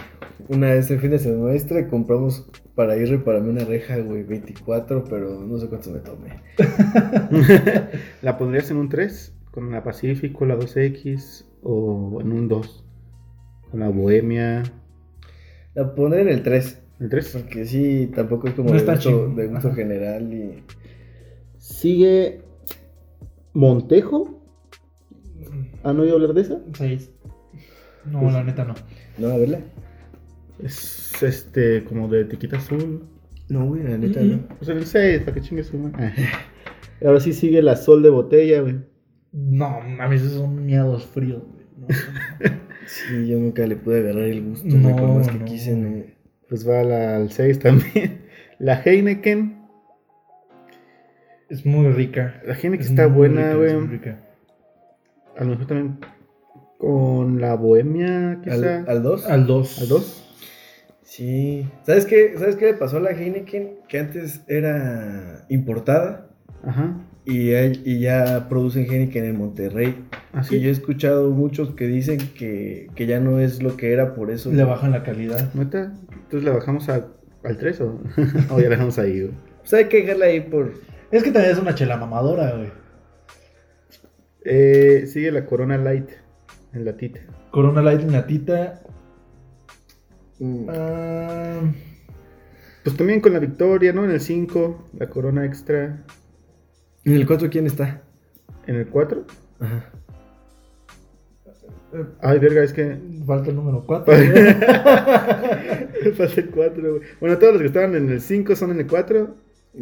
Una 0.50 0.68
vez 0.68 0.92
en 0.92 1.00
fin 1.00 1.10
de 1.12 1.20
semestre 1.20 1.88
compramos 1.88 2.48
para 2.76 2.98
ir 2.98 3.08
repararme 3.10 3.52
una 3.52 3.64
reja, 3.66 3.98
güey, 3.98 4.24
24, 4.24 5.06
pero 5.06 5.40
no 5.42 5.58
sé 5.58 5.68
cuánto 5.68 5.92
me 5.92 6.00
tomé. 6.00 6.42
¿La 8.22 8.38
pondrías 8.38 8.70
en 8.72 8.78
un 8.78 8.90
3? 8.90 9.34
¿Con 9.52 9.72
la 9.72 9.84
Pacífico, 9.84 10.46
la 10.46 10.58
2X? 10.58 11.46
¿O 11.64 12.20
en 12.22 12.32
un 12.34 12.48
2? 12.50 12.84
¿Con 13.72 13.80
la 13.80 13.90
Bohemia? 13.90 14.64
La 15.74 15.96
pondré 15.96 16.22
en 16.22 16.30
el 16.30 16.44
3, 16.44 16.82
¿El 17.00 17.10
3? 17.10 17.30
porque 17.42 17.66
sí, 17.66 18.12
tampoco 18.14 18.48
es 18.48 18.54
como 18.54 18.68
No 18.70 18.74
de, 18.74 18.80
está 18.80 18.96
gusto, 18.96 19.30
de 19.30 19.48
gusto 19.48 19.68
Ajá. 19.70 19.76
general 19.76 20.34
y... 20.34 20.64
Sigue 21.58 22.42
Montejo. 23.54 24.42
¿Han 25.84 26.00
oído 26.00 26.16
hablar 26.16 26.34
de 26.34 26.42
esa? 26.42 26.60
6. 26.74 27.10
No, 28.12 28.20
Pues- 28.22 28.34
la 28.34 28.44
neta 28.44 28.66
no. 28.66 28.76
No, 29.18 29.28
a 29.30 29.38
verla. 29.38 29.62
Es 30.64 31.22
este, 31.22 31.84
como 31.84 32.08
de 32.08 32.22
etiqueta 32.22 32.58
azul. 32.58 33.04
No, 33.50 33.66
güey, 33.68 33.84
la 33.84 33.98
neta 33.98 34.22
Mm, 34.22 34.32
no. 34.32 34.48
Pues 34.58 34.70
el 34.70 34.86
6, 34.86 35.22
para 35.22 35.34
que 35.36 35.42
chingue 35.42 35.64
su 35.64 35.78
madre. 35.78 36.14
Ahora 37.06 37.20
sí 37.20 37.34
sigue 37.34 37.62
la 37.62 37.76
Sol 37.76 38.02
de 38.02 38.10
botella, 38.10 38.62
güey. 38.62 38.78
No, 39.32 39.80
a 40.00 40.08
veces 40.08 40.32
son 40.32 40.66
miados 40.66 41.06
fríos. 41.06 41.44
güey. 41.44 41.66
No, 41.78 41.88
Sí, 42.88 43.28
yo 43.28 43.40
nunca 43.40 43.66
le 43.66 43.76
pude 43.76 44.00
agarrar 44.00 44.24
el 44.24 44.44
gusto, 44.44 44.68
No, 44.68 44.90
güey, 44.90 44.96
por 44.96 45.16
más 45.16 45.28
que 45.30 45.40
no. 45.40 45.46
quise. 45.46 45.76
no. 45.76 46.04
Pues 46.48 46.68
va 46.68 46.84
la, 46.84 47.18
al 47.18 47.32
6 47.32 47.60
también. 47.60 48.22
La 48.60 48.82
Heineken. 48.82 49.66
es 51.50 51.66
muy 51.66 51.90
rica. 51.92 52.42
La 52.46 52.54
Heineken 52.54 52.82
Es 52.82 52.90
está 52.92 53.08
buena, 53.08 53.54
rica, 53.54 53.66
es 53.66 53.74
muy 53.74 53.82
güey. 53.88 53.98
rica. 53.98 54.22
A 55.38 55.44
lo 55.44 55.50
mejor 55.52 55.66
también 55.68 56.00
con 56.78 57.42
la 57.42 57.56
Bohemia, 57.56 58.40
quizá. 58.44 58.84
¿Al 58.88 59.04
2? 59.04 59.26
Al 59.26 59.48
2. 59.48 59.82
¿Al 59.82 59.88
2? 59.90 60.25
Sí. 61.16 61.66
¿Sabes 61.84 62.06
qué? 62.06 62.34
¿Sabes 62.38 62.56
qué 62.58 62.66
le 62.66 62.74
pasó 62.74 62.98
a 62.98 63.00
la 63.00 63.12
Heineken? 63.12 63.76
Que 63.88 64.00
antes 64.00 64.42
era 64.48 65.46
importada 65.50 66.28
Ajá. 66.64 66.98
y, 67.24 67.54
hay- 67.54 67.82
y 67.86 68.00
ya 68.00 68.48
producen 68.50 68.86
Heineken 68.92 69.24
en 69.24 69.38
Monterrey. 69.38 69.96
Así. 70.34 70.58
Y 70.58 70.60
yo 70.62 70.68
he 70.70 70.72
escuchado 70.74 71.30
muchos 71.32 71.72
que 71.76 71.88
dicen 71.88 72.18
que, 72.38 72.88
que 72.96 73.06
ya 73.06 73.22
no 73.22 73.40
es 73.40 73.64
lo 73.64 73.78
que 73.78 73.94
era 73.94 74.14
por 74.14 74.30
eso. 74.30 74.52
Le 74.52 74.64
bajan 74.66 74.92
la 74.92 75.04
calidad. 75.04 75.54
¿Neta? 75.54 75.94
Entonces 76.12 76.44
la 76.44 76.52
bajamos 76.52 76.90
a- 76.90 77.08
al 77.46 77.58
3 77.58 77.80
o, 77.82 78.02
o 78.52 78.58
ya 78.58 78.64
la 78.66 78.70
dejamos 78.72 79.00
ahí, 79.00 79.22
güey. 79.22 79.34
Pues 79.60 79.74
hay 79.74 79.86
que 79.86 80.02
dejarla 80.02 80.26
ahí 80.26 80.42
por... 80.42 80.74
Es 81.12 81.24
que 81.24 81.32
también 81.32 81.54
es 81.54 81.60
una 81.62 81.76
chela 81.76 81.96
mamadora, 81.96 82.56
güey. 82.58 82.70
Eh, 84.44 85.06
sigue 85.08 85.32
la 85.32 85.46
Corona 85.46 85.78
Light 85.78 86.10
en 86.74 86.84
latita. 86.86 87.22
Corona 87.52 87.82
Light 87.82 88.02
en 88.02 88.12
latita. 88.12 88.82
Mm. 90.40 90.66
ah, 90.70 91.62
Pues 92.84 92.98
también 92.98 93.22
con 93.22 93.34
la 93.34 93.40
victoria, 93.40 93.94
¿no? 93.94 94.06
En 94.06 94.12
el 94.12 94.22
5, 94.22 94.90
la 95.00 95.10
Corona 95.10 95.46
Extra. 95.46 96.04
¿En 97.04 97.14
el 97.14 97.26
4 97.26 97.50
quién 97.50 97.68
está? 97.68 98.02
En 98.68 98.76
el 98.76 98.88
4. 98.88 99.26
Ajá. 99.60 99.92
Ay, 102.22 102.40
verga, 102.40 102.64
es 102.64 102.74
que. 102.74 102.98
falta 103.26 103.50
el 103.50 103.56
número 103.56 103.86
4. 103.86 104.14
Falta 106.16 106.42
el 106.42 106.50
4, 106.50 106.90
güey. 106.92 107.02
Bueno, 107.20 107.38
todos 107.38 107.54
los 107.54 107.62
que 107.62 107.68
estaban 107.68 107.96
en 107.96 108.10
el 108.10 108.22
5 108.22 108.56
son 108.56 108.72
en 108.72 108.80
el 108.82 108.88
4. 108.88 109.36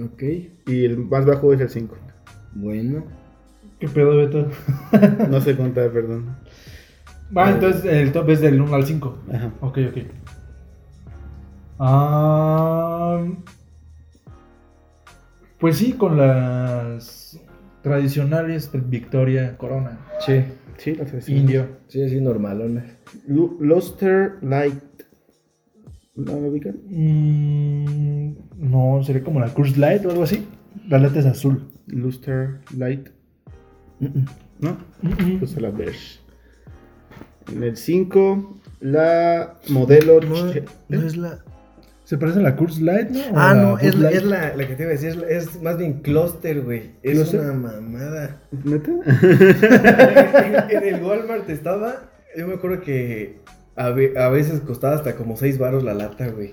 Ok. 0.04 0.24
Y 0.68 0.86
el 0.86 0.98
más 0.98 1.26
bajo 1.26 1.54
es 1.54 1.62
el 1.62 1.70
5. 1.70 1.98
Bueno. 2.54 3.06
¿Qué 3.80 3.88
pedo, 3.90 4.16
Beto? 4.16 4.48
No 5.30 5.42
sé 5.42 5.58
contar, 5.58 5.92
perdón. 5.92 6.38
Va, 7.36 7.50
entonces 7.50 7.84
el 7.86 8.12
top 8.12 8.30
es 8.30 8.42
del 8.42 8.62
1 8.62 8.76
al 8.76 8.86
5. 8.86 9.18
Ajá. 9.34 9.52
Ok, 9.62 9.80
ok. 9.90 9.98
Ah, 11.86 13.22
pues 15.60 15.78
sí, 15.78 15.94
con 15.94 16.16
las 16.18 17.40
tradicionales 17.82 18.70
Victoria, 18.90 19.58
Corona, 19.58 20.00
Sí. 20.26 20.44
Sí, 20.78 20.96
la. 21.00 21.36
Indio. 21.36 21.68
Sí, 21.88 22.02
así 22.04 22.20
normalona. 22.20 22.86
Lu- 23.28 23.58
Luster 23.62 24.38
Light. 24.42 24.82
¿No 26.16 26.34
lo 26.40 26.48
ubican? 26.48 26.78
Mm, 26.88 28.36
no, 28.72 29.04
sería 29.04 29.24
como 29.24 29.40
la 29.40 29.50
Curse 29.54 29.78
Light 29.80 30.06
o 30.06 30.10
algo 30.10 30.24
así. 30.24 30.48
La 30.90 30.98
lata 31.00 31.20
es 31.20 31.26
azul. 31.26 31.70
Luster 31.88 32.62
Light. 32.76 33.10
¿No? 34.60 34.78
Mm, 35.02 35.08
mm. 35.36 35.40
Pues 35.40 35.56
a 35.58 35.60
la 35.60 35.70
beige. 35.70 36.20
En 37.52 37.62
el 37.64 37.76
5, 37.78 38.60
la 38.80 39.60
modelo. 39.70 40.22
No, 40.22 40.46
no 40.90 41.02
es 41.08 41.18
la. 41.18 41.44
¿Se 42.14 42.18
parece 42.20 42.38
a 42.38 42.42
la 42.44 42.56
Curse 42.56 42.80
Light, 42.84 43.10
no? 43.10 43.20
¿O 43.22 43.40
Ah, 43.40 43.56
la 43.56 43.62
no, 43.64 43.80
es, 43.80 43.96
la, 43.96 44.02
Light? 44.12 44.16
es 44.18 44.24
la, 44.24 44.56
la 44.56 44.68
que 44.68 44.76
te 44.76 44.84
iba 44.84 44.92
a 44.92 44.96
decir. 44.96 45.26
Es, 45.28 45.60
más 45.64 45.80
bien 45.80 45.94
cluster, 46.02 46.62
güey. 46.62 46.92
Es 47.02 47.14
¿Cluster? 47.16 47.40
una 47.40 47.54
mamada. 47.54 48.40
¿Neta? 48.64 48.92
en, 50.72 50.78
en 50.78 50.96
el 50.96 51.04
Walmart 51.04 51.50
estaba. 51.50 52.12
Yo 52.38 52.48
me 52.48 52.54
acuerdo 52.54 52.82
que 52.82 53.38
a, 53.76 53.90
ve- 53.90 54.14
a 54.16 54.30
veces 54.30 54.60
costaba 54.60 54.96
hasta 54.96 55.16
como 55.16 55.38
6 55.38 55.58
baros 55.58 55.84
la 55.84 55.96
lata, 55.96 56.28
güey. 56.28 56.52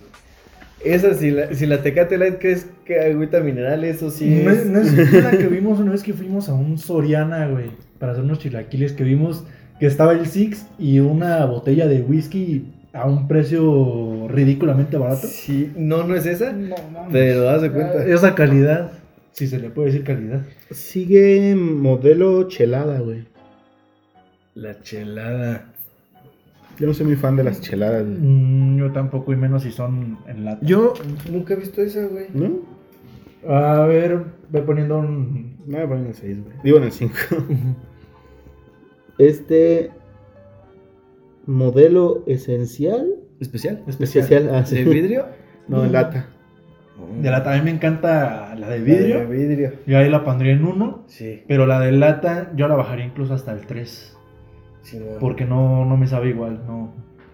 Esa, 0.83 1.13
si 1.13 1.31
la, 1.31 1.53
si 1.55 1.67
la 1.67 1.83
Tecate 1.83 2.17
Light 2.17 2.39
crees 2.41 2.67
que 2.87 2.99
agüita 2.99 3.41
mineral, 3.41 3.85
eso 3.85 4.11
sí 4.11 4.41
No 4.43 4.51
es. 4.51 4.61
es, 4.61 4.67
no 4.67 4.81
es 4.81 5.13
la 5.13 5.31
que 5.33 5.47
vimos 5.49 5.79
una 5.79 5.91
vez 5.93 6.03
que 6.03 6.15
fuimos 6.15 6.49
a 6.49 6.55
un 6.55 6.79
Soriana, 6.79 7.49
güey, 7.49 7.67
para 7.99 8.13
hacer 8.13 8.25
unos 8.25 8.39
chilaquiles, 8.39 8.93
que 8.93 9.05
vimos 9.05 9.45
que 9.79 9.85
estaba 9.87 10.13
el 10.13 10.25
Six 10.27 10.65
y 10.79 11.01
una 11.01 11.45
botella 11.45 11.87
de 11.87 12.01
whisky 12.01 12.73
a 12.93 13.07
un 13.07 13.29
precio 13.29 14.27
ridículamente 14.29 14.97
barato. 14.97 15.27
Sí, 15.27 15.73
no, 15.77 16.05
no 16.05 16.15
es 16.15 16.27
esa. 16.27 16.53
No, 16.53 16.77
mames. 16.93 17.13
Pero 17.13 17.49
haz 17.49 17.63
de 17.63 17.71
cuenta. 17.71 18.05
Esa 18.05 18.35
calidad, 18.35 18.93
si 19.33 19.47
se 19.47 19.59
le 19.59 19.71
puede 19.71 19.89
decir 19.89 20.05
calidad. 20.05 20.43
Sigue 20.71 21.55
modelo 21.55 22.49
chelada, 22.49 23.01
güey. 23.01 23.25
La 24.55 24.81
chelada. 24.81 25.73
Yo 26.79 26.87
no 26.87 26.95
soy 26.95 27.07
muy 27.07 27.17
fan 27.17 27.37
de 27.37 27.45
las 27.45 27.61
cheladas, 27.61 28.07
güey. 28.07 28.19
Mm, 28.19 28.79
yo 28.79 28.91
tampoco, 28.93 29.33
y 29.33 29.37
menos 29.37 29.63
si 29.63 29.71
son 29.71 30.19
en 30.27 30.45
lata. 30.45 30.65
Yo 30.65 30.95
nunca 31.31 31.55
he 31.55 31.57
visto 31.59 31.83
esa, 31.83 32.07
güey. 32.07 32.27
¿No? 32.33 32.81
A 33.47 33.87
ver, 33.87 34.25
voy 34.51 34.63
poniendo 34.63 34.99
un... 34.99 35.59
No, 35.67 35.79
me 35.79 35.87
ponen 35.87 36.05
en 36.05 36.09
el 36.09 36.15
6, 36.15 36.45
güey. 36.45 36.57
Digo 36.65 36.79
en 36.79 36.85
el 36.85 36.93
5. 36.93 37.15
Este. 39.19 39.91
Modelo 41.51 42.23
esencial. 42.27 43.07
¿Especial? 43.41 43.83
Especial. 43.89 44.51
Ah, 44.55 44.65
sí. 44.65 44.77
¿De 44.77 44.85
vidrio? 44.85 45.27
No, 45.69 45.85
en 45.85 45.93
lata. 45.93 46.27
De 47.23 47.31
lata, 47.31 47.53
a 47.55 47.57
mí 47.57 47.63
me 47.65 47.71
encanta 47.71 48.55
la 48.57 48.69
de 48.69 48.79
La 48.79 48.85
vidrio. 48.85 49.19
De 49.21 49.27
vidrio. 49.27 49.73
Yo 49.87 49.99
ahí 49.99 50.09
la 50.11 50.23
pondría 50.23 50.53
en 50.53 50.65
uno, 50.65 51.05
Sí. 51.07 51.43
pero 51.49 51.67
la 51.67 51.81
de 51.81 51.93
lata 51.93 52.53
yo 52.55 52.69
la 52.69 52.75
bajaría 52.77 53.07
incluso 53.07 53.35
hasta 53.35 53.53
el 53.53 53.67
3. 53.67 54.17
sí, 54.83 54.99
no. 54.99 55.19
Porque 55.19 55.45
no, 55.45 55.85
no 55.85 55.97
me 55.97 56.07
sabe 56.07 56.29
igual, 56.31 56.61
no. 56.67 56.93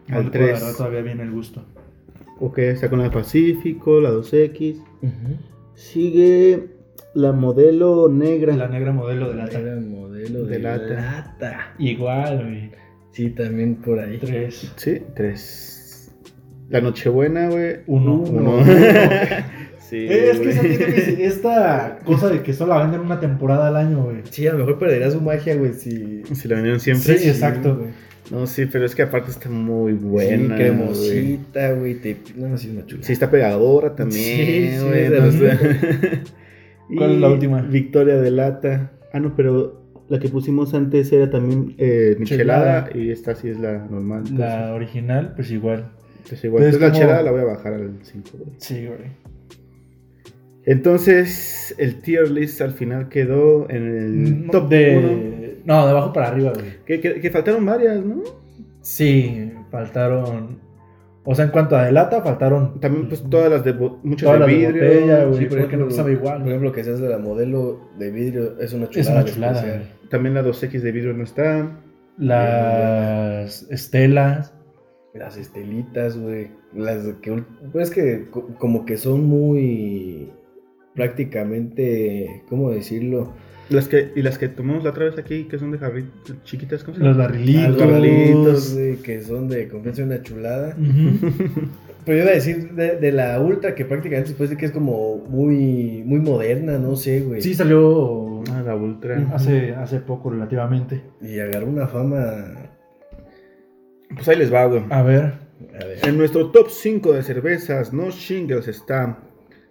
No 0.09 0.17
Al 0.17 0.23
puedo 0.23 0.31
tres. 0.31 0.57
agarrar 0.59 0.77
todavía 0.77 1.03
bien 1.03 1.21
el 1.21 1.31
gusto. 1.33 1.65
Ok, 2.41 2.59
está 2.59 2.89
con 2.89 3.01
la 3.01 3.11
Pacífico, 3.11 4.01
la 4.01 4.11
2X. 4.11 4.77
Ujú. 5.03 5.37
Sigue 5.75 6.69
la 7.15 7.33
modelo 7.33 8.09
negra. 8.09 8.55
La 8.57 8.69
negra 8.69 8.93
modelo 8.93 9.29
de 9.31 9.35
lata. 9.37 9.59
Era 9.59 9.77
modelo 9.81 10.45
De 10.45 10.57
de, 10.57 10.59
lata. 10.63 10.95
lata. 10.95 11.75
Igual, 11.79 12.43
güey. 12.45 12.71
Sí, 13.17 13.31
también 13.31 13.77
por 13.77 13.99
ahí. 13.99 14.19
3. 14.19 14.73
Sí, 14.77 15.01
3. 15.15 16.13
La 16.69 16.83
Nochebuena, 16.83 17.49
güey. 17.49 17.77
Uno. 17.87 18.17
Uno. 18.17 18.59
sí. 19.79 20.07
Es 20.07 20.39
que 20.39 20.45
güey. 20.45 20.49
esa 20.51 20.61
tiene 20.61 20.77
que- 20.77 21.27
esta 21.27 21.99
cosa 22.05 22.29
de 22.29 22.43
que 22.43 22.53
solo 22.53 22.75
la 22.75 22.83
venden 22.83 23.01
una 23.01 23.19
temporada 23.19 23.69
al 23.69 23.77
año, 23.77 24.05
güey. 24.05 24.19
Sí, 24.31 24.47
a 24.47 24.53
lo 24.53 24.59
mejor 24.59 24.79
perderá 24.79 25.11
su 25.11 25.23
magia, 25.23 25.55
güey, 25.57 25.73
si... 25.73 26.25
Si 26.35 26.47
la 26.47 26.57
vendieron 26.57 26.79
siempre. 26.81 27.17
Sí, 27.17 27.29
exacto. 27.29 27.77
güey. 27.77 27.89
No, 28.31 28.47
sí, 28.47 28.67
pero 28.67 28.85
es 28.85 28.95
que 28.95 29.03
aparte 29.03 29.31
está 29.31 29.49
muy 29.49 29.93
Sí, 29.93 29.99
buena. 29.99 30.57
güey. 30.57 30.59
cremosita, 30.59 31.73
güey. 31.73 31.95
Te... 31.95 32.17
No, 32.37 32.59
sí, 32.59 32.69
una 32.69 32.85
chula. 32.85 33.03
Sí, 33.03 33.13
está 33.15 33.31
pegadora 33.31 33.97
también. 33.97 34.21
Sí, 34.23 34.79
sí, 34.79 34.87
entonces- 34.93 35.59
¿Cuál 36.99 37.13
es 37.13 37.19
la 37.21 37.29
última? 37.31 37.63
Victoria 37.63 38.17
de 38.17 38.31
lata. 38.31 38.93
Ah, 39.13 39.21
no, 39.21 39.35
pero 39.35 39.86
la 40.09 40.19
que 40.19 40.29
pusimos 40.29 40.73
antes 40.75 41.13
era 41.13 41.29
también 41.31 41.75
eh, 41.79 42.17
michelada 42.19 42.85
Chelada. 42.89 42.99
y 43.05 43.11
esta 43.11 43.35
sí 43.35 43.49
es 43.49 43.59
la 43.59 43.79
normal. 43.87 44.25
La 44.37 44.73
original, 44.75 45.33
pues 45.35 45.51
igual. 45.51 45.91
Entonces, 46.19 46.45
igual. 46.45 46.63
Entonces, 46.65 46.81
Entonces, 46.81 46.81
la 46.81 46.93
chelada 47.07 47.23
la 47.23 47.31
voy 47.33 47.41
a 47.41 47.45
bajar 47.45 47.75
al 47.75 47.99
5. 48.03 48.29
Sí, 48.59 48.87
güey. 48.87 48.99
Entonces, 50.65 51.75
el 51.79 52.01
tier 52.01 52.31
list 52.31 52.61
al 52.61 52.73
final 52.73 53.09
quedó 53.09 53.69
en 53.71 53.87
el 53.97 54.47
No, 54.47 54.51
top 54.53 54.69
de... 54.69 54.99
1. 54.99 55.47
No, 55.65 55.85
de 55.85 55.91
abajo 55.91 56.13
para 56.13 56.29
arriba, 56.29 56.53
güey. 56.53 56.67
Que, 56.85 57.01
que- 57.01 57.21
que 57.21 57.31
faltaron 57.31 57.65
varias, 57.65 58.05
¿no? 58.05 58.23
Sí, 58.81 59.53
faltaron. 59.71 60.59
O 61.29 61.35
sea, 61.35 61.45
en 61.47 61.51
cuanto 61.51 61.77
a 61.77 61.85
de 61.85 61.93
lata, 61.93 62.23
faltaron. 62.23 62.79
También, 62.81 63.09
pues, 63.09 63.23
todas 63.29 63.51
las 63.51 63.65
de 63.65 63.73
muchas 63.75 64.27
Todas 64.27 64.35
de 64.35 64.39
las 64.39 64.49
de 64.49 64.55
vidrio. 64.55 64.85
botella, 64.89 65.25
güey. 65.25 65.39
Sí, 65.41 65.47
porque 65.47 65.77
no 65.77 65.91
sabe 65.91 66.13
igual. 66.13 66.39
Por 66.39 66.49
ejemplo, 66.49 66.73
que 66.73 66.85
seas 66.85 67.01
de 67.01 67.09
la 67.09 67.19
modelo 67.19 67.81
de 67.99 68.11
vidrio 68.13 68.61
es 68.61 68.73
una 68.73 68.85
Es 68.85 68.91
chulada. 68.91 69.13
una 69.13 69.25
de 69.25 69.31
chulada. 69.33 69.61
especial. 69.61 69.83
También 70.09 70.35
la 70.35 70.43
2X 70.45 70.81
de 70.83 70.93
vidrio 70.93 71.13
no 71.15 71.25
está. 71.25 71.81
Las 72.17 73.63
estelas. 73.71 74.55
Las 75.15 75.37
estelitas, 75.37 76.17
güey. 76.17 76.51
Las 76.75 77.05
que. 77.23 77.43
Pues 77.73 77.89
es 77.89 77.95
que 77.95 78.31
co- 78.31 78.49
como 78.59 78.85
que 78.87 78.97
son 78.97 79.25
muy. 79.25 80.31
Prácticamente. 80.95 82.43
¿Cómo 82.49 82.71
decirlo? 82.71 83.33
Las 83.69 83.89
que, 83.89 84.13
y 84.15 84.23
las 84.23 84.39
que 84.39 84.49
tomamos 84.49 84.85
la 84.85 84.91
otra 84.91 85.07
vez 85.07 85.19
aquí, 85.19 85.45
que 85.45 85.59
son 85.59 85.73
de 85.73 85.79
jarritos 85.79 86.37
chiquitas, 86.45 86.85
¿cómo 86.85 86.97
se 86.97 87.03
Los 87.03 87.17
llama? 87.17 87.27
barrilitos. 87.29 87.77
Los 87.77 87.91
barrilitos. 87.91 88.75
güey, 88.75 88.97
que 88.97 89.21
son 89.23 89.49
de 89.49 89.69
confianza 89.69 90.05
una 90.05 90.23
chulada. 90.23 90.77
Pero 92.05 92.19
yo 92.19 92.23
iba 92.23 92.31
a 92.31 92.35
decir 92.37 92.71
de, 92.75 92.97
de 92.97 93.11
la 93.11 93.41
ultra 93.41 93.75
que 93.75 93.85
prácticamente 93.85 94.29
se 94.31 94.37
puede 94.37 94.51
decir 94.51 94.59
que 94.61 94.67
es 94.67 94.73
como 94.73 95.17
muy. 95.29 96.05
Muy 96.07 96.21
moderna, 96.21 96.79
no 96.79 96.95
sé, 96.95 97.21
güey. 97.23 97.41
Sí, 97.43 97.55
salió 97.55 98.43
Ah, 98.53 98.63
la 98.65 98.77
Ultra. 98.77 99.29
hace, 99.35 99.73
hace 99.75 99.99
poco 99.99 100.31
relativamente. 100.31 101.01
Y 101.21 101.41
agarró 101.41 101.67
una 101.67 101.89
fama. 101.89 102.71
Pues 104.15 104.29
ahí 104.29 104.37
les 104.37 104.53
va, 104.55 104.67
güey. 104.67 104.85
A 104.91 105.03
ver. 105.03 105.33
A 105.81 105.85
ver. 105.85 105.99
En 106.05 106.17
nuestro 106.17 106.51
top 106.53 106.69
5 106.71 107.13
de 107.15 107.23
cervezas, 107.25 107.93
no 107.93 108.11
shingles 108.11 108.69
está. 108.69 109.19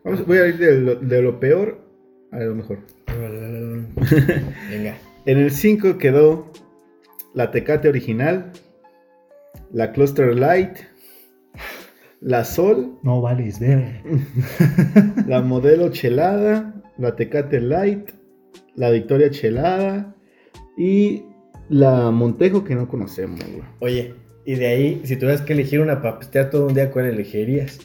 Vamos, 0.03 0.25
voy 0.27 0.39
a 0.39 0.47
ir 0.47 0.57
de 0.57 0.81
lo, 0.81 0.95
de 0.95 1.21
lo 1.21 1.39
peor 1.39 1.79
a 2.31 2.39
lo 2.39 2.53
mejor. 2.55 2.79
Venga. 4.69 4.97
En 5.25 5.37
el 5.37 5.51
5 5.51 5.97
quedó 5.97 6.51
la 7.33 7.51
Tecate 7.51 7.89
original, 7.89 8.51
la 9.71 9.91
Cluster 9.91 10.35
Light, 10.35 10.77
la 12.21 12.45
Sol, 12.45 12.97
No 13.03 13.21
vales 13.21 13.59
ver. 13.59 14.01
la 15.27 15.41
Modelo 15.41 15.89
Chelada, 15.89 16.81
la 16.97 17.15
Tecate 17.15 17.59
Light, 17.61 18.11
la 18.75 18.89
Victoria 18.89 19.29
Chelada 19.29 20.15
y 20.77 21.23
la 21.69 22.11
Montejo 22.11 22.63
que 22.63 22.75
no 22.75 22.87
conocemos, 22.87 23.39
güey. 23.39 23.63
Oye, 23.79 24.15
y 24.45 24.55
de 24.55 24.67
ahí, 24.67 25.01
si 25.03 25.15
tuvieras 25.15 25.41
que 25.41 25.53
elegir 25.53 25.81
una 25.81 26.01
para 26.01 26.19
pistear 26.19 26.49
todo 26.49 26.67
un 26.67 26.73
día, 26.73 26.91
¿cuál 26.91 27.07
elegirías? 27.07 27.79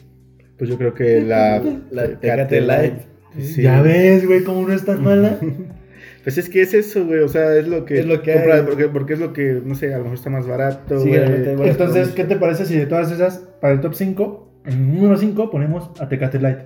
Pues 0.57 0.69
yo 0.69 0.77
creo 0.77 0.93
que 0.93 1.21
la, 1.21 1.61
La 1.89 2.19
Tecate 2.19 2.61
Light. 2.61 2.93
Sí. 3.39 3.63
Ya 3.63 3.81
ves, 3.81 4.27
güey, 4.27 4.43
cómo 4.43 4.67
no 4.67 4.73
es 4.73 4.85
tan 4.85 5.03
mala. 5.03 5.39
Pues 6.23 6.37
es 6.37 6.49
que 6.49 6.61
es 6.61 6.73
eso, 6.73 7.05
güey. 7.05 7.19
O 7.19 7.27
sea, 7.27 7.55
es 7.55 7.67
lo 7.67 7.83
que. 7.85 7.99
Es 7.99 8.05
lo 8.05 8.21
que 8.21 8.33
compra- 8.33 8.55
hay. 8.55 8.61
porque, 8.63 8.87
porque 8.87 9.13
es 9.13 9.19
lo 9.19 9.33
que, 9.33 9.61
no 9.65 9.73
sé, 9.75 9.93
a 9.93 9.97
lo 9.97 10.03
mejor 10.03 10.17
está 10.17 10.29
más 10.29 10.47
barato, 10.47 10.99
Sí, 10.99 11.09
güey. 11.09 11.19
bueno, 11.55 11.65
Entonces, 11.65 12.09
¿qué 12.09 12.23
te 12.25 12.35
parece 12.35 12.65
si 12.65 12.77
de 12.77 12.85
todas 12.85 13.11
esas, 13.11 13.37
para 13.59 13.73
el 13.73 13.81
top 13.81 13.93
5, 13.95 14.51
en 14.65 14.73
el 14.73 14.93
número 14.95 15.17
5 15.17 15.49
ponemos 15.49 15.89
a 15.99 16.07
Tecate 16.07 16.39
Light? 16.39 16.59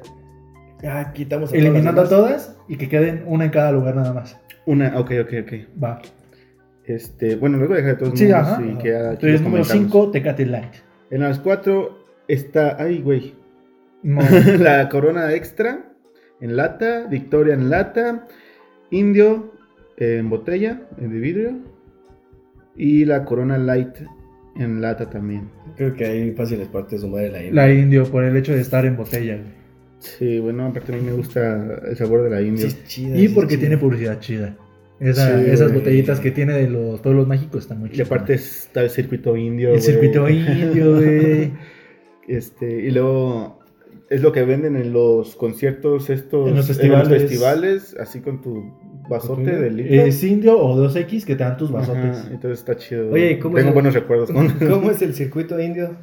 Ah, 0.83 1.11
quitamos 1.13 1.51
a 1.53 1.55
Eliminando 1.55 2.01
a 2.01 2.09
todas 2.09 2.31
las 2.31 2.45
todas 2.47 2.57
y 2.67 2.75
que 2.77 2.89
queden 2.89 3.23
una 3.27 3.45
en 3.45 3.51
cada 3.51 3.71
lugar 3.71 3.95
nada 3.95 4.13
más. 4.13 4.37
Una, 4.65 4.99
ok, 4.99 5.11
ok, 5.23 5.33
ok. 5.43 5.53
Va. 5.83 6.01
Este, 6.83 7.35
bueno, 7.35 7.57
luego 7.57 7.73
dejar 7.73 7.91
de 7.93 7.97
todos 8.05 8.19
Sí, 8.19 8.25
modos 8.27 8.39
ajá. 8.47 8.61
y 8.61 8.69
Entonces, 8.69 9.41
número 9.41 9.63
comentamos. 9.63 9.67
5, 9.69 10.11
Tecate 10.11 10.45
Light. 10.45 10.73
En 11.09 11.21
las 11.21 11.39
4 11.39 11.97
está, 12.27 12.75
ay, 12.79 13.01
güey, 13.01 13.33
No. 14.03 14.21
la 14.59 14.87
Corona 14.89 15.33
Extra 15.33 15.85
en 16.41 16.55
lata, 16.57 17.07
Victoria 17.09 17.53
en 17.55 17.69
lata, 17.69 18.27
Indio 18.95 19.51
en 19.97 20.29
botella, 20.29 20.81
en 20.99 21.11
de 21.11 21.19
vidrio, 21.19 21.51
y 22.75 23.05
la 23.05 23.23
Corona 23.25 23.57
Light 23.57 23.95
en 24.57 24.81
lata 24.81 25.09
también. 25.09 25.49
Creo 25.75 25.93
que 25.93 26.05
ahí 26.05 26.31
fáciles 26.31 26.67
partes 26.67 27.01
su 27.01 27.07
madre 27.09 27.29
la 27.31 27.39
India. 27.43 27.53
La 27.53 27.73
indio, 27.73 28.05
por 28.05 28.23
el 28.23 28.35
hecho 28.37 28.53
de 28.53 28.61
estar 28.61 28.85
en 28.85 28.95
botella, 28.97 29.35
güey. 29.35 29.65
Sí, 29.99 30.39
bueno, 30.39 30.65
aparte 30.67 30.93
a 30.93 30.97
mí 30.97 31.01
me 31.03 31.13
gusta 31.13 31.79
el 31.89 31.95
sabor 31.97 32.23
de 32.23 32.29
la 32.29 32.41
Indio. 32.41 32.67
es 32.67 32.83
chida, 32.85 33.15
Y 33.15 33.19
sí 33.19 33.25
es 33.25 33.31
porque 33.31 33.53
chida. 33.55 33.61
tiene 33.61 33.77
publicidad 33.77 34.19
chida. 34.19 34.55
Esa- 34.99 35.39
Sí, 35.43 35.49
esas 35.49 35.73
botellitas 35.73 36.19
que 36.19 36.31
tiene 36.31 36.53
de 36.53 36.69
los 36.69 36.99
pueblos 37.01 37.27
mágicos 37.27 37.63
están 37.63 37.79
muy 37.79 37.89
Y 37.89 37.93
chidas. 37.93 38.07
aparte 38.07 38.33
está 38.35 38.81
el 38.83 38.89
circuito 38.89 39.35
indio. 39.35 39.73
el 39.73 39.81
circuito 39.81 40.29
indio, 40.29 40.95
güey. 40.95 41.51
Este, 42.27 42.81
y 42.81 42.91
luego 42.91 43.59
es 44.09 44.21
lo 44.21 44.31
que 44.31 44.43
venden 44.43 44.75
en 44.75 44.93
los 44.93 45.35
conciertos 45.35 46.09
estos 46.09 46.49
En 46.49 46.55
los 46.55 46.67
festivales. 46.67 47.21
festivales, 47.21 47.95
así 47.99 48.19
con 48.21 48.41
tu 48.41 48.63
vasote 49.09 49.55
de 49.55 49.71
litro. 49.71 49.93
Es 50.05 50.23
indio 50.23 50.59
o 50.59 50.75
2X 50.77 51.25
que 51.25 51.35
te 51.35 51.43
dan 51.43 51.57
tus 51.57 51.69
Ajá, 51.69 51.79
vasotes. 51.79 52.25
entonces 52.31 52.59
está 52.59 52.75
chido. 52.77 53.03
Oye, 53.03 53.09
güey. 53.09 53.31
¿y 53.33 53.39
cómo 53.39 53.55
Tengo 53.55 53.59
es 53.59 53.67
el- 53.69 53.73
buenos 53.73 53.93
recuerdos 53.93 54.31
con 54.31 54.49
¿Cómo 54.69 54.91
es 54.91 55.01
el 55.01 55.13
circuito 55.13 55.59
indio? 55.59 55.97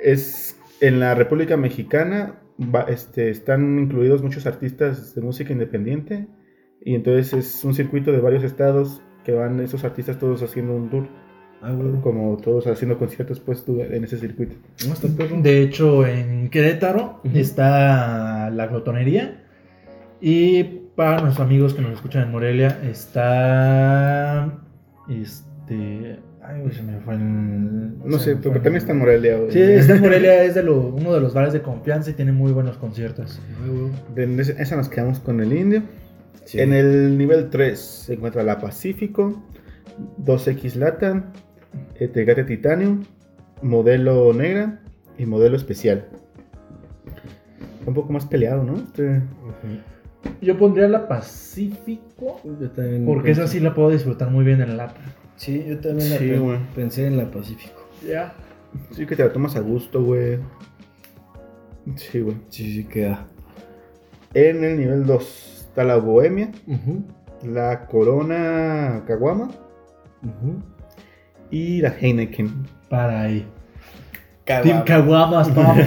Es 0.00 0.58
en 0.80 1.00
la 1.00 1.14
República 1.14 1.56
Mexicana, 1.56 2.40
va- 2.58 2.86
este, 2.88 3.30
están 3.30 3.78
incluidos 3.78 4.22
muchos 4.22 4.46
artistas 4.46 5.14
de 5.14 5.22
música 5.22 5.52
independiente 5.52 6.26
y 6.84 6.94
entonces 6.94 7.32
es 7.32 7.64
un 7.64 7.74
circuito 7.74 8.12
de 8.12 8.18
varios 8.20 8.44
estados 8.44 9.00
que 9.24 9.32
van 9.32 9.58
esos 9.60 9.84
artistas 9.84 10.18
todos 10.18 10.42
haciendo 10.42 10.74
un 10.74 10.90
tour, 10.90 11.08
Ah, 11.66 11.74
como 12.02 12.36
todos 12.36 12.66
haciendo 12.66 12.98
conciertos 12.98 13.40
pues 13.40 13.64
tú, 13.64 13.80
en 13.80 14.04
ese 14.04 14.18
circuito. 14.18 14.54
De 15.42 15.62
hecho, 15.62 16.06
en 16.06 16.50
Querétaro 16.50 17.22
está 17.32 18.50
la 18.50 18.66
glotonería. 18.66 19.40
Y 20.20 20.83
para 20.96 21.20
nuestros 21.20 21.44
amigos 21.46 21.74
que 21.74 21.82
nos 21.82 21.92
escuchan 21.92 22.24
en 22.24 22.30
Morelia, 22.32 22.78
está. 22.84 24.52
Este. 25.08 26.18
Ay, 26.42 26.60
güey, 26.60 26.74
se 26.74 26.82
me 26.82 26.98
fue 27.00 27.14
el. 27.14 27.98
No 28.04 28.18
sé, 28.18 28.36
pero 28.36 28.54
también 28.54 28.76
está 28.76 28.92
en 28.92 28.98
Morelia. 28.98 29.38
güey. 29.38 29.50
Sí, 29.50 29.60
está 29.60 29.94
en 29.96 30.02
Morelia, 30.02 30.44
es 30.44 30.54
de 30.54 30.62
lo- 30.62 30.88
uno 30.88 31.12
de 31.14 31.20
los 31.20 31.32
bares 31.34 31.52
de 31.54 31.62
confianza 31.62 32.10
y 32.10 32.14
tiene 32.14 32.32
muy 32.32 32.52
buenos 32.52 32.76
conciertos. 32.76 33.40
En 34.16 34.38
esa 34.40 34.76
nos 34.76 34.88
quedamos 34.88 35.20
con 35.20 35.40
el 35.40 35.52
indio. 35.52 35.82
Sí. 36.44 36.60
En 36.60 36.74
el 36.74 37.16
nivel 37.16 37.48
3 37.48 37.78
se 37.80 38.14
encuentra 38.14 38.42
la 38.42 38.58
Pacífico, 38.60 39.42
2X 40.18 40.74
Lata, 40.76 41.32
eh, 41.98 42.08
Tecate 42.08 42.44
Titanium, 42.44 43.04
modelo 43.62 44.34
negra 44.34 44.80
y 45.16 45.24
modelo 45.24 45.56
especial. 45.56 46.04
Está 47.78 47.88
un 47.88 47.94
poco 47.94 48.12
más 48.12 48.26
peleado, 48.26 48.62
¿no? 48.62 48.74
Este-. 48.76 49.22
Yo 50.40 50.58
pondría 50.58 50.88
la 50.88 51.06
Pacífico. 51.08 52.40
Porque 53.06 53.30
esa 53.30 53.46
sí 53.46 53.60
la 53.60 53.74
puedo 53.74 53.90
disfrutar 53.90 54.30
muy 54.30 54.44
bien 54.44 54.60
en 54.60 54.76
lata. 54.76 55.00
Sí, 55.36 55.64
yo 55.66 55.78
también 55.80 56.10
la 56.10 56.18
Sí, 56.18 56.28
pe- 56.28 56.58
pensé 56.74 57.06
en 57.06 57.16
la 57.16 57.30
Pacífico. 57.30 57.88
Ya. 58.06 58.32
Sí 58.90 59.06
que 59.06 59.16
te 59.16 59.24
la 59.24 59.32
tomas 59.32 59.56
a 59.56 59.60
gusto, 59.60 60.02
güey. 60.02 60.38
Sí, 61.96 62.20
güey. 62.20 62.36
Sí, 62.48 62.72
sí 62.74 62.84
queda. 62.84 63.26
En 64.34 64.64
el 64.64 64.78
nivel 64.78 65.06
2 65.06 65.66
está 65.68 65.84
la 65.84 65.96
Bohemia, 65.96 66.50
la 67.44 67.86
Corona 67.86 69.02
Caguama 69.06 69.50
y 71.50 71.80
la 71.80 71.94
Heineken. 71.98 72.66
Para 72.88 73.22
ahí. 73.22 73.46
Caguama. 74.44 74.84
Team 74.84 74.84
Caguamas, 74.84 75.54
vamos. 75.54 75.86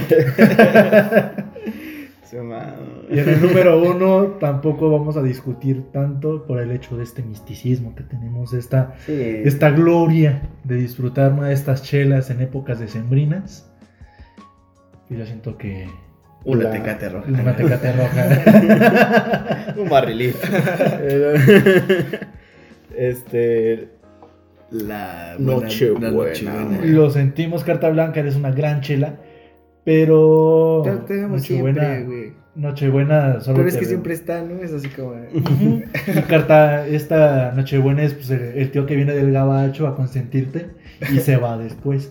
Se 2.24 2.36
llama- 2.36 2.74
Y 3.10 3.18
en 3.18 3.28
el 3.28 3.40
número 3.42 3.78
uno 3.82 4.24
tampoco 4.40 4.90
vamos 4.90 5.16
a 5.16 5.22
discutir 5.22 5.84
tanto 5.92 6.44
por 6.46 6.60
el 6.60 6.70
hecho 6.72 6.96
de 6.96 7.04
este 7.04 7.22
misticismo 7.22 7.94
que 7.94 8.02
tenemos, 8.04 8.52
esta, 8.52 8.94
Sí. 9.06 9.12
esta 9.44 9.70
gloria 9.70 10.42
de 10.64 10.76
disfrutar 10.76 11.32
una 11.32 11.48
de 11.48 11.54
estas 11.54 11.82
chelas 11.82 12.30
en 12.30 12.40
épocas 12.42 12.78
decembrinas. 12.80 13.70
Y 15.10 15.16
yo 15.16 15.24
siento 15.26 15.56
que 15.56 15.88
Una 16.44 16.64
La- 16.64 16.70
tecate 16.70 17.08
roja. 17.08 17.28
una 17.28 17.56
tecate 17.56 17.92
roja. 17.92 19.74
Un 19.76 19.88
barrilito. 19.88 20.38
este. 22.96 23.88
La 24.70 25.36
Nochebuena. 25.38 26.78
Lo 26.84 27.10
sentimos, 27.10 27.64
Carta 27.64 27.88
Blanca, 27.88 28.20
eres 28.20 28.36
una 28.36 28.50
gran 28.50 28.82
chela. 28.82 29.14
Pero 29.84 30.84
Ya 30.84 31.04
tenemos 31.06 31.40
Nochebuena, 31.40 31.80
siempre, 31.80 32.04
güey. 32.04 32.32
Nochebuena 32.58 33.40
solo 33.40 33.56
Pero 33.58 33.68
es 33.68 33.74
que 33.74 33.80
veo. 33.82 33.88
siempre 33.88 34.14
está, 34.14 34.42
¿no? 34.42 34.62
Es 34.62 34.72
así 34.72 34.88
como. 34.88 35.14
Y 35.32 35.82
Carta, 36.28 36.86
esta 36.86 37.52
Nochebuena 37.52 38.02
es 38.02 38.14
pues, 38.14 38.30
el, 38.30 38.40
el 38.58 38.70
tío 38.72 38.84
que 38.84 38.96
viene 38.96 39.14
del 39.14 39.30
gabacho 39.32 39.86
a 39.86 39.94
consentirte 39.94 40.70
y 41.12 41.18
se 41.20 41.36
va 41.36 41.56
después. 41.56 42.10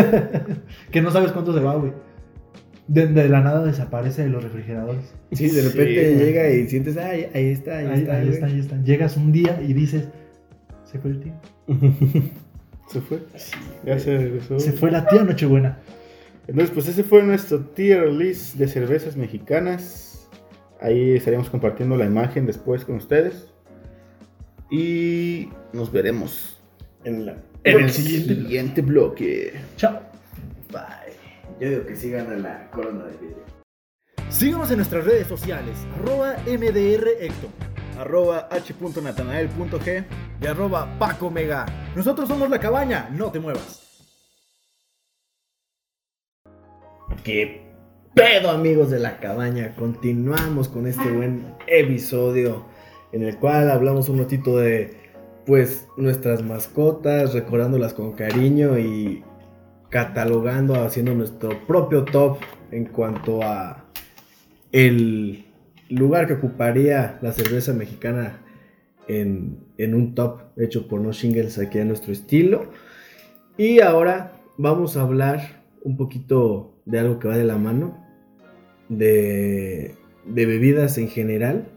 que 0.90 1.00
no 1.02 1.10
sabes 1.10 1.32
cuánto 1.32 1.54
se 1.54 1.60
va, 1.60 1.74
güey. 1.76 1.92
De, 2.86 3.06
de 3.06 3.28
la 3.30 3.40
nada 3.40 3.64
desaparece 3.64 4.24
de 4.24 4.28
los 4.28 4.44
refrigeradores. 4.44 5.14
Sí, 5.32 5.48
de 5.48 5.62
repente 5.62 6.16
llega 6.16 6.50
y 6.50 6.68
sientes, 6.68 6.98
ay, 6.98 7.28
ahí 7.34 7.46
está, 7.48 7.78
ahí, 7.78 7.86
Ahí, 7.86 8.00
está. 8.00 8.12
ahí 8.16 8.20
güey". 8.24 8.34
está, 8.34 8.46
ahí 8.46 8.58
está. 8.60 8.82
Llegas 8.82 9.16
un 9.16 9.32
día 9.32 9.58
y 9.66 9.72
dices, 9.72 10.08
se 10.84 10.98
fue 10.98 11.12
el 11.12 11.20
tío. 11.20 11.32
¿Se 12.88 13.00
fue? 13.00 13.20
Ya 13.86 13.98
se 13.98 14.18
regresó. 14.18 14.60
Se 14.60 14.72
fue 14.72 14.90
la 14.90 15.06
tía 15.06 15.24
Nochebuena. 15.24 15.78
Entonces, 16.46 16.70
pues 16.74 16.88
ese 16.88 17.04
fue 17.04 17.22
nuestro 17.22 17.60
tier 17.60 18.08
list 18.10 18.56
de 18.56 18.68
cervezas 18.68 19.16
mexicanas. 19.16 20.28
Ahí 20.80 21.12
estaríamos 21.16 21.48
compartiendo 21.48 21.96
la 21.96 22.04
imagen 22.04 22.46
después 22.46 22.84
con 22.84 22.96
ustedes. 22.96 23.48
Y 24.70 25.48
nos 25.72 25.92
veremos 25.92 26.60
En, 27.04 27.26
la... 27.26 27.36
En 27.64 27.80
el 27.80 27.90
siguiente 27.90 28.34
siguiente 28.34 28.82
bloque. 28.82 29.54
Chao. 29.76 30.00
Bye. 30.70 31.14
Yo 31.60 31.70
digo 31.70 31.86
que 31.86 31.96
sí 31.96 32.10
gana 32.10 32.36
la 32.36 32.70
corona 32.70 33.04
de 33.04 33.16
vidrio. 33.18 33.44
Síguenos 34.28 34.70
en 34.70 34.78
nuestras 34.78 35.04
redes 35.04 35.28
sociales, 35.28 35.76
arroba 35.96 36.36
MDRHector, 36.46 37.50
arroba 37.98 38.48
h.natanael.g 38.50 40.04
Y 40.42 40.46
arroba 40.46 40.98
Paco 40.98 41.30
Mega. 41.30 41.64
Nosotros 41.94 42.28
somos 42.28 42.50
La 42.50 42.58
Cabaña, 42.58 43.08
no 43.12 43.30
te 43.30 43.38
muevas. 43.38 43.83
¿Qué 47.22 47.62
pedo, 48.14 48.50
amigos 48.50 48.90
de 48.90 48.98
la 48.98 49.18
cabaña? 49.18 49.74
Continuamos 49.76 50.68
con 50.68 50.86
este 50.86 51.10
buen 51.10 51.54
episodio 51.66 52.66
en 53.12 53.22
el 53.22 53.36
cual 53.38 53.70
hablamos 53.70 54.08
un 54.08 54.18
ratito 54.18 54.56
de, 54.56 54.96
pues, 55.46 55.86
nuestras 55.96 56.42
mascotas, 56.42 57.32
recordándolas 57.32 57.94
con 57.94 58.12
cariño 58.12 58.78
y 58.78 59.22
catalogando, 59.90 60.74
haciendo 60.74 61.14
nuestro 61.14 61.66
propio 61.66 62.04
top 62.04 62.38
en 62.70 62.86
cuanto 62.86 63.42
a 63.42 63.84
el 64.72 65.46
lugar 65.88 66.26
que 66.26 66.34
ocuparía 66.34 67.18
la 67.22 67.32
cerveza 67.32 67.72
mexicana 67.72 68.42
en, 69.06 69.58
en 69.78 69.94
un 69.94 70.14
top 70.14 70.40
hecho 70.58 70.88
por 70.88 71.00
No 71.00 71.12
Shingles 71.12 71.58
aquí 71.58 71.78
a 71.78 71.84
nuestro 71.84 72.12
estilo. 72.12 72.70
Y 73.56 73.80
ahora 73.80 74.32
vamos 74.58 74.96
a 74.96 75.02
hablar 75.02 75.62
un 75.82 75.96
poquito 75.96 76.73
de 76.86 76.98
algo 76.98 77.18
que 77.18 77.28
va 77.28 77.36
de 77.36 77.44
la 77.44 77.56
mano, 77.58 77.98
de, 78.88 79.94
de 80.26 80.46
bebidas 80.46 80.98
en 80.98 81.08
general, 81.08 81.68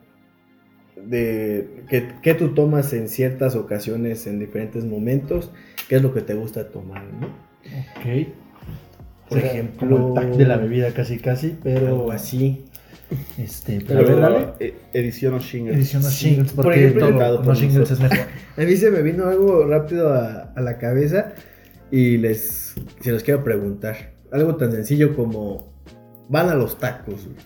de 0.96 1.84
que, 1.90 2.08
que 2.22 2.34
tú 2.34 2.50
tomas 2.54 2.92
en 2.94 3.08
ciertas 3.08 3.56
ocasiones, 3.56 4.28
en 4.28 4.40
diferentes 4.40 4.84
momentos, 4.84 5.52
qué 5.88 5.98
es 5.98 6.02
lo 6.02 6.14
que 6.14 6.22
te 6.22 6.34
gusta 6.34 6.70
tomar, 6.70 7.04
¿no? 7.06 7.28
Ok. 7.28 8.28
Por 9.30 9.40
Será 9.40 9.52
ejemplo- 9.52 9.90
Como 9.90 10.08
el 10.08 10.14
tag 10.14 10.38
de 10.38 10.46
la 10.46 10.58
bebida 10.58 10.92
casi 10.94 11.18
casi, 11.20 11.58
pero 11.62 11.88
Algo 11.88 12.12
así. 12.12 12.64
Este, 13.38 13.80
pero 13.88 14.00
a 14.00 14.04
ver, 14.04 14.20
dale. 14.20 14.48
eh, 14.60 14.74
edición 14.94 15.34
o 15.36 15.40
shingles. 15.40 15.78
Edición 15.78 16.04
Sí, 16.04 16.30
shingles, 16.30 16.52
por 16.54 16.66
porque 16.66 16.80
ejemplo, 16.88 17.10
todo 17.18 17.38
no 17.40 17.44
por 17.44 17.56
shingles 17.56 17.92
es 17.92 18.00
mejor. 18.02 18.18
A 18.58 18.62
mí 18.62 18.76
se 18.76 18.90
me 18.92 19.02
vino 19.02 19.28
algo 19.28 19.66
rápido 19.66 20.12
a, 20.14 20.52
a 20.56 20.62
la 20.62 20.78
cabeza 20.78 21.34
y 21.92 22.18
les 22.18 22.76
se 23.02 23.12
los 23.12 23.24
quiero 23.24 23.44
preguntar. 23.44 24.12
Algo 24.32 24.56
tan 24.56 24.72
sencillo 24.72 25.16
como 25.16 25.72
van 26.30 26.50
a 26.50 26.56
los 26.56 26.78
tacos. 26.78 27.26
güey. 27.26 27.38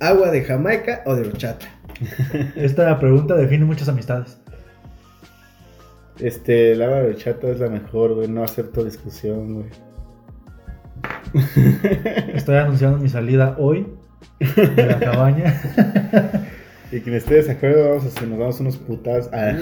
¿Agua 0.00 0.30
de 0.30 0.42
Jamaica 0.42 1.02
o 1.06 1.14
de 1.14 1.28
horchata? 1.28 1.66
Esta 2.56 2.98
pregunta 2.98 3.34
define 3.36 3.64
muchas 3.64 3.88
amistades. 3.88 4.38
Este, 6.18 6.72
el 6.72 6.82
agua 6.82 7.00
de 7.00 7.10
horchata 7.10 7.48
es 7.48 7.60
la 7.60 7.68
mejor, 7.68 8.14
güey. 8.14 8.28
No 8.28 8.44
acepto 8.44 8.84
discusión, 8.84 9.54
güey. 9.54 9.66
Estoy 12.34 12.56
anunciando 12.56 12.98
mi 12.98 13.08
salida 13.08 13.56
hoy 13.58 13.86
de 14.38 14.86
la 14.86 14.98
cabaña. 14.98 15.60
Y 16.92 17.00
quien 17.00 17.16
esté 17.16 17.34
de 17.34 17.42
desacuerdo, 17.42 17.88
vamos 17.88 18.04
a 18.04 18.08
hacer, 18.08 18.28
nos 18.28 18.38
damos 18.38 18.60
unos 18.60 18.76
putas. 18.76 19.30
Ah. 19.32 19.56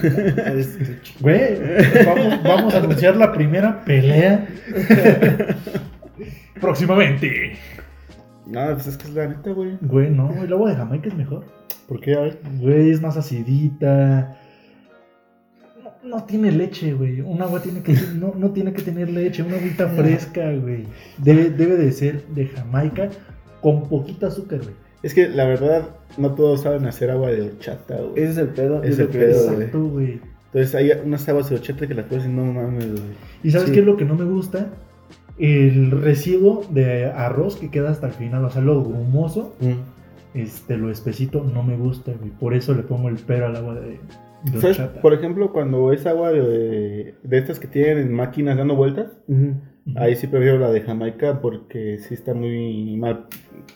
Güey, 1.20 1.58
vamos, 2.04 2.42
vamos 2.42 2.74
a 2.74 2.78
anunciar 2.78 3.16
la 3.16 3.32
primera 3.32 3.84
pelea. 3.84 4.48
Próximamente. 6.60 7.52
No, 8.46 8.66
pues 8.74 8.86
es 8.88 8.96
que 8.96 9.04
es 9.08 9.14
la 9.14 9.28
neta, 9.28 9.50
güey. 9.52 9.76
Güey, 9.80 10.10
no, 10.10 10.30
el 10.42 10.52
agua 10.52 10.70
de 10.70 10.76
Jamaica 10.76 11.08
es 11.08 11.14
mejor. 11.14 11.44
¿Por 11.88 12.00
qué? 12.00 12.14
A 12.14 12.20
ver. 12.20 12.40
Güey, 12.60 12.90
es 12.90 13.00
más 13.00 13.16
acidita. 13.16 14.36
No, 15.82 16.16
no 16.18 16.24
tiene 16.24 16.50
leche, 16.52 16.92
güey. 16.94 17.20
Un 17.20 17.40
agua 17.42 17.60
tiene 17.62 17.82
que 17.82 17.94
no, 18.14 18.34
no 18.36 18.50
tiene 18.50 18.72
que 18.72 18.82
tener 18.82 19.10
leche, 19.10 19.42
una 19.42 19.56
agüita 19.56 19.88
fresca, 19.96 20.52
güey. 20.52 20.84
Debe, 21.18 21.50
debe 21.50 21.76
de 21.76 21.92
ser 21.92 22.26
de 22.28 22.46
Jamaica 22.46 23.10
con 23.60 23.88
poquito 23.88 24.26
azúcar, 24.26 24.60
güey. 24.60 24.74
Es 25.02 25.14
que 25.14 25.28
la 25.28 25.44
verdad, 25.46 25.88
no 26.18 26.34
todos 26.34 26.62
saben 26.62 26.86
hacer 26.86 27.10
agua 27.10 27.30
de 27.30 27.42
horchata, 27.42 27.96
güey. 27.96 28.22
Ese 28.22 28.32
es 28.32 28.38
el 28.38 28.48
pedo. 28.48 28.82
Es 28.82 28.98
el 28.98 29.08
que- 29.08 29.18
pedo, 29.18 29.44
güey. 29.44 29.54
Exacto, 29.56 29.84
güey. 29.84 30.20
Entonces 30.52 30.74
hay 30.74 30.90
unas 31.04 31.28
aguas 31.28 31.48
de 31.48 31.54
horchata 31.56 31.86
que 31.86 31.94
las 31.94 32.06
puedes 32.06 32.24
decir, 32.24 32.36
no 32.36 32.52
mames, 32.52 32.90
güey. 32.90 33.02
¿Y 33.44 33.50
sabes 33.52 33.68
Sí. 33.68 33.74
qué 33.74 33.80
es 33.80 33.86
lo 33.86 33.96
que 33.96 34.04
no 34.04 34.16
me 34.16 34.24
gusta? 34.24 34.66
El 35.40 35.90
residuo 35.90 36.64
de 36.70 37.06
arroz 37.06 37.56
que 37.56 37.70
queda 37.70 37.90
hasta 37.90 38.06
el 38.06 38.12
final, 38.12 38.44
o 38.44 38.50
sea, 38.50 38.60
lo 38.60 38.84
grumoso, 38.84 39.54
este, 40.34 40.76
lo 40.76 40.90
espesito, 40.90 41.42
no 41.42 41.62
me 41.62 41.76
gusta, 41.76 42.12
güey. 42.12 42.30
Por 42.30 42.54
eso 42.54 42.74
le 42.74 42.82
pongo 42.82 43.08
el 43.08 43.16
pero 43.26 43.46
al 43.46 43.56
agua 43.56 43.74
de, 43.74 43.98
de. 44.44 44.90
Por 45.00 45.14
ejemplo, 45.14 45.52
cuando 45.52 45.92
es 45.92 46.06
agua 46.06 46.30
de, 46.30 47.14
de 47.22 47.38
estas 47.38 47.58
que 47.58 47.68
tienen 47.68 48.12
máquinas 48.12 48.58
dando 48.58 48.76
vueltas, 48.76 49.16
ahí 49.96 50.14
sí 50.14 50.26
prefiero 50.26 50.58
la 50.58 50.70
de 50.70 50.82
Jamaica 50.82 51.40
porque 51.40 51.98
sí 51.98 52.14
está 52.14 52.34
muy 52.34 52.96
mal 52.96 53.26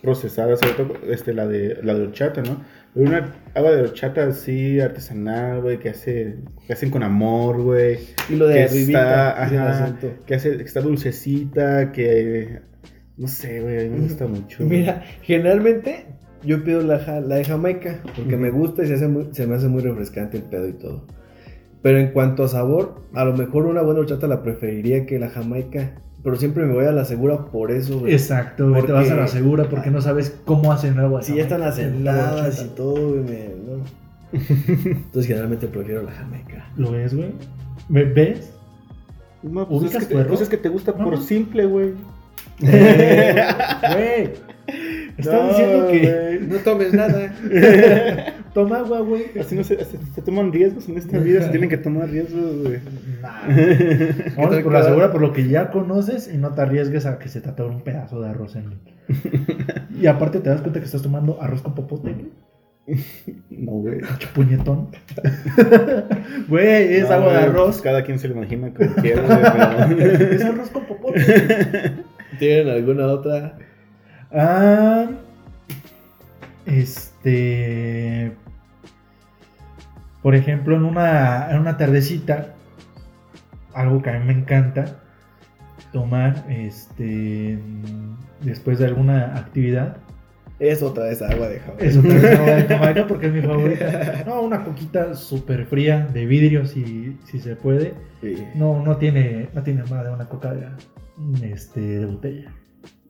procesada, 0.02 0.56
sobre 0.56 0.74
todo 0.74 0.94
este, 1.08 1.32
la, 1.32 1.46
de, 1.46 1.78
la 1.82 1.94
de 1.94 2.02
horchata, 2.02 2.42
¿no? 2.42 2.58
Una 2.95 3.34
agua 3.55 3.72
de 3.72 3.82
horchata 3.82 4.26
así 4.26 4.78
artesanal, 4.80 5.62
güey, 5.62 5.78
que, 5.78 5.88
hace, 5.90 6.36
que 6.66 6.72
hacen 6.72 6.90
con 6.90 7.03
amor, 7.03 7.61
güey. 7.61 7.99
Y 8.28 8.36
lo 8.36 8.47
de 8.47 8.55
que 8.55 8.62
arribita, 8.64 9.01
está, 9.30 9.42
ajá, 9.42 9.99
que 10.26 10.34
hace, 10.34 10.57
que 10.59 10.62
está 10.62 10.80
dulcecita, 10.80 11.90
que 11.90 12.61
no 13.16 13.26
sé, 13.26 13.61
güey, 13.61 13.88
me 13.88 13.99
gusta 13.99 14.26
mucho. 14.26 14.64
Mira, 14.64 15.03
generalmente 15.22 16.07
yo 16.45 16.62
pido 16.62 16.82
la, 16.82 16.99
de 17.20 17.45
Jamaica 17.45 18.01
porque 18.16 18.36
me 18.36 18.51
gusta 18.51 18.84
y 18.84 18.86
se, 18.86 18.95
hace 18.95 19.09
muy- 19.09 19.28
se 19.32 19.47
me 19.47 19.57
hace 19.57 19.66
muy 19.68 19.82
refrescante 19.82 20.36
el 20.36 20.45
pedo 20.45 20.68
y 20.68 20.74
todo. 20.74 21.07
Pero 21.82 21.99
en 21.99 22.12
cuanto 22.12 22.45
a 22.45 22.49
sabor, 22.49 23.03
a 23.12 23.24
lo 23.24 23.36
mejor 23.36 23.66
una 23.66 23.82
buena 23.82 24.01
horchata 24.01 24.26
la 24.26 24.42
preferiría 24.42 25.05
que 25.05 25.18
la 25.18 25.28
Jamaica. 25.30 26.01
Pero 26.25 26.37
siempre 26.37 26.64
me 26.64 26.72
voy 26.75 26.87
a 26.87 26.91
la 26.93 27.05
segura 27.05 27.37
por 27.37 27.70
eso, 27.70 28.01
güey. 28.01 28.14
Exacto, 28.14 28.70
güey. 28.70 28.83
Te 28.87 28.93
vas 28.93 29.11
a 29.11 29.14
la 29.14 29.29
segura 29.29 29.68
porque 29.68 29.91
no 29.91 30.01
sabes 30.01 30.35
cómo 30.47 30.72
hacen 30.72 30.99
agua. 30.99 31.20
de 31.20 31.27
Si 31.27 31.37
ya 31.37 31.43
están 31.43 31.62
heladas 31.62 32.64
y 32.64 32.68
todo, 32.68 33.11
güey, 33.11 33.20
me- 33.20 33.51
no. 33.66 33.85
Entonces 34.33 35.27
generalmente 35.27 35.66
prefiero 35.68 36.03
la 36.03 36.11
Jamaica. 36.12 36.66
¿Lo 36.77 36.91
ves, 36.93 37.14
güey? 37.14 37.31
¿Ve- 37.91 38.05
¿Ves? 38.07 38.51
No, 39.43 39.68
pues 39.68 39.83
es, 39.85 39.91
¿Ubicas 39.91 40.07
que 40.07 40.14
te, 40.16 40.25
pues 40.25 40.41
es 40.41 40.49
que 40.49 40.57
te 40.57 40.68
gusta 40.70 40.93
No, 40.99 41.05
por 41.05 41.14
no. 41.14 41.20
simple, 41.20 41.66
güey. 41.66 41.93
Güey. 42.59 42.70
Estás 45.18 45.35
No, 45.43 45.49
diciendo 45.49 45.87
que. 45.89 46.41
No 46.49 46.57
tomes 46.61 46.93
nada. 46.95 47.35
toma 48.55 48.78
agua, 48.78 49.00
güey. 49.00 49.24
Así 49.38 49.55
no 49.57 49.64
se, 49.64 49.84
se 49.84 50.22
toman 50.22 50.52
riesgos 50.52 50.88
en 50.88 50.96
esta 50.96 51.18
vida, 51.18 51.42
se 51.42 51.50
tienen 51.50 51.68
que 51.68 51.76
tomar 51.76 52.09
riesgos, 52.09 52.62
güey. 52.62 52.78
Nah. 53.20 53.48
Vamos 54.36 54.57
por 54.62 54.72
la 54.72 54.82
segura 54.84 55.12
por 55.12 55.20
lo 55.20 55.32
que 55.32 55.46
ya 55.48 55.70
conoces 55.70 56.32
y 56.32 56.38
no 56.38 56.55
te 56.55 56.62
arriesgues 56.62 57.05
a 57.05 57.18
que 57.18 57.28
se 57.28 57.40
te 57.40 57.50
atore 57.50 57.74
un 57.74 57.82
pedazo 57.82 58.20
de 58.22 58.28
arroz 58.30 58.57
en 58.57 58.78
Y 60.00 60.07
aparte 60.07 60.40
te 60.40 60.48
das 60.50 60.61
cuenta 60.62 60.78
que 60.80 60.86
estás 60.86 61.02
tomando 61.02 61.40
arroz 61.42 61.61
con 61.62 61.74
popote, 61.74 62.12
güey. 62.12 62.30
No, 63.50 63.72
güey. 63.72 64.00
Puñetón. 64.34 64.88
Güey, 66.48 66.94
es 66.94 67.09
No, 67.09 67.14
agua 67.14 67.32
de 67.32 67.38
güey, 67.38 67.50
arroz. 67.50 67.66
pues 67.66 67.82
cada 67.82 68.05
quien 68.05 68.18
se 68.18 68.28
lo 68.28 68.34
imagina 68.36 68.72
como 68.72 68.94
quiera, 68.96 69.22
güey, 69.22 69.96
pero- 69.96 70.32
Es 70.34 70.44
arroz 70.44 70.70
con 70.70 70.84
popote. 70.84 71.92
¿Tienen 72.38 72.68
alguna 72.68 73.07
otra? 73.07 73.57
Ah, 74.32 75.07
este. 76.66 78.32
Por 80.25 80.35
ejemplo, 80.35 80.75
en 80.75 80.87
una, 80.87 81.51
en 81.51 81.59
una 81.59 81.77
tardecita, 81.77 82.55
algo 83.75 84.01
que 84.01 84.09
a 84.09 84.18
mí 84.18 84.25
me 84.25 84.33
encanta 84.33 85.03
tomar 85.93 86.47
este, 86.49 87.59
después 88.41 88.79
de 88.79 88.87
alguna 88.87 89.37
actividad. 89.37 89.99
Es 90.59 90.83
otra 90.83 91.05
vez 91.05 91.20
agua 91.20 91.49
de 91.51 91.61
Jamaica. 91.61 91.85
Es 91.85 91.99
otra 91.99 92.14
vez 92.14 92.41
agua 92.41 92.55
de 92.55 92.62
Jamaica 92.68 93.07
porque 93.07 93.27
es 93.27 93.33
mi 93.35 93.43
favorita. 93.43 94.25
No, 94.25 94.41
una 94.41 94.64
coquita 94.64 95.12
súper 95.14 95.66
fría 95.66 96.09
de 96.11 96.25
vidrio, 96.25 96.64
si, 96.64 97.18
si 97.27 97.39
se 97.39 97.55
puede. 97.55 97.93
Sí. 98.22 98.47
No, 98.55 98.83
no 98.83 98.97
tiene, 98.97 99.51
no 99.53 99.62
tiene 99.62 99.83
más 99.85 100.05
de 100.05 100.11
una 100.11 100.27
coca 100.27 100.55
de, 100.55 100.68
este, 101.53 101.81
de 101.81 102.07
botella. 102.07 102.51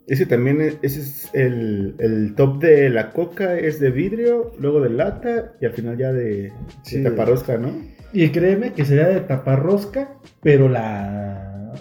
Ese 0.07 0.27
también 0.27 0.61
es, 0.61 0.77
ese 0.83 1.01
es 1.01 1.31
el, 1.33 1.95
el 1.99 2.35
top 2.35 2.61
de 2.61 2.91
la 2.91 3.11
coca, 3.11 3.57
es 3.59 3.81
de 3.81 3.91
vidrio, 3.91 4.53
luego 4.61 4.81
de 4.81 4.91
lata 4.91 5.53
y 5.61 5.65
al 5.67 5.73
final 5.73 5.97
ya 5.97 6.13
de, 6.13 6.53
Sí. 6.83 6.99
de 7.01 7.11
taparrosca, 7.11 7.57
¿no? 7.57 7.71
Y 8.13 8.29
créeme 8.29 8.73
que 8.75 8.85
sería 8.85 9.09
de 9.09 9.21
taparrosca, 9.21 10.11
pero 10.43 10.69
la. 10.69 11.73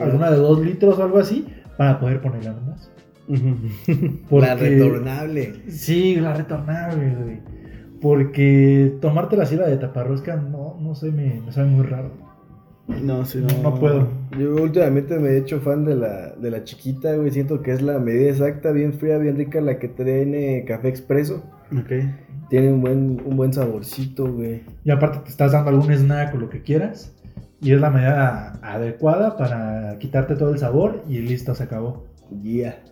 alguna 0.00 0.30
de 0.30 0.36
dos 0.38 0.60
litros 0.64 0.98
o 0.98 1.02
algo 1.04 1.18
así, 1.18 1.46
para 1.78 2.00
poder 2.00 2.20
ponerla 2.20 2.52
nomás. 2.54 2.90
Porque- 4.28 4.46
La 4.46 4.54
retornable. 4.56 5.52
Sí, 5.68 6.16
la 6.16 6.34
retornable, 6.34 7.14
güey. 7.22 7.40
Porque 8.00 8.94
tomártela 9.00 9.42
así 9.44 9.56
la 9.56 9.68
de 9.68 9.76
taparrosca, 9.76 10.36
no, 10.36 10.76
no 10.80 10.94
sé, 10.94 11.12
me, 11.12 11.40
me 11.44 11.52
sabe 11.52 11.68
muy 11.68 11.84
raro. 11.86 12.10
No, 13.02 13.24
sí, 13.24 13.38
No, 13.38 13.62
no 13.70 13.74
puedo. 13.78 14.08
Yo 14.38 14.54
últimamente 14.62 15.18
me 15.18 15.30
he 15.30 15.38
hecho 15.38 15.60
fan 15.60 15.84
de 15.84 15.94
la, 15.96 16.30
de 16.36 16.50
la 16.50 16.64
chiquita, 16.64 17.14
güey. 17.14 17.30
Siento 17.30 17.62
que 17.62 17.72
es 17.72 17.82
la 17.82 17.98
medida 17.98 18.30
exacta, 18.30 18.72
bien 18.72 18.92
fría, 18.94 19.18
bien 19.18 19.36
rica, 19.36 19.60
la 19.60 19.78
que 19.78 19.88
tiene 19.88 20.64
café 20.66 20.88
expreso. 20.88 21.42
Ok. 21.76 21.92
Tiene 22.48 22.72
un 22.72 22.80
buen, 22.80 23.22
un 23.24 23.36
buen 23.36 23.52
saborcito, 23.52 24.32
güey. 24.32 24.62
Y 24.84 24.90
aparte 24.90 25.20
te 25.24 25.30
estás 25.30 25.52
dando 25.52 25.70
algún 25.70 25.92
snack 25.92 26.34
o 26.34 26.38
lo 26.38 26.50
que 26.50 26.62
quieras. 26.62 27.14
Y 27.62 27.72
es 27.72 27.80
la 27.80 27.90
medida 27.90 28.58
adecuada 28.62 29.36
para 29.36 29.98
quitarte 29.98 30.34
todo 30.34 30.50
el 30.50 30.58
sabor 30.58 31.02
y 31.08 31.18
listo, 31.18 31.54
se 31.54 31.62
acabó. 31.64 32.06
Yeah. 32.42 32.82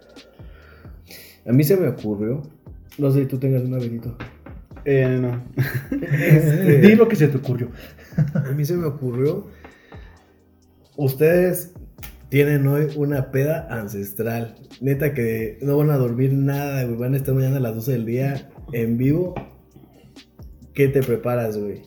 A 1.47 1.53
mí 1.53 1.65
se 1.65 1.77
me 1.77 1.89
ocurrió. 1.89 2.43
No 2.99 3.11
sé 3.11 3.21
si 3.21 3.27
tú 3.27 3.39
tengas 3.39 3.63
una, 3.63 3.79
Benito. 3.79 4.17
Eh, 4.85 5.19
no. 5.21 5.43
Este- 6.03 6.79
Di 6.87 6.95
lo 6.97 7.09
que 7.09 7.17
se 7.17 7.29
te 7.29 7.39
ocurrió. 7.39 7.69
A 8.35 8.51
mí 8.53 8.65
se 8.65 8.75
me 8.77 8.87
ocurrió. 8.87 9.47
Ustedes 10.99 11.73
tienen 12.29 12.67
hoy 12.67 12.89
una 12.97 13.31
peda 13.31 13.69
ancestral. 13.71 14.57
Neta 14.81 15.15
que 15.15 15.57
no 15.63 15.77
van 15.77 15.91
a 15.91 15.97
dormir 15.97 16.33
nada, 16.33 16.83
güey. 16.83 16.99
Van 16.99 17.15
a 17.15 17.19
estar 17.19 17.37
mañana 17.37 17.59
a 17.59 17.61
las 17.61 17.77
12 17.77 17.93
del 17.93 18.05
día 18.05 18.51
en 18.73 18.99
vivo. 18.99 19.33
¿Qué 20.75 20.89
te 20.89 21.01
preparas, 21.05 21.57
güey? 21.57 21.83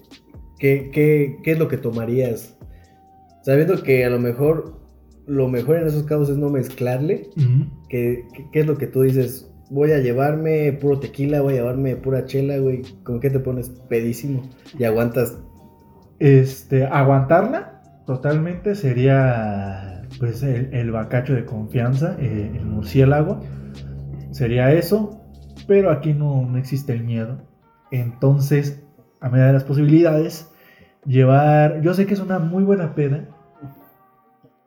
¿Qué, 0.59 0.91
qué, 0.93 1.35
qué 1.43 1.51
es 1.51 1.59
lo 1.59 1.67
que 1.67 1.75
tomarías? 1.75 2.57
Sabiendo 3.43 3.83
que 3.83 4.05
a 4.05 4.09
lo 4.09 4.17
mejor 4.17 4.79
lo 5.27 5.49
mejor 5.49 5.75
en 5.75 5.87
esos 5.87 6.03
casos 6.03 6.29
es 6.29 6.37
no 6.37 6.49
mezclarle. 6.49 7.29
Ujú. 7.35 7.69
¿Qué, 7.89 8.25
qué, 8.33 8.45
qué 8.53 8.59
es 8.61 8.65
lo 8.65 8.77
que 8.77 8.87
tú 8.87 9.01
dices? 9.01 9.51
Voy 9.69 9.91
a 9.91 9.97
llevarme 9.97 10.71
puro 10.71 11.01
tequila, 11.01 11.41
voy 11.41 11.55
a 11.55 11.57
llevarme 11.57 11.97
pura 11.97 12.23
chela, 12.23 12.57
güey. 12.59 12.83
¿Con 13.03 13.19
qué 13.19 13.29
te 13.29 13.39
pones 13.39 13.71
pedísimo? 13.89 14.41
Y 14.79 14.85
aguantas 14.85 15.37
Este, 16.19 16.85
aguantarla 16.85 17.70
totalmente 18.05 18.75
sería 18.75 20.01
pues 20.19 20.43
el, 20.43 20.73
el 20.73 20.91
bacacho 20.91 21.33
de 21.33 21.45
confianza, 21.45 22.15
eh, 22.19 22.51
el 22.55 22.65
murciélago. 22.65 23.39
Sería 24.31 24.71
eso, 24.71 25.21
pero 25.67 25.91
aquí 25.91 26.13
no, 26.13 26.45
no 26.45 26.57
existe 26.57 26.93
el 26.93 27.03
miedo. 27.03 27.37
Entonces, 27.91 28.81
a 29.19 29.29
medida 29.29 29.47
de 29.47 29.53
las 29.53 29.63
posibilidades, 29.63 30.51
llevar. 31.05 31.81
Yo 31.81 31.93
sé 31.93 32.05
que 32.05 32.13
es 32.13 32.19
una 32.19 32.39
muy 32.39 32.63
buena 32.63 32.95
peda. 32.95 33.25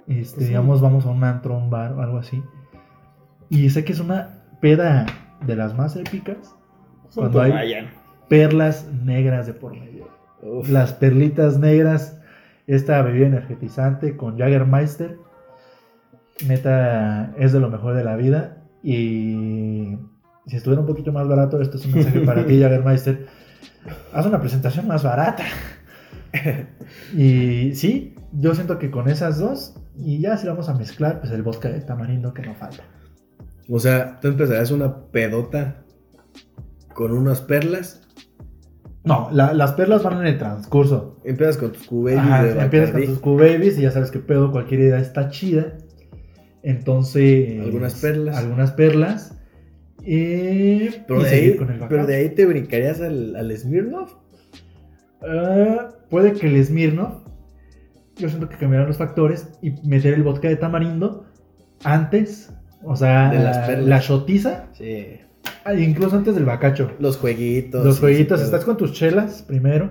Este, 0.06 0.40
Sí. 0.40 0.46
digamos, 0.48 0.80
vamos 0.82 1.06
a 1.06 1.10
un 1.10 1.24
antro, 1.24 1.56
un 1.56 1.70
bar 1.70 1.92
o 1.94 2.02
algo 2.02 2.18
así. 2.18 2.42
Y 3.48 3.70
sé 3.70 3.84
que 3.84 3.92
es 3.92 4.00
una 4.00 4.42
peda 4.60 5.06
de 5.46 5.56
las 5.56 5.74
más 5.76 5.96
épicas. 5.96 6.54
Cuando 7.14 7.40
hay 7.40 7.52
perlas 8.28 8.86
negras 9.04 9.46
de 9.46 9.54
por 9.54 9.72
medio. 9.72 10.08
Uf. 10.42 10.68
Las 10.68 10.92
perlitas 10.92 11.58
negras, 11.58 12.18
esta 12.66 13.02
bebida 13.02 13.26
energetizante 13.26 14.16
con 14.16 14.38
Jagermeister, 14.38 15.18
neta, 16.46 17.34
es 17.38 17.52
de 17.52 17.60
lo 17.60 17.70
mejor 17.70 17.94
de 17.94 18.04
la 18.04 18.16
vida. 18.16 18.62
Y 18.82 19.96
si 20.46 20.56
estuviera 20.56 20.80
un 20.80 20.86
poquito 20.86 21.12
más 21.12 21.28
barato, 21.28 21.60
esto 21.60 21.76
es 21.76 21.86
un 21.86 21.92
mensaje 21.92 22.20
para 22.20 22.46
ti, 22.46 22.60
Jagermeister. 22.60 23.26
Haz 24.12 24.26
una 24.26 24.40
presentación 24.40 24.86
más 24.86 25.02
barata. 25.02 25.44
y 27.16 27.74
sí, 27.74 28.14
yo 28.32 28.54
siento 28.54 28.78
que 28.78 28.90
con 28.90 29.08
esas 29.08 29.38
dos, 29.38 29.74
y 29.96 30.20
ya 30.20 30.36
si 30.36 30.46
vamos 30.46 30.68
a 30.68 30.74
mezclar, 30.74 31.20
pues 31.20 31.32
el 31.32 31.42
bosque 31.42 31.68
de 31.68 31.80
tamarindo 31.80 32.34
que 32.34 32.42
no 32.42 32.54
falta. 32.54 32.82
O 33.68 33.78
sea, 33.78 34.20
tú 34.20 34.28
empezarías 34.28 34.70
una 34.70 35.06
pedota 35.06 35.84
con 36.94 37.12
unas 37.12 37.40
perlas 37.40 38.03
No, 39.04 39.28
la- 39.32 39.52
las 39.52 39.72
perlas 39.72 40.02
van 40.02 40.20
en 40.20 40.26
el 40.26 40.38
transcurso. 40.38 41.20
Empiezas 41.24 41.58
con 41.58 41.72
tus 41.72 41.86
Q-Babies 41.86 42.56
empiezas 42.62 42.90
con 42.90 43.04
tus 43.04 43.18
Q-Babies 43.18 43.78
y 43.78 43.82
ya 43.82 43.90
sabes 43.90 44.10
que 44.10 44.18
pedo, 44.18 44.50
cualquier 44.50 44.80
idea 44.80 44.98
está 44.98 45.28
chida. 45.28 45.74
Entonces. 46.62 47.60
Algunas 47.60 48.00
perlas. 48.00 48.36
Algunas 48.38 48.70
perlas. 48.72 49.38
Y. 50.02 50.88
Pero, 51.06 51.20
y 51.20 51.24
de 51.24 51.30
ahí, 51.30 51.56
con 51.56 51.70
el 51.70 51.78
pero 51.78 51.88
backup. 51.96 52.06
de 52.08 52.14
ahí 52.16 52.30
te 52.30 52.46
brincarías 52.46 53.00
al, 53.00 53.36
al 53.36 53.56
Smirnoff. 53.56 54.14
Ah, 55.22 55.90
puede 56.10 56.32
que 56.32 56.46
el 56.46 56.64
Smirnoff. 56.64 57.22
Yo 58.16 58.28
siento 58.28 58.48
que 58.48 58.56
cambiarán 58.56 58.86
los 58.88 58.96
factores 58.98 59.48
y 59.60 59.72
meter 59.86 60.14
el 60.14 60.22
vodka 60.22 60.48
de 60.48 60.56
tamarindo 60.56 61.26
antes. 61.84 62.52
O 62.82 62.96
sea, 62.96 63.30
De 63.30 63.38
las 63.40 63.66
perlas. 63.66 63.86
la 63.86 63.98
shotiza. 64.00 64.66
Sí. 64.72 65.06
Ah, 65.64 65.74
Incluso 65.74 66.16
antes 66.16 66.34
del 66.34 66.44
bacacho. 66.44 66.90
Los 66.98 67.16
jueguitos. 67.16 67.84
Los 67.84 68.00
jueguitos, 68.00 68.40
estás 68.40 68.64
con 68.64 68.76
tus 68.76 68.92
chelas 68.92 69.42
primero, 69.42 69.90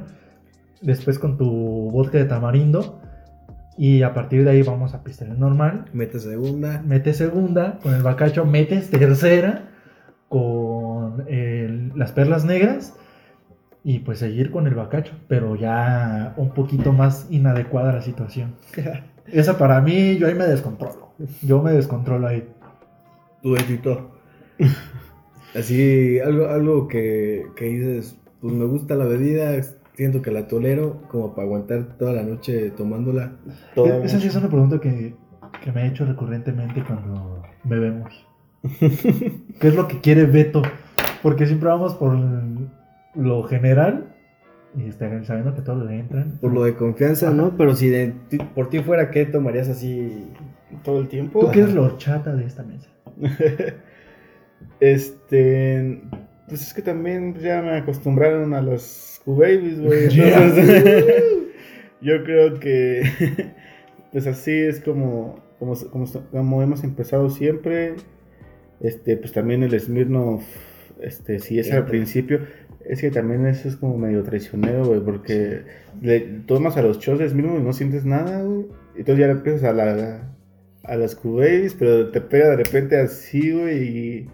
después 0.82 1.20
con 1.20 1.38
tu 1.38 1.50
vodka 1.92 2.18
de 2.18 2.26
tamarindo 2.26 3.00
y 3.78 4.04
a 4.04 4.14
partir 4.14 4.44
de 4.44 4.52
ahí 4.52 4.62
vamos 4.62 4.94
a 4.94 5.04
pistear 5.04 5.38
normal. 5.38 5.86
Metes 5.94 6.24
segunda. 6.24 6.82
Metes 6.86 7.18
segunda 7.18 7.80
con 7.82 7.94
el 7.94 8.04
bacacho, 8.04 8.46
metes 8.46 8.90
tercera 8.90 9.70
con 10.30 11.26
el- 11.28 11.92
las 11.96 12.12
perlas 12.12 12.46
negras 12.46 12.94
y 13.84 14.00
pues 14.00 14.20
seguir 14.20 14.50
con 14.52 14.66
el 14.68 14.76
bacacho, 14.76 15.14
pero 15.28 15.56
ya 15.56 16.34
un 16.38 16.52
poquito 16.52 16.92
más 16.94 17.28
inadecuada 17.30 17.94
la 17.94 18.02
situación. 18.02 18.56
Esa 19.28 19.58
para 19.58 19.80
mí, 19.82 20.18
yo 20.18 20.28
ahí 20.28 20.36
me 20.36 20.46
descontrolo. 20.46 21.14
Yo 21.42 21.62
me 21.62 21.72
descontrolo 21.72 22.28
ahí. 22.28 22.48
Tu 23.42 23.56
editor. 23.56 24.12
Así, 25.56 26.20
algo, 26.20 26.48
algo 26.48 26.88
que, 26.88 27.46
que 27.56 27.66
dices, 27.66 28.18
pues 28.42 28.54
me 28.54 28.66
gusta 28.66 28.96
la 28.96 29.06
bebida, 29.06 29.52
siento 29.96 30.22
que 30.22 30.32
la 30.32 30.48
tolero, 30.48 31.02
como 31.10 31.34
para 31.36 31.46
aguantar 31.46 31.98
toda 31.98 32.14
la 32.14 32.24
noche 32.24 32.72
tomándola. 32.72 33.34
Toda 33.76 33.98
E-, 33.98 34.06
Esa 34.06 34.20
sí 34.20 34.28
es 34.28 34.36
una 34.36 34.48
pregunta 34.50 34.80
que, 34.80 35.14
que 35.64 35.72
me 35.72 35.84
he 35.84 35.88
hecho 35.88 36.06
recurrentemente 36.06 36.84
cuando 36.84 37.44
bebemos. 37.64 38.12
¿Qué 38.80 39.68
es 39.68 39.76
lo 39.76 39.88
que 39.88 40.00
quiere 40.02 40.26
Beto? 40.26 40.62
Porque 41.22 41.46
siempre 41.46 41.70
vamos 41.70 41.94
por 41.96 42.18
lo 43.16 43.44
general 43.44 44.08
y 44.76 44.86
está 44.88 45.24
sabiendo 45.24 45.54
que 45.54 45.62
todos 45.62 45.86
le 45.88 46.00
entran. 46.00 46.32
Por 46.42 46.52
lo 46.52 46.64
de 46.64 46.74
confianza, 46.76 47.30
¿no? 47.32 47.56
Pero 47.58 47.76
si 47.76 47.90
de 47.90 48.14
ti- 48.30 48.40
por 48.56 48.70
ti 48.70 48.80
fuera, 48.80 49.12
¿qué 49.12 49.26
tomarías 49.26 49.70
así? 49.70 50.30
todo 50.84 51.00
el 51.02 51.08
tiempo. 51.08 51.40
¿Tú 51.40 51.52
qué 51.52 51.60
eres 51.60 51.76
la 51.76 51.82
horchata 51.82 52.34
de 52.36 52.46
esta 52.46 52.64
mesa? 52.64 52.90
Este. 54.84 56.02
Pues 56.50 56.62
es 56.62 56.74
que 56.74 56.82
también 56.82 57.36
ya 57.40 57.62
me 57.62 57.78
acostumbraron 57.78 58.54
a 58.54 58.62
los 58.62 59.22
Q-Babies, 59.24 59.80
güey. 59.80 60.10
Yeah. 60.14 60.54
yo 62.02 62.24
creo 62.24 62.60
que. 62.60 63.04
Pues 64.12 64.28
así 64.28 64.52
es 64.52 64.80
como, 64.80 65.44
como, 65.58 65.74
como, 65.90 66.06
como 66.30 66.62
hemos 66.62 66.84
empezado 66.84 67.32
siempre. 67.32 67.96
Este, 68.80 69.18
pues 69.18 69.32
también 69.32 69.64
el 69.64 69.80
Smirnoff. 69.80 70.44
Este, 71.02 71.40
si 71.40 71.58
es 71.58 71.72
al 71.72 71.86
principio. 71.86 72.42
Es 72.86 73.02
que 73.02 73.10
también 73.10 73.48
eso 73.48 73.68
es 73.70 73.78
como 73.78 73.98
medio 73.98 74.22
traicionero, 74.22 74.86
güey. 74.86 75.00
Porque 75.00 75.64
le 76.00 76.20
tomas 76.46 76.78
a 76.78 76.84
los 76.84 77.00
shows 77.00 77.18
de 77.18 77.30
Smirnoff 77.30 77.60
y 77.60 77.64
no 77.64 77.74
sientes 77.74 78.06
nada, 78.06 78.44
güey. 78.44 78.68
Entonces 78.96 79.18
ya 79.18 79.28
le 79.28 79.32
empiezas 79.32 79.64
a 79.64 79.74
la. 79.74 80.36
A 80.84 80.96
las 80.96 81.16
Q-Babies, 81.16 81.74
pero 81.74 82.12
te 82.12 82.22
pega 82.22 82.50
de 82.50 82.58
repente 82.58 82.98
así, 82.98 83.52
güey, 83.52 83.88
y... 83.88 84.30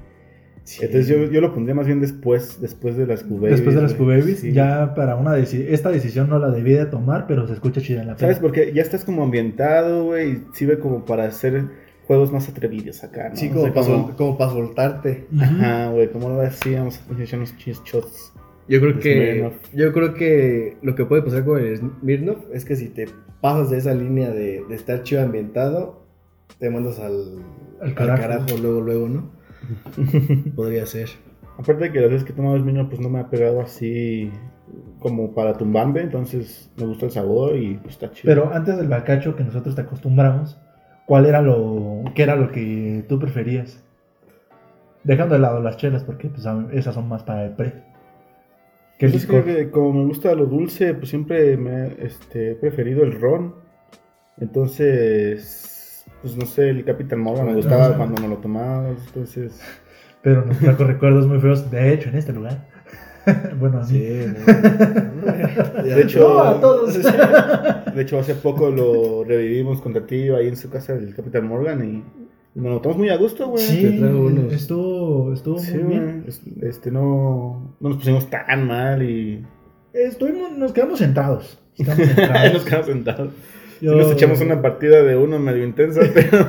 Entonces 0.81 1.07
yo, 1.07 1.23
yo 1.31 1.41
lo 1.41 1.53
pondría 1.53 1.73
más 1.75 1.87
bien 1.87 1.99
después, 2.01 2.59
después 2.61 2.95
de 2.97 3.07
las 3.07 3.23
Q-Babies. 3.23 3.51
Después 3.57 3.75
de 3.75 3.81
las. 3.81 3.93
Q-Babies, 3.93 4.39
Sí. 4.39 4.51
ya 4.53 4.93
para 4.95 5.15
una 5.15 5.35
deci- 5.37 5.65
esta 5.69 5.89
decisión 5.89 6.29
no 6.29 6.37
la 6.39 6.51
debí 6.51 6.73
de 6.73 6.85
tomar, 6.85 7.25
pero 7.27 7.47
se 7.47 7.53
escucha 7.53 7.81
chida 7.81 8.01
en 8.01 8.07
la 8.07 8.17
¿Sabes? 8.17 8.39
Porque 8.39 8.71
ya 8.73 8.81
estás 8.81 9.03
como 9.05 9.23
ambientado, 9.23 10.05
güey, 10.05 10.31
y 10.33 10.43
sirve 10.53 10.79
como 10.79 11.05
para 11.05 11.25
hacer 11.25 11.65
juegos 12.05 12.31
más 12.31 12.49
atrevidos 12.49 13.03
acá, 13.03 13.29
¿no? 13.29 13.35
Sí, 13.35 13.47
O 13.47 13.53
como, 13.53 13.63
sea, 13.65 13.73
para, 13.73 13.85
como- 13.87 14.15
como 14.15 14.37
para 14.37 14.51
soltarte. 14.51 15.25
Ajá, 15.39 15.89
güey, 15.91 16.09
como 16.11 16.29
lo 16.29 16.41
hacíamos, 16.41 16.99
echar 17.19 17.39
unos 17.39 17.55
chis 17.57 17.81
shots. 17.83 18.33
Yo 18.67 18.79
creo 18.81 18.99
que 18.99 19.51
yo 19.73 19.91
creo 19.93 20.13
que 20.13 20.77
lo 20.83 20.93
que 20.93 21.03
puede 21.05 21.23
pasar 21.23 21.43
con 21.43 21.59
el 21.59 21.77
Smirnoff 21.77 22.37
es 22.53 22.65
que 22.65 22.75
si 22.75 22.89
te 22.89 23.07
pasas 23.41 23.71
de 23.71 23.77
esa 23.79 23.95
línea 23.95 24.29
de, 24.29 24.63
de 24.69 24.75
estar 24.75 25.01
chido 25.01 25.23
ambientado, 25.23 26.03
te 26.59 26.69
mandas 26.69 26.99
al, 26.99 27.39
Al 27.81 27.87
al 27.89 27.95
carajo. 27.95 28.21
carajo. 28.21 28.45
luego, 28.61 28.81
luego, 28.81 29.09
¿no? 29.09 29.31
Podría 30.55 30.85
ser. 30.85 31.09
Aparte 31.57 31.85
de 31.85 31.91
que 31.91 31.99
las 31.99 32.09
veces 32.09 32.23
que 32.25 32.31
he 32.31 32.35
tomado 32.35 32.57
Smirnoff, 32.57 32.87
pues 32.89 33.01
no 33.01 33.09
me 33.09 33.19
ha 33.19 33.29
pegado 33.29 33.61
así 33.61 34.31
como 34.99 35.33
para 35.33 35.57
tumbambe, 35.57 36.01
entonces 36.01 36.71
me 36.77 36.85
gusta 36.85 37.05
el 37.05 37.11
sabor 37.11 37.55
y 37.57 37.75
pues 37.75 37.95
está 37.95 38.11
chido. 38.11 38.33
Pero 38.33 38.53
antes 38.53 38.77
del 38.77 38.87
bacacho 38.87 39.35
que 39.35 39.43
nosotros 39.43 39.75
te 39.75 39.81
acostumbramos, 39.81 40.57
¿cuál 41.05 41.25
era 41.25 41.41
lo 41.41 42.03
qué 42.15 42.23
era 42.23 42.35
lo 42.35 42.51
que 42.51 43.05
tú 43.09 43.19
preferías? 43.19 43.83
Dejando 45.03 45.35
de 45.35 45.41
lado 45.41 45.61
las 45.61 45.77
chelas 45.77 46.03
porque 46.03 46.29
pues, 46.29 46.45
esas 46.71 46.95
son 46.95 47.07
más 47.09 47.23
para 47.23 47.45
el 47.45 47.55
pre. 47.55 47.83
¿Qué 48.97 49.07
Pues 49.07 49.15
es 49.15 49.21
licor? 49.23 49.43
que 49.45 49.69
como 49.71 49.93
me 49.93 50.05
gusta 50.05 50.35
lo 50.35 50.45
dulce, 50.45 50.93
pues 50.93 51.09
siempre 51.09 51.57
me 51.57 51.95
este, 51.99 52.51
he 52.51 52.55
preferido 52.55 53.03
el 53.03 53.19
ron. 53.19 53.55
Entonces, 54.37 55.78
pues 56.21 56.35
no 56.35 56.45
sé, 56.45 56.69
el 56.69 56.83
Capitán 56.83 57.19
Morgan 57.19 57.47
me 57.47 57.55
gustaba 57.55 57.95
cuando 57.95 58.21
me 58.21 58.27
lo 58.27 58.37
tomaba. 58.37 58.89
Entonces, 58.89 59.59
Pero 60.21 60.45
nos 60.45 60.57
trajo 60.57 60.83
recuerdos 60.83 61.27
muy 61.27 61.39
feos. 61.39 61.69
De 61.71 61.93
hecho, 61.93 62.09
en 62.09 62.15
este 62.17 62.33
lugar. 62.33 62.67
bueno, 63.59 63.79
a 63.79 63.81
mí. 63.81 63.87
Sí, 63.87 64.25
no. 64.47 65.83
de 65.83 66.01
hecho, 66.01 66.19
No, 66.19 66.39
a 66.39 66.59
todos. 66.61 66.93
de 67.95 68.01
hecho 68.01 68.19
hace 68.19 68.35
poco 68.35 68.69
lo 68.69 69.23
revivimos 69.23 69.81
con 69.81 69.93
Tatillo 69.93 70.35
ahí 70.37 70.47
en 70.47 70.57
su 70.57 70.69
casa 70.69 70.93
del 70.95 71.13
Capitán 71.15 71.47
Morgan 71.47 71.83
y, 71.85 72.03
nos 72.55 72.73
lo 72.73 72.81
tomamos 72.81 72.97
muy 72.99 73.09
a 73.09 73.15
gusto, 73.17 73.47
güey. 73.49 73.63
Sí, 73.63 73.99
unos. 73.99 74.51
estuvo, 74.51 75.31
estuvo 75.33 75.59
Sí, 75.59 75.77
muy 75.77 75.93
bien. 75.93 76.25
Es- 76.27 76.41
Este, 76.61 76.91
no, 76.91 77.75
no 77.79 77.89
nos 77.89 77.97
pusimos 77.99 78.29
tan 78.29 78.67
mal 78.67 79.01
y 79.03 79.45
Estuvimos, 79.93 80.51
nos 80.57 80.71
quedamos 80.71 80.99
sentados. 80.99 81.59
Estamos 81.77 82.07
sentados. 82.15 82.53
nos 82.53 82.63
quedamos 82.65 82.85
sentados. 82.87 83.33
Sí 83.79 83.85
Yo- 83.85 83.95
nos 83.95 84.11
echamos 84.11 84.41
una 84.41 84.61
partida 84.61 85.01
de 85.03 85.15
uno 85.15 85.39
medio 85.39 85.63
intensa, 85.63 86.01
pero, 86.13 86.47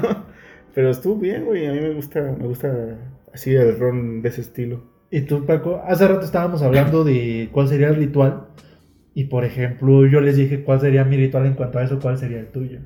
pero 0.74 0.90
estuvo 0.90 1.16
bien, 1.16 1.44
güey. 1.44 1.66
A 1.66 1.72
mí 1.72 1.80
me 1.80 1.94
gusta, 1.94 2.20
me 2.22 2.46
gusta 2.46 2.98
así 3.32 3.54
el 3.54 3.78
ron 3.78 4.22
de 4.22 4.28
ese 4.28 4.40
estilo. 4.40 4.82
Y 5.10 5.22
tú, 5.22 5.44
Paco, 5.46 5.82
hace 5.86 6.06
rato 6.06 6.24
estábamos 6.24 6.62
hablando 6.62 7.02
de 7.04 7.48
cuál 7.52 7.68
sería 7.68 7.88
el 7.88 7.96
ritual. 7.96 8.46
Y 9.14 9.24
por 9.24 9.44
ejemplo, 9.44 10.06
yo 10.06 10.20
les 10.20 10.36
dije 10.36 10.62
cuál 10.62 10.80
sería 10.80 11.04
mi 11.04 11.16
ritual 11.16 11.46
en 11.46 11.54
cuanto 11.54 11.78
a 11.78 11.84
eso, 11.84 11.98
cuál 12.00 12.16
sería 12.18 12.38
el 12.38 12.46
tuyo. 12.48 12.78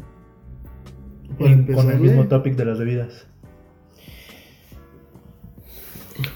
En- 1.39 1.67
con 1.67 1.91
el 1.91 1.99
mismo 2.01 2.27
topic 2.29 2.55
de 2.57 2.65
las 2.65 2.79
bebidas. 2.79 3.27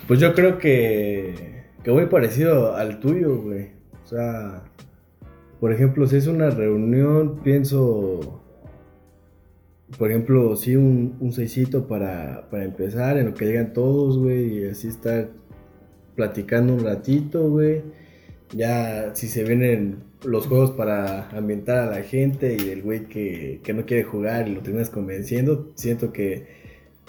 Pues 0.07 0.21
yo 0.21 0.35
creo 0.35 0.59
que, 0.59 1.63
que 1.85 1.91
muy 1.93 2.07
parecido 2.07 2.75
al 2.75 2.99
tuyo, 3.01 3.37
güey. 3.43 3.69
O 4.05 4.07
sea, 4.07 4.65
por 5.61 5.73
ejemplo, 5.73 6.07
si 6.07 6.17
es 6.17 6.27
una 6.27 6.51
reunión, 6.51 7.41
pienso, 7.43 8.43
por 9.99 10.11
ejemplo, 10.11 10.57
sí, 10.57 10.77
un, 10.77 11.17
un 11.21 11.33
seisito 11.33 11.87
para, 11.89 12.49
para 12.51 12.65
empezar, 12.65 13.19
en 13.19 13.27
lo 13.27 13.35
que 13.35 13.47
llegan 13.47 13.73
todos, 13.73 14.19
güey, 14.19 14.59
y 14.59 14.69
así 14.69 14.89
estar 14.89 15.31
platicando 16.15 16.75
un 16.75 16.85
ratito, 16.85 17.49
güey. 17.51 17.83
Ya, 18.55 19.15
si 19.15 19.29
se 19.29 19.45
vienen 19.45 20.05
los 20.25 20.47
juegos 20.47 20.71
para 20.73 21.29
ambientar 21.31 21.79
a 21.79 21.87
la 21.87 22.03
gente 22.03 22.57
y 22.59 22.71
el 22.71 22.83
güey 22.83 23.07
que, 23.07 23.61
que 23.63 23.75
no 23.75 23.85
quiere 23.85 24.05
jugar 24.05 24.49
y 24.49 24.55
lo 24.55 24.63
terminas 24.63 24.91
convenciendo, 24.91 25.71
siento 25.75 26.13
que, 26.13 26.47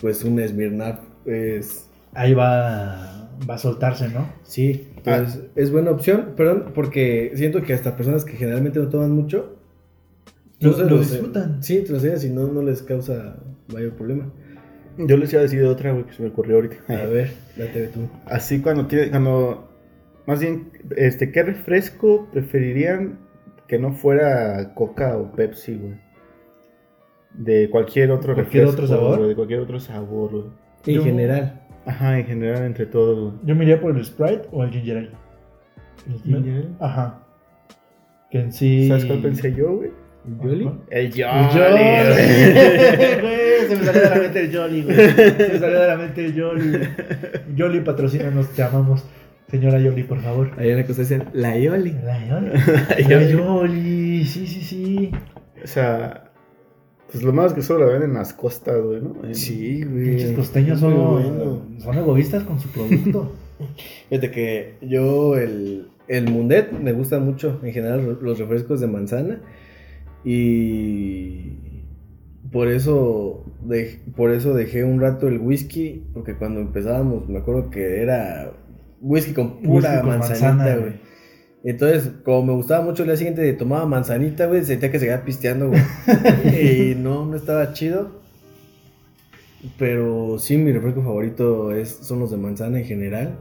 pues, 0.02 0.24
un 0.24 0.39
Smirnoff 0.45 1.00
es 1.26 1.89
Ahí 2.14 2.34
va, 2.34 3.30
va 3.47 3.54
a 3.54 3.58
soltarse, 3.58 4.10
¿no? 4.10 4.28
Sí, 4.43 4.89
pues 5.04 5.39
es 5.56 5.72
buena 5.72 5.91
opción, 5.91 6.34
perdón, 6.36 6.72
porque 6.74 7.32
siento 7.36 7.62
que 7.62 7.74
hasta 7.74 7.95
personas 7.95 8.26
que 8.26 8.34
generalmente 8.34 8.80
no 8.80 8.89
toman 8.89 9.12
mucho, 9.12 9.58
Lo- 10.60 10.74
se 10.74 10.84
lo 10.84 10.89
los- 10.89 11.12
disfrutan. 11.12 11.62
Sí, 11.64 11.84
te 11.84 11.91
lo 11.93 12.00
y 12.00 12.30
no, 12.30 12.47
no 12.47 12.62
les 12.62 12.82
causa 12.84 13.38
mayor 13.74 13.93
problema. 13.93 14.32
Yo 14.97 15.16
les 15.16 15.32
iba 15.32 15.39
a 15.39 15.43
decir 15.43 15.60
de 15.62 15.68
otra, 15.68 15.93
güey, 15.93 16.06
que 16.06 16.14
se 16.14 16.22
me 16.24 16.30
ocurrió 16.30 16.56
ahorita. 16.58 16.76
A 16.89 17.06
ver, 17.06 17.32
date 17.58 17.88
tú. 17.88 18.02
Así 18.26 18.60
cuando 18.62 18.86
tiene, 18.88 19.10
cuando, 19.10 19.70
más 20.28 20.41
bien, 20.41 20.72
este, 20.97 21.32
¿qué 21.32 21.43
refresco 21.43 22.28
preferirían 22.34 23.20
que 23.68 23.80
no 23.80 23.93
fuera 23.93 24.74
Coca 24.74 25.18
o 25.18 25.32
Pepsi, 25.32 25.76
güey? 25.76 25.93
De 27.34 27.70
cualquier 27.70 28.12
otro 28.12 28.34
¿Cualquier 28.34 28.66
refresco, 28.66 28.84
otro 28.84 28.88
sabor? 28.97 29.18
güey, 29.20 29.30
de 29.30 29.36
cualquier 29.36 29.60
otro 29.62 29.80
sabor, 29.80 30.32
güey. 30.32 30.43
En 30.88 30.95
Yo- 30.95 31.04
general, 31.04 31.59
Ajá, 31.90 32.20
en 32.20 32.26
general, 32.26 32.64
entre 32.66 32.86
todos, 32.86 33.20
güey. 33.20 33.34
Yo 33.46 33.56
me 33.56 33.64
iría 33.64 33.82
por 33.82 33.96
el 33.98 34.06
Sprite 34.06 34.44
o 34.52 34.64
el 34.64 34.70
Ginger 34.72 34.98
Ale. 34.98 35.10
El- 36.08 36.22
¿Ginger 36.22 36.54
Ale? 36.54 36.68
Ajajá. 36.80 37.20
Que 38.32 38.40
en 38.42 38.52
sí. 38.54 38.88
¿Sabes 38.88 39.06
cuál 39.06 39.20
pensé 39.22 39.54
yo, 39.54 39.76
güey? 39.78 39.92
¿Yoli? 40.44 40.68
Ajá. 40.68 40.78
El 40.92 41.06
El 41.06 41.12
Jolly, 41.14 41.44
Jolly. 41.54 43.22
Güey, 43.22 43.68
se 43.70 43.76
me 43.76 43.84
salió 43.86 44.02
de 44.02 44.10
la 44.10 44.16
mente 44.18 44.40
el 44.42 44.56
Jolly, 44.56 44.82
güey. 44.84 44.96
Se 44.96 45.50
me 45.54 45.60
salió 45.60 45.80
de 45.80 45.88
la 45.88 45.98
mente 45.98 46.26
el 46.26 46.40
Jolly. 46.42 46.80
Jolly, 47.58 47.80
patrocínanos, 47.82 48.50
te 48.54 48.62
amamos. 48.64 49.06
Señora 49.48 49.80
Yoli, 49.80 50.04
por 50.04 50.20
favor. 50.20 50.52
Hay 50.58 50.72
una 50.74 50.84
cosa 50.86 51.02
dicen, 51.02 51.24
la 51.34 51.58
Yoli. 51.58 51.96
La 52.04 52.20
Yoli. 52.24 52.52
La 53.10 53.24
Yoli, 53.24 54.26
sí, 54.26 54.46
sí, 54.46 54.62
sí. 54.62 55.12
O 55.64 55.68
sea, 55.68 56.29
pues 57.12 57.24
lo 57.24 57.34
más 57.34 57.53
que 57.53 57.62
solo 57.62 57.86
la 57.88 57.93
ven 57.93 58.03
en 58.03 58.14
las 58.14 58.34
costas, 58.34 58.82
güey, 58.82 59.01
¿no? 59.01 59.16
En- 59.24 59.36
Sí, 59.36 59.84
güey. 59.84 60.10
Pinches 60.12 60.32
costeños 60.36 60.80
son, 60.80 60.93
bueno. 60.95 61.62
son 61.80 61.97
egoístas 61.97 62.43
con 62.43 62.60
su 62.60 62.68
producto. 62.70 63.32
Fíjate 64.10 64.32
que 64.32 64.76
yo 64.82 65.36
el, 65.36 65.88
el 66.07 66.30
Mundet 66.32 66.72
me 66.72 66.93
gusta 66.93 67.20
mucho, 67.20 67.60
en 67.64 67.74
general 67.74 68.18
los 68.22 68.39
refrescos 68.39 68.80
de 68.80 68.88
manzana 68.88 69.41
y 70.24 71.57
por 72.51 72.68
eso 72.68 73.45
dej- 73.66 73.99
por 74.16 74.32
eso 74.32 74.53
dejé 74.53 74.84
un 74.84 74.99
rato 75.01 75.28
el 75.28 75.39
whisky 75.39 76.03
porque 76.14 76.36
cuando 76.36 76.60
empezábamos 76.62 77.28
me 77.30 77.39
acuerdo 77.39 77.70
que 77.70 78.01
era 78.01 78.51
whisky 79.01 79.34
con 79.34 79.62
pura 79.62 79.89
Whisky 79.91 79.99
con 80.01 80.10
manzanita, 80.10 80.47
manzana, 80.53 80.76
güey. 80.78 80.93
Entonces, 81.64 82.12
como 82.24 82.43
me 82.45 82.53
gustaba 82.53 82.84
mucho, 82.86 83.03
el 83.03 83.10
día 83.10 83.18
siguiente 83.18 83.51
tomaba 83.53 83.86
manzanita, 83.86 84.45
güey, 84.45 84.64
sentía 84.64 84.91
que 84.91 84.99
se 84.99 85.05
quedaba 85.07 85.26
pisteando, 85.26 85.70
güey. 85.70 85.82
y 86.91 86.95
no, 86.95 87.26
no 87.26 87.36
estaba 87.36 87.74
chido. 87.74 88.20
Pero 89.78 90.38
sí, 90.39 90.57
mi 90.57 90.72
refresco 90.72 91.03
favorito 91.03 91.74
es, 91.74 91.89
son 91.89 92.20
los 92.20 92.32
de 92.32 92.38
manzana 92.38 92.80
en 92.80 92.86
general. 92.86 93.36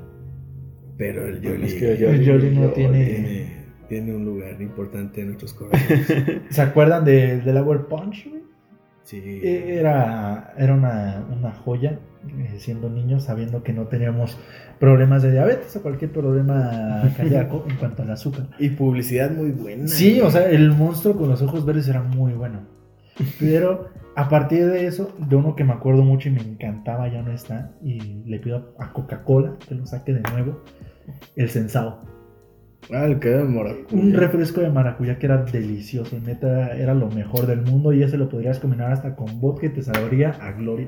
Pero 0.96 1.28
el 1.28 1.40
Yoli, 1.40 1.66
Es 1.66 1.74
que 1.74 1.92
el 1.92 2.02
El 2.02 2.24
Yoli 2.24 2.50
no 2.56 2.68
tiene- 2.70 3.04
tiene, 3.04 3.52
tiene 3.88 4.14
un 4.16 4.24
lugar 4.24 4.60
importante 4.60 5.20
en 5.20 5.28
nuestros 5.28 5.54
corazones. 5.54 6.06
¿Se 6.50 6.60
acuerdan 6.60 7.04
de- 7.04 7.40
del 7.40 7.56
Hour 7.58 7.86
Punch? 7.86 8.28
güey? 8.28 8.42
Sí. 9.08 9.22
Eh, 9.24 9.78
Era, 9.78 10.52
era 10.58 10.74
una, 10.74 11.24
una 11.34 11.50
joya, 11.50 11.98
eh, 12.28 12.56
siendo 12.58 12.90
niños, 12.90 13.24
sabiendo 13.24 13.62
que 13.62 13.72
no 13.72 13.86
teníamos 13.86 14.36
problemas 14.78 15.22
de 15.22 15.32
diabetes 15.32 15.74
o 15.76 15.82
cualquier 15.82 16.12
problema 16.12 17.10
cardíaco 17.16 17.64
en 17.70 17.76
cuanto 17.76 18.02
al 18.02 18.10
azúcar. 18.10 18.48
Y 18.58 18.68
publicidad 18.68 19.30
muy 19.30 19.52
buena. 19.52 19.88
Sí, 19.88 20.20
o 20.20 20.30
sea, 20.30 20.50
el 20.50 20.72
monstruo 20.72 21.16
con 21.16 21.30
los 21.30 21.40
ojos 21.40 21.64
verdes 21.64 21.88
era 21.88 22.02
muy 22.02 22.34
bueno. 22.34 22.66
Pero 23.40 23.88
a 24.14 24.28
partir 24.28 24.66
de 24.66 24.86
eso, 24.86 25.16
de 25.16 25.36
uno 25.36 25.56
que 25.56 25.64
me 25.64 25.72
acuerdo 25.72 26.02
mucho 26.02 26.28
y 26.28 26.32
me 26.32 26.42
encantaba, 26.42 27.08
ya 27.08 27.22
no 27.22 27.32
está, 27.32 27.72
y 27.82 28.22
le 28.26 28.38
pido 28.38 28.74
a 28.78 28.92
Coca-Cola 28.92 29.56
que 29.66 29.74
lo 29.74 29.86
saque 29.86 30.12
de 30.12 30.20
nuevo, 30.30 30.62
el 31.34 31.48
Sensao. 31.48 32.17
Ah, 32.92 33.04
el 33.04 33.18
que 33.18 33.28
era 33.28 33.38
de 33.38 33.44
maracuyá. 33.44 34.02
Un 34.02 34.14
refresco 34.14 34.60
de 34.60 34.70
maracuyá 34.70 35.18
que 35.18 35.26
era 35.26 35.42
delicioso, 35.44 36.18
neta, 36.20 36.74
era 36.76 36.94
lo 36.94 37.10
mejor 37.10 37.46
del 37.46 37.60
mundo 37.62 37.92
y 37.92 38.02
ese 38.02 38.16
lo 38.16 38.28
podrías 38.28 38.58
combinar 38.60 38.92
hasta 38.92 39.14
con 39.14 39.40
vodka 39.40 39.66
y 39.66 39.70
te 39.70 39.82
sabría 39.82 40.30
a 40.40 40.52
gloria. 40.52 40.86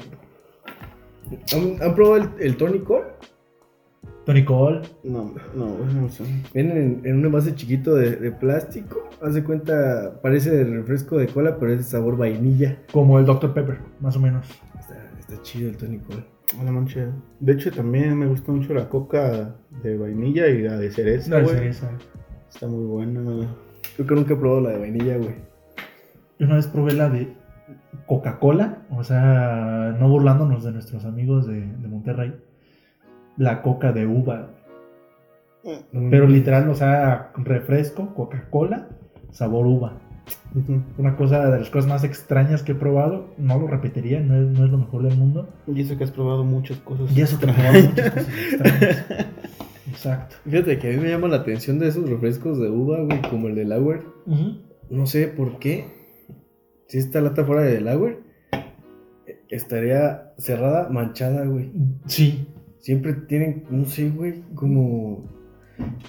¿Han, 1.55 1.83
han 1.83 1.95
probado 1.95 2.17
el, 2.17 2.29
el 2.41 2.57
Tony 2.57 2.81
Cole? 2.81 3.07
Tony 4.25 4.45
Cole, 4.45 4.83
No, 5.05 5.35
no, 5.55 5.79
no 5.79 6.09
sé. 6.09 6.25
Vienen 6.55 6.77
en, 6.77 7.01
en 7.05 7.17
un 7.19 7.25
envase 7.27 7.55
chiquito 7.55 7.95
de, 7.95 8.17
de 8.17 8.31
plástico. 8.33 9.09
Haz 9.21 9.35
de 9.35 9.43
cuenta, 9.45 10.21
parece 10.23 10.61
el 10.61 10.73
refresco 10.75 11.19
de 11.19 11.27
cola, 11.27 11.59
pero 11.59 11.73
es 11.73 11.79
de 11.79 11.85
sabor 11.85 12.17
vainilla. 12.17 12.79
como 12.93 13.19
el 13.19 13.27
Dr. 13.27 13.53
Pepper, 13.53 13.79
más 14.01 14.17
o 14.17 14.21
menos. 14.21 14.47
Está, 14.79 15.11
está 15.19 15.43
chido 15.43 15.71
el 15.71 15.77
Tony 15.77 15.99
Cole. 15.99 16.25
A 16.59 16.65
la 16.65 16.73
mancha. 16.73 17.07
De 17.39 17.53
hecho, 17.53 17.71
también 17.71 18.19
me 18.19 18.27
gusta 18.27 18.51
mucho 18.53 18.75
la 18.75 18.89
coca 18.89 19.55
de 19.83 19.97
vainilla 19.97 20.49
y 20.49 20.63
la 20.63 20.77
de 20.77 20.91
cereza, 20.91 21.31
La 21.31 21.37
de 21.39 21.43
güey. 21.45 21.55
cereza. 21.57 21.91
Está 22.53 22.67
muy 22.67 22.85
buena. 22.87 23.21
Creo 23.95 24.07
que 24.09 24.15
nunca 24.15 24.35
he 24.35 24.37
probado 24.37 24.63
la 24.63 24.71
de 24.71 24.79
vainilla, 24.79 25.17
güey. 25.17 25.35
Yo 26.39 26.47
una 26.47 26.57
vez 26.57 26.67
probé 26.67 26.93
la 26.95 27.09
de 27.09 27.33
Coca-Cola, 28.07 28.79
o 28.91 29.05
sea, 29.05 29.95
no 30.01 30.09
burlándonos 30.09 30.65
de 30.65 30.73
nuestros 30.73 31.05
amigos 31.05 31.47
de, 31.47 31.61
de 31.61 31.89
Monterrey, 31.89 32.35
la 33.37 33.63
coca 33.63 33.93
de 33.93 34.07
uva. 34.07 34.51
Pero 35.93 36.27
literal, 36.27 36.69
o 36.71 36.75
sea, 36.75 37.31
refresco, 37.37 38.15
Coca-Cola, 38.15 38.89
sabor 39.31 39.67
uva. 39.67 39.93
Una 40.99 41.17
cosa 41.17 41.51
de 41.51 41.59
las 41.59 41.71
cosas 41.71 41.89
más 41.89 42.05
extrañas 42.05 42.63
que 42.63 42.73
he 42.73 42.75
probado, 42.75 43.35
no 43.39 43.59
lo 43.59 43.67
repetiría, 43.67 44.21
no 44.21 44.37
es, 44.37 44.47
no 44.59 44.65
es 44.65 44.71
lo 44.71 44.79
mejor 44.79 45.03
del 45.03 45.17
mundo. 45.17 45.49
Y 45.67 45.81
eso 45.81 45.97
que 45.97 46.05
has 46.05 46.11
probado 46.11 46.45
muchas 46.45 46.79
cosas. 46.79 47.17
Y 47.17 47.21
eso 47.21 47.39
que 47.39 47.47
he 47.47 47.53
probado 47.53 47.81
muchas 47.81 48.11
cosas 48.11 48.29
extrañas. 48.29 49.07
Exacto. 49.91 50.37
Fíjate 50.45 50.79
que 50.79 50.89
a 50.89 50.97
mí 50.97 51.03
me 51.03 51.09
llama 51.09 51.29
la 51.29 51.37
atención 51.37 51.79
de 51.79 51.89
esos 51.89 52.09
refrescos 52.09 52.59
de 52.59 52.71
uva, 52.71 53.01
güey, 53.03 53.21
como 53.23 53.49
el 53.49 53.55
de 53.55 53.65
Lauer. 53.65 54.03
No 54.89 55.07
sé 55.07 55.29
por 55.29 55.59
qué. 55.59 55.87
Si 56.89 56.99
esta 56.99 57.21
lata 57.21 57.45
fuera 57.45 57.63
de 57.63 57.81
Lauer, 57.81 58.21
estaría 59.49 60.33
cerrada, 60.39 60.89
manchada, 60.89 61.45
güey. 61.45 61.71
Sí, 62.07 62.47
Siempre 62.81 63.13
tienen, 63.13 63.65
no 63.71 63.85
sé, 63.85 64.09
güey, 64.09 64.43
como 64.55 65.29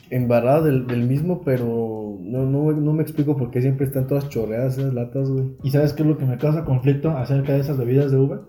embarrado 0.09 0.63
del, 0.65 0.87
del 0.87 1.07
mismo, 1.07 1.41
pero 1.41 2.17
no, 2.19 2.45
no, 2.45 2.71
no 2.71 2.93
me 2.93 3.03
explico 3.03 3.35
por 3.37 3.51
qué 3.51 3.61
siempre 3.61 3.85
están 3.85 4.07
todas 4.07 4.29
chorreadas 4.29 4.77
esas 4.77 4.93
latas, 4.93 5.29
güey. 5.29 5.55
¿Y 5.63 5.71
sabes 5.71 5.93
qué 5.93 6.03
es 6.03 6.07
lo 6.07 6.17
que 6.17 6.25
me 6.25 6.37
causa 6.37 6.63
conflicto 6.65 7.11
acerca 7.11 7.53
de 7.53 7.59
esas 7.59 7.77
bebidas 7.77 8.11
de 8.11 8.17
uva? 8.17 8.41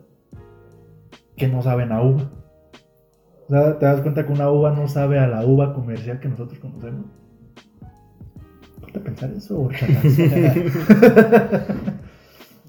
Que 1.37 1.49
no 1.49 1.63
saben 1.63 1.93
a 1.93 2.03
uva. 2.03 2.31
O 3.47 3.51
sea, 3.51 3.79
¿te 3.79 3.87
das 3.87 4.01
cuenta 4.01 4.27
que 4.27 4.33
una 4.33 4.51
uva 4.51 4.73
no 4.73 4.89
sabe 4.89 5.19
a 5.19 5.27
la 5.27 5.45
uva 5.45 5.75
comercial 5.75 6.21
que 6.21 6.29
nosotros 6.29 6.59
conocemos? 6.59 7.07
¿Ponte 8.81 8.99
a 8.99 9.03
pensar 9.03 9.31
eso? 9.33 9.69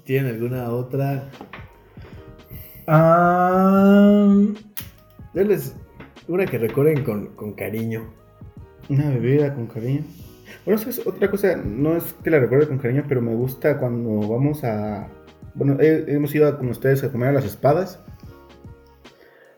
¿Tienen 0.04 0.34
alguna 0.34 0.70
otra? 0.70 1.30
Ah, 2.86 4.36
Denles 5.32 5.74
una 6.28 6.46
que 6.46 6.58
recuerden 6.58 7.04
con, 7.04 7.28
con 7.34 7.52
cariño. 7.54 8.23
Una 8.88 9.10
bebida 9.10 9.54
con 9.54 9.66
cariño. 9.66 10.02
Bueno, 10.64 10.80
eso 10.80 10.90
es 10.90 11.06
otra 11.06 11.30
cosa, 11.30 11.56
no 11.56 11.96
es 11.96 12.14
que 12.22 12.30
la 12.30 12.38
recuerde 12.38 12.68
con 12.68 12.78
cariño, 12.78 13.04
pero 13.08 13.20
me 13.20 13.34
gusta 13.34 13.78
cuando 13.78 14.28
vamos 14.28 14.62
a... 14.64 15.08
Bueno, 15.54 15.78
he- 15.80 16.04
hemos 16.08 16.34
ido 16.34 16.56
con 16.58 16.68
ustedes 16.68 17.02
a 17.04 17.10
comer 17.12 17.30
a 17.30 17.32
las 17.32 17.44
espadas. 17.44 18.00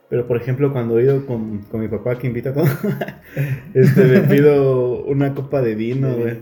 Pero 0.08 0.28
por 0.28 0.36
ejemplo, 0.36 0.72
cuando 0.72 0.98
he 0.98 1.02
ido 1.02 1.26
con, 1.26 1.62
con 1.62 1.80
mi 1.80 1.88
papá 1.88 2.16
que 2.16 2.28
invita 2.28 2.50
a 2.50 2.52
todo, 2.54 2.66
este, 3.74 4.04
me 4.04 4.20
pido 4.20 5.04
una 5.04 5.34
copa 5.34 5.62
de 5.62 5.74
vino, 5.74 6.14
güey. 6.14 6.34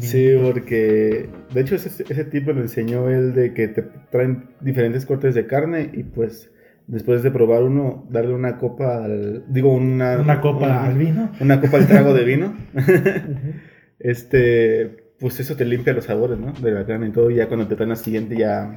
Sí, 0.00 0.34
porque 0.42 1.28
de 1.54 1.60
hecho 1.60 1.76
ese, 1.76 2.02
ese 2.08 2.24
tipo 2.24 2.52
lo 2.52 2.60
enseñó 2.60 3.08
él 3.08 3.34
de 3.34 3.54
que 3.54 3.68
te 3.68 3.82
traen 4.10 4.48
diferentes 4.60 5.06
cortes 5.06 5.36
de 5.36 5.46
carne 5.46 5.88
y 5.92 6.02
pues 6.02 6.50
después 6.88 7.22
de 7.22 7.30
probar 7.30 7.62
uno, 7.62 8.06
darle 8.10 8.34
una 8.34 8.58
copa 8.58 9.04
al... 9.04 9.44
Digo, 9.48 9.72
una... 9.72 10.16
una 10.18 10.40
copa 10.40 10.66
una- 10.66 10.84
al 10.86 10.98
vino. 10.98 11.30
una 11.40 11.60
copa 11.60 11.76
al 11.76 11.86
trago 11.86 12.12
de 12.14 12.24
vino. 12.24 12.56
este, 14.00 15.12
pues 15.20 15.38
eso 15.40 15.54
te 15.56 15.64
limpia 15.64 15.92
los 15.92 16.04
sabores, 16.06 16.38
¿no? 16.38 16.52
De 16.52 16.70
la 16.72 16.84
carne 16.86 17.08
y 17.08 17.12
todo. 17.12 17.30
Y 17.30 17.36
ya 17.36 17.46
cuando 17.48 17.66
te 17.66 17.76
traen 17.76 17.90
la 17.90 17.96
siguiente 17.96 18.36
ya, 18.36 18.72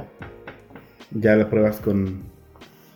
ya 1.11 1.35
la 1.35 1.49
pruebas 1.49 1.79
con 1.79 2.29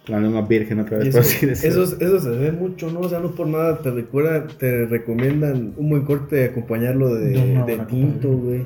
la 0.08 0.20
misma 0.20 0.42
virgen 0.42 0.80
otra 0.82 1.00
vez. 1.00 1.08
eso, 1.08 1.18
por 1.18 1.26
así 1.26 1.46
decirlo. 1.48 1.84
eso, 1.84 1.98
eso 2.00 2.20
se 2.20 2.30
ve 2.30 2.52
mucho, 2.52 2.92
¿no? 2.92 3.00
O 3.00 3.10
sea, 3.10 3.20
no 3.20 3.32
por 3.32 3.48
nada 3.48 3.80
te 3.80 3.90
recuerda, 3.92 4.46
te 4.48 4.86
recomiendan 4.86 5.74
un 5.78 5.90
buen 5.90 6.04
corte 6.04 6.36
de 6.36 6.46
acompañarlo 6.46 7.16
de, 7.16 7.30
De 7.30 7.64
de 7.66 7.78
tinto, 7.86 8.30
de 8.30 8.36
güey. 8.36 8.64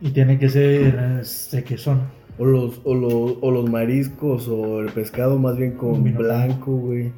Y 0.00 0.10
tiene 0.10 0.38
que 0.38 0.48
ser 0.48 0.94
eh, 0.96 1.24
sequezón. 1.24 2.02
O 2.38 2.44
los, 2.44 2.80
o, 2.84 2.94
los, 2.94 3.38
o 3.40 3.50
los 3.50 3.68
mariscos 3.68 4.48
o 4.48 4.80
el 4.80 4.92
pescado 4.92 5.38
más 5.38 5.56
bien 5.56 5.72
con 5.72 6.04
Vino 6.04 6.18
blanco, 6.18 6.72
güey. 6.72 7.12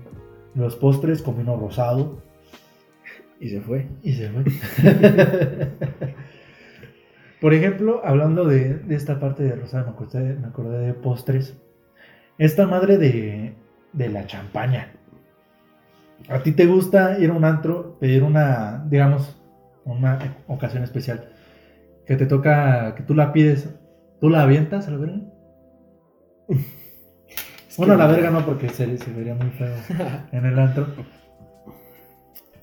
Los 0.55 0.77
postres 0.77 1.23
con 1.23 1.37
vino 1.37 1.57
rosado. 1.57 2.23
Y 3.39 3.49
se 3.49 3.61
fue. 3.61 3.87
Y 4.03 4.13
se 4.13 4.31
fue. 4.31 4.45
Por 7.41 7.55
ejemplo, 7.55 8.03
hablando 8.05 8.45
de, 8.45 8.75
de 8.75 8.95
esta 8.95 9.19
parte 9.19 9.43
de 9.43 9.57
Rosada, 9.57 9.85
me 9.85 9.91
acordé, 9.91 10.35
me 10.35 10.47
acordé 10.47 10.87
de 10.87 10.93
postres. 10.93 11.57
Esta 12.37 12.67
madre 12.67 12.99
de, 12.99 13.55
de 13.95 14.09
la 14.11 14.27
champaña. 14.27 14.93
¿A 16.29 16.43
ti 16.43 16.53
te 16.53 16.67
gusta 16.67 17.19
ir 17.19 17.31
a 17.31 17.33
un 17.33 17.45
antro, 17.45 17.99
pedir 17.99 18.23
una, 18.23 18.85
digamos, 18.91 19.41
una 19.87 20.37
ocasión 20.49 20.85
especial? 20.85 21.31
Que 22.07 22.17
te 22.17 22.27
toca, 22.27 22.95
que 22.95 23.03
tú 23.03 23.15
la 23.15 23.33
pides, 23.33 23.75
tú 24.21 24.29
la 24.31 24.43
avientas 24.43 24.87
a 24.89 24.91
la 24.93 24.97
verga. 24.99 25.21
Bueno, 27.77 27.95
a 27.95 27.97
la 27.97 28.07
verga 28.07 28.31
no, 28.31 28.45
porque 28.45 28.69
se, 28.69 28.97
se 28.99 29.13
vería 29.13 29.35
muy 29.35 29.51
feo 29.51 29.87
en 30.33 30.45
el 30.45 30.59
antro. 30.59 30.87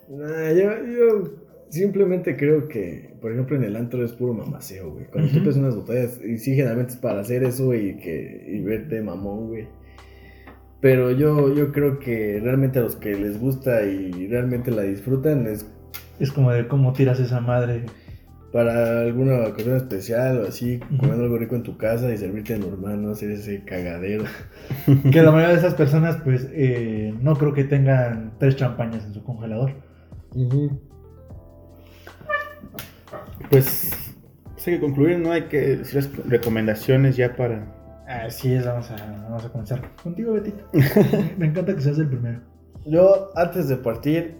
Nah, 0.09 0.51
yo, 0.53 0.85
yo 0.85 1.23
simplemente 1.69 2.37
creo 2.37 2.67
que, 2.67 3.15
por 3.21 3.31
ejemplo, 3.31 3.55
en 3.57 3.63
el 3.63 3.75
antro 3.75 4.03
es 4.05 4.13
puro 4.13 4.33
mamaceo, 4.33 4.91
güey. 4.93 5.05
Cuando 5.07 5.31
tú 5.31 5.39
Ujú. 5.39 5.43
pides 5.43 5.57
unas 5.57 5.75
botellas, 5.75 6.19
y 6.23 6.37
sí, 6.37 6.55
generalmente 6.55 6.93
es 6.93 6.99
para 6.99 7.19
hacer 7.21 7.43
eso 7.43 7.73
y, 7.75 7.97
que, 7.97 8.45
y 8.47 8.61
verte 8.61 9.01
mamón, 9.01 9.47
güey. 9.49 9.67
Pero 10.79 11.11
yo, 11.11 11.53
yo 11.53 11.71
creo 11.71 11.99
que 11.99 12.39
realmente 12.41 12.79
a 12.79 12.83
los 12.83 12.95
que 12.95 13.15
les 13.15 13.39
gusta 13.39 13.83
y 13.85 14.27
realmente 14.27 14.71
la 14.71 14.83
disfrutan 14.83 15.47
es 15.47 15.65
Es 16.19 16.31
como 16.31 16.51
de 16.51 16.67
cómo 16.67 16.93
tiras 16.93 17.19
esa 17.19 17.41
madre. 17.41 17.85
Para 18.57 19.01
alguna 19.01 19.49
ocasión 19.49 19.77
especial 19.77 20.39
o 20.39 20.47
así, 20.47 20.79
comiendo 20.79 21.25
algo 21.25 21.37
rico 21.37 21.55
en 21.55 21.61
tu 21.61 21.77
casa 21.77 22.11
y 22.11 22.17
servirte 22.17 22.57
normal, 22.57 23.03
no 23.03 23.11
hacer 23.11 23.29
ese 23.29 23.63
cagadero. 23.63 24.23
Que 25.11 25.21
la 25.21 25.29
mayoría 25.29 25.49
de 25.49 25.59
esas 25.59 25.75
personas, 25.75 26.17
pues, 26.23 26.47
eh, 26.53 27.13
no 27.21 27.35
creo 27.35 27.53
que 27.53 27.65
tengan 27.65 28.33
tres 28.39 28.55
champañas 28.55 29.05
en 29.05 29.13
su 29.13 29.23
congelador. 29.23 29.73
Pues, 33.51 33.91
pues 34.53 34.67
hay 34.67 34.73
que 34.73 34.79
concluir, 34.79 35.19
¿no? 35.19 35.33
Hay 35.33 35.43
que 35.43 35.77
decir 35.77 35.93
las 35.93 36.27
recomendaciones 36.27 37.15
ya 37.15 37.35
para... 37.35 37.63
Así 38.07 38.55
es, 38.55 38.65
vamos 38.65 38.89
a, 38.89 38.95
vamos 39.29 39.45
a 39.45 39.49
comenzar. 39.49 39.83
Contigo, 40.01 40.33
Betito. 40.33 40.67
Me 41.37 41.45
encanta 41.45 41.75
que 41.75 41.81
seas 41.81 41.99
el 41.99 42.09
primero. 42.09 42.39
Yo, 42.87 43.29
antes 43.35 43.67
de 43.67 43.77
partir, 43.77 44.35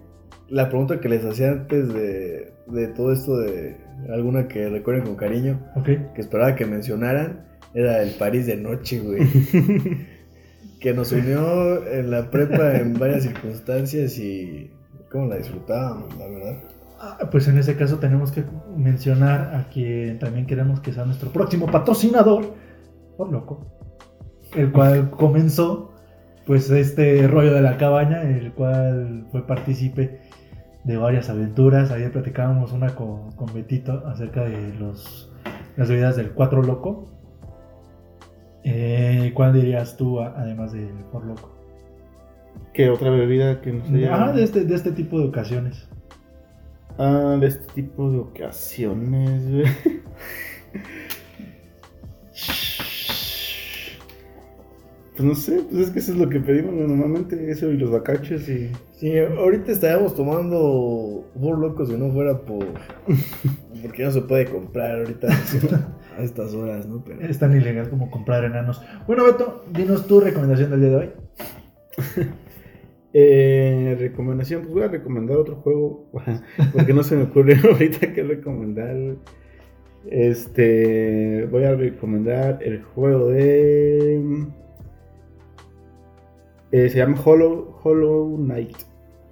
la 0.50 0.70
pregunta 0.70 1.00
que 1.00 1.10
les 1.10 1.26
hacía 1.26 1.52
antes 1.52 1.94
de, 1.94 2.54
de 2.68 2.88
todo 2.88 3.12
esto 3.12 3.38
de 3.38 3.78
alguna 4.10 4.48
que 4.48 4.70
recuerden 4.70 5.06
con 5.06 5.16
cariño, 5.16 5.60
que 5.84 6.22
esperaba 6.22 6.56
que 6.56 6.66
mencionaran, 6.66 7.46
era 7.74 8.02
el 8.02 8.12
París 8.12 8.46
de 8.46 8.58
noche, 8.58 9.00
güey. 9.00 9.20
que 10.80 10.94
nos 10.94 11.12
unió 11.12 11.86
en 11.88 12.12
la 12.12 12.30
prepa 12.30 12.78
en 12.78 12.94
varias 12.94 13.24
circunstancias 13.24 14.18
y 14.20 14.72
cómo 15.12 15.28
la 15.28 15.38
disfrutábamos, 15.38 16.16
la 16.18 16.28
verdad. 16.28 16.64
Ah, 17.00 17.18
Pues 17.32 17.48
en 17.48 17.58
ese 17.58 17.76
caso 17.76 17.98
tenemos 17.98 18.32
que 18.32 18.44
mencionar 18.76 19.56
a 19.56 19.70
quien 19.70 20.20
también 20.20 20.46
queremos 20.46 20.80
que 20.80 20.94
sea 20.94 21.06
nuestro 21.06 21.30
próximo 21.32 21.66
patrocinador, 21.68 22.54
por 23.18 23.32
loco, 23.32 23.66
el 24.56 24.72
cual 24.72 25.10
comenzó 25.12 25.94
pues 26.46 26.70
este 26.70 27.28
rollo 27.28 27.54
de 27.54 27.62
la 27.62 27.78
cabaña, 27.78 28.22
el 28.22 28.54
cual 28.54 29.28
fue 29.32 29.46
partícipe 29.46 30.22
de 30.88 30.98
varias 30.98 31.30
aventuras. 31.30 31.92
Ayer 31.92 32.12
platicábamos 32.12 32.72
una 32.72 32.96
con, 32.96 33.34
con 33.34 33.54
Betito 33.54 34.08
acerca 34.08 34.46
de 34.46 34.74
los, 34.76 35.32
las 35.76 35.90
bebidas 35.90 36.16
del 36.16 36.32
Cuatro 36.32 36.64
Loco. 36.64 37.10
Eh, 38.64 39.32
¿Cuál 39.34 39.54
dirías 39.54 39.98
tú 39.98 40.22
además 40.22 40.72
del 40.72 41.04
Por 41.12 41.26
Loco? 41.26 41.54
¿Qué 42.74 42.90
otra 42.90 43.12
bebida 43.12 43.60
que 43.62 43.74
nos 43.74 43.90
haya... 43.90 44.30
Ah, 44.30 44.32
de 44.32 44.44
este, 44.44 44.64
de 44.64 44.76
este 44.76 44.92
tipo 44.92 45.20
de 45.20 45.28
ocasiones. 45.28 45.90
Ah, 46.98 47.38
de 47.40 47.48
este 47.48 47.74
tipo 47.74 48.10
de 48.10 48.20
ocasiones, 48.20 49.52
güey. 49.52 49.66
Pues 55.18 55.28
no 55.28 55.34
sé, 55.34 55.64
pues 55.68 55.88
es 55.88 55.90
que 55.90 55.98
eso 55.98 56.12
es 56.12 56.20
lo 56.20 56.30
que 56.30 56.40
pedimos 56.40 56.76
normalmente, 56.76 57.50
eso 57.50 57.72
y 57.72 57.78
los 57.78 57.90
bacaches 57.90 58.48
y... 58.50 58.70
Sí, 58.98 59.16
ahorita 59.16 59.72
estaríamos 59.72 60.16
tomando 60.16 61.24
por 61.40 61.88
si 61.88 61.94
no 61.96 62.12
fuera 62.12 62.40
por. 62.40 62.66
Porque 63.84 64.04
no 64.04 64.12
se 64.12 64.22
puede 64.22 64.46
comprar 64.46 64.98
ahorita 64.98 65.28
a 66.18 66.24
estas 66.24 66.56
horas, 66.56 66.88
¿no? 66.88 67.04
Pero. 67.06 67.22
Es 67.22 67.38
tan 67.38 67.56
ilegal 67.56 67.92
como 67.92 68.10
comprar 68.10 68.44
enanos. 68.44 68.82
Bueno, 69.06 69.24
Beto, 69.26 69.66
dinos 69.72 70.08
tu 70.08 70.20
recomendación 70.20 70.72
del 70.72 70.82
día 70.82 70.90
de 70.90 70.96
hoy. 70.96 71.10
Eh, 73.20 73.96
recomendación, 73.98 74.62
pues 74.62 74.74
voy 74.74 74.84
a 74.84 74.90
recomendar 74.90 75.38
otro 75.38 75.56
juego, 75.56 76.12
porque 76.74 76.94
no 76.94 77.02
se 77.02 77.16
me 77.16 77.24
ocurre 77.24 77.56
ahorita 77.64 78.14
qué 78.14 78.22
recomendar. 78.22 78.96
Este, 80.06 81.48
voy 81.50 81.64
a 81.64 81.74
recomendar 81.74 82.60
el 82.62 82.84
juego 82.84 83.30
de... 83.30 84.46
eh, 86.72 86.90
se 86.90 86.98
llama 86.98 87.20
Hollow, 87.26 87.80
Hollow 87.82 88.38
Knight. 88.38 88.87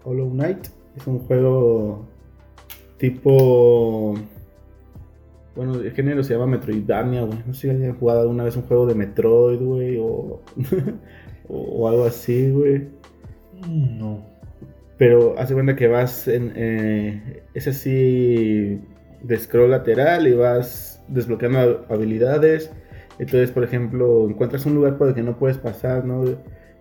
Hollow 0.06 0.30
Knight 0.30 0.68
es 0.96 1.08
un 1.08 1.20
juego 1.20 2.06
tipo... 2.98 4.16
Bueno, 5.56 5.76
el 5.76 5.92
género 5.92 6.22
se 6.22 6.34
llama 6.34 6.48
Metroidvania, 6.48 7.24
güey. 7.24 7.40
No 7.46 7.54
sé 7.54 7.62
si 7.62 7.70
hayan 7.70 7.98
jugado 7.98 8.22
alguna 8.22 8.44
vez 8.44 8.58
un 8.58 8.64
juego 8.64 8.86
de 8.86 8.96
Metroid, 8.96 9.60
güey, 9.62 9.98
o, 9.98 10.42
o, 11.48 11.88
algo 11.88 12.04
así, 12.04 12.52
güey. 12.52 12.90
No. 13.66 14.26
Pero 14.98 15.40
hace 15.40 15.54
cuenta 15.54 15.76
que 15.78 15.88
vas 15.88 16.28
en. 16.28 16.52
eh, 16.56 17.44
es 17.54 17.68
así. 17.70 18.82
De 19.24 19.40
scroll 19.40 19.72
lateral 19.72 20.28
y 20.28 20.34
vas 20.34 21.02
desbloqueando 21.08 21.60
hab- 21.60 21.86
habilidades. 21.90 22.72
Entonces, 23.18 23.50
por 23.52 23.64
ejemplo, 23.64 24.28
encuentras 24.30 24.66
un 24.66 24.76
lugar 24.76 24.98
por 24.98 25.08
el 25.08 25.16
que 25.16 25.24
no 25.24 25.38
puedes 25.38 25.58
pasar, 25.58 26.04
¿no? 26.04 26.26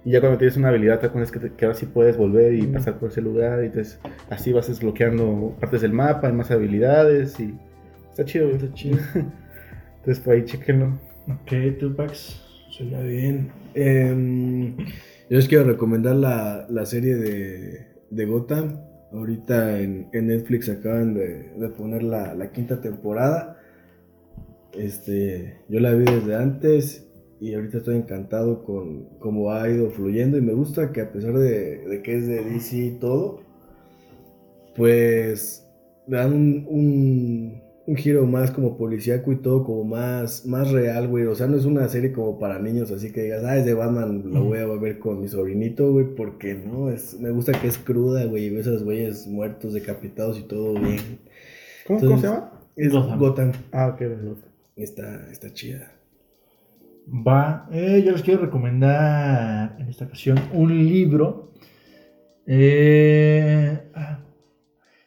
Y 0.05 0.11
ya 0.11 0.21
cuando 0.21 0.37
tienes 0.39 0.57
una 0.57 0.69
habilidad, 0.69 1.01
te 1.01 1.07
acuerdas 1.07 1.33
que, 1.33 1.39
te- 1.41 1.53
que 1.53 1.65
ahora 1.65 1.77
sí 1.79 1.87
puedes 1.87 2.17
volver 2.17 2.55
y 2.55 2.63
Mm. 2.63 2.73
pasar 2.75 2.99
por 2.99 3.09
ese 3.11 3.23
lugar. 3.23 3.63
Y 3.63 3.67
entonces, 3.67 3.99
así 4.31 4.53
vas 4.53 4.69
desbloqueando 4.69 5.57
partes 5.61 5.81
del 5.81 5.93
mapa, 5.93 6.31
más 6.33 6.51
habilidades 6.51 7.39
y. 7.41 7.55
Está 8.11 8.25
chido. 8.25 8.51
Está 8.51 8.73
chido. 8.75 8.99
Entonces, 9.99 10.23
por 10.23 10.35
ahí, 10.35 10.45
chequenlo. 10.45 10.99
Ok, 11.27 11.79
Tupacs. 11.81 12.41
Suena 12.71 13.01
bien. 13.01 13.51
Em, 13.75 14.77
yo 14.77 14.85
les 15.37 15.49
quiero 15.49 15.65
recomendar 15.65 16.17
la, 16.17 16.67
la 16.69 16.85
serie 16.85 17.15
de, 17.17 17.87
de 18.11 18.25
Gotham. 18.27 18.81
Ahorita 19.13 19.81
en, 19.81 20.09
en 20.13 20.27
Netflix 20.27 20.69
acaban 20.69 21.15
de, 21.15 21.51
de 21.57 21.69
poner 21.69 22.03
la, 22.03 22.35
la 22.35 22.51
quinta 22.51 22.81
temporada. 22.81 23.59
Este, 24.77 25.59
yo 25.69 25.81
la 25.81 25.93
vi 25.95 26.05
desde 26.05 26.35
antes 26.35 27.07
y 27.45 27.55
ahorita 27.55 27.77
estoy 27.77 27.97
encantado 27.97 28.65
con 28.65 29.05
cómo 29.19 29.53
ha 29.53 29.69
ido 29.69 29.91
fluyendo 29.91 30.39
y 30.39 30.41
me 30.41 30.55
gusta 30.55 30.93
que 30.93 31.03
a 31.03 31.13
pesar 31.13 31.35
de, 31.35 31.87
de 31.87 32.03
que 32.03 32.17
es 32.17 32.27
de 32.27 32.43
DC 32.43 32.77
y 32.77 32.91
todo, 32.93 33.43
pues 34.75 35.69
le 36.07 36.17
dan 36.17 36.33
un, 36.33 36.67
un, 36.67 37.63
un 37.87 37.97
giro 37.97 38.27
más 38.27 38.51
como 38.51 38.79
policíaco 38.79 39.31
y 39.31 39.37
todo 39.37 39.63
como 39.63 39.85
más, 39.85 40.47
más 40.47 40.71
real, 40.71 41.07
güey. 41.09 41.27
O 41.27 41.35
sea, 41.35 41.47
no 41.47 41.59
es 41.59 41.67
una 41.67 41.87
serie 41.89 42.13
como 42.13 42.39
para 42.39 42.59
niños, 42.59 42.91
así 42.91 43.13
que 43.13 43.25
digas, 43.25 43.45
ah, 43.45 43.59
es 43.59 43.67
de 43.67 43.75
Batman, 43.75 44.23
lo 44.25 44.45
voy 44.45 44.61
a 44.61 44.67
ver 44.67 44.99
con 44.99 45.21
mi 45.21 45.29
sobrinito, 45.29 45.93
güey, 45.93 46.15
porque 46.15 46.55
no, 46.55 46.91
es, 46.91 47.21
me 47.21 47.31
gusta 47.31 47.53
que 47.61 47.69
es 47.69 47.77
cruda, 47.77 48.25
güey, 48.25 48.47
y 48.47 48.51
ves 48.51 48.67
a 48.69 48.71
los 48.71 48.85
güeyes 48.85 49.27
muertos, 49.27 49.75
decapitados 49.75 50.39
y 50.39 50.45
todo 50.45 50.81
bien. 50.81 51.19
¿Cómo, 51.87 52.01
cómo 52.01 52.21
se 52.23 52.27
llama? 52.27 52.53
Es 52.75 52.91
Gotham. 52.91 53.19
Gotham. 53.19 53.53
Ah, 53.71 53.89
ok, 53.89 53.99
de 54.01 54.35
Está, 54.77 55.31
está 55.31 55.53
chida. 55.53 55.94
Va, 57.07 57.69
eh, 57.71 58.03
yo 58.05 58.13
les 58.13 58.23
quiero 58.23 58.41
recomendar 58.41 59.77
en 59.79 59.89
esta 59.89 60.07
ocasión 60.07 60.39
un 60.53 60.89
libro. 60.89 61.53
Eh, 62.47 63.91
ah, 63.95 64.21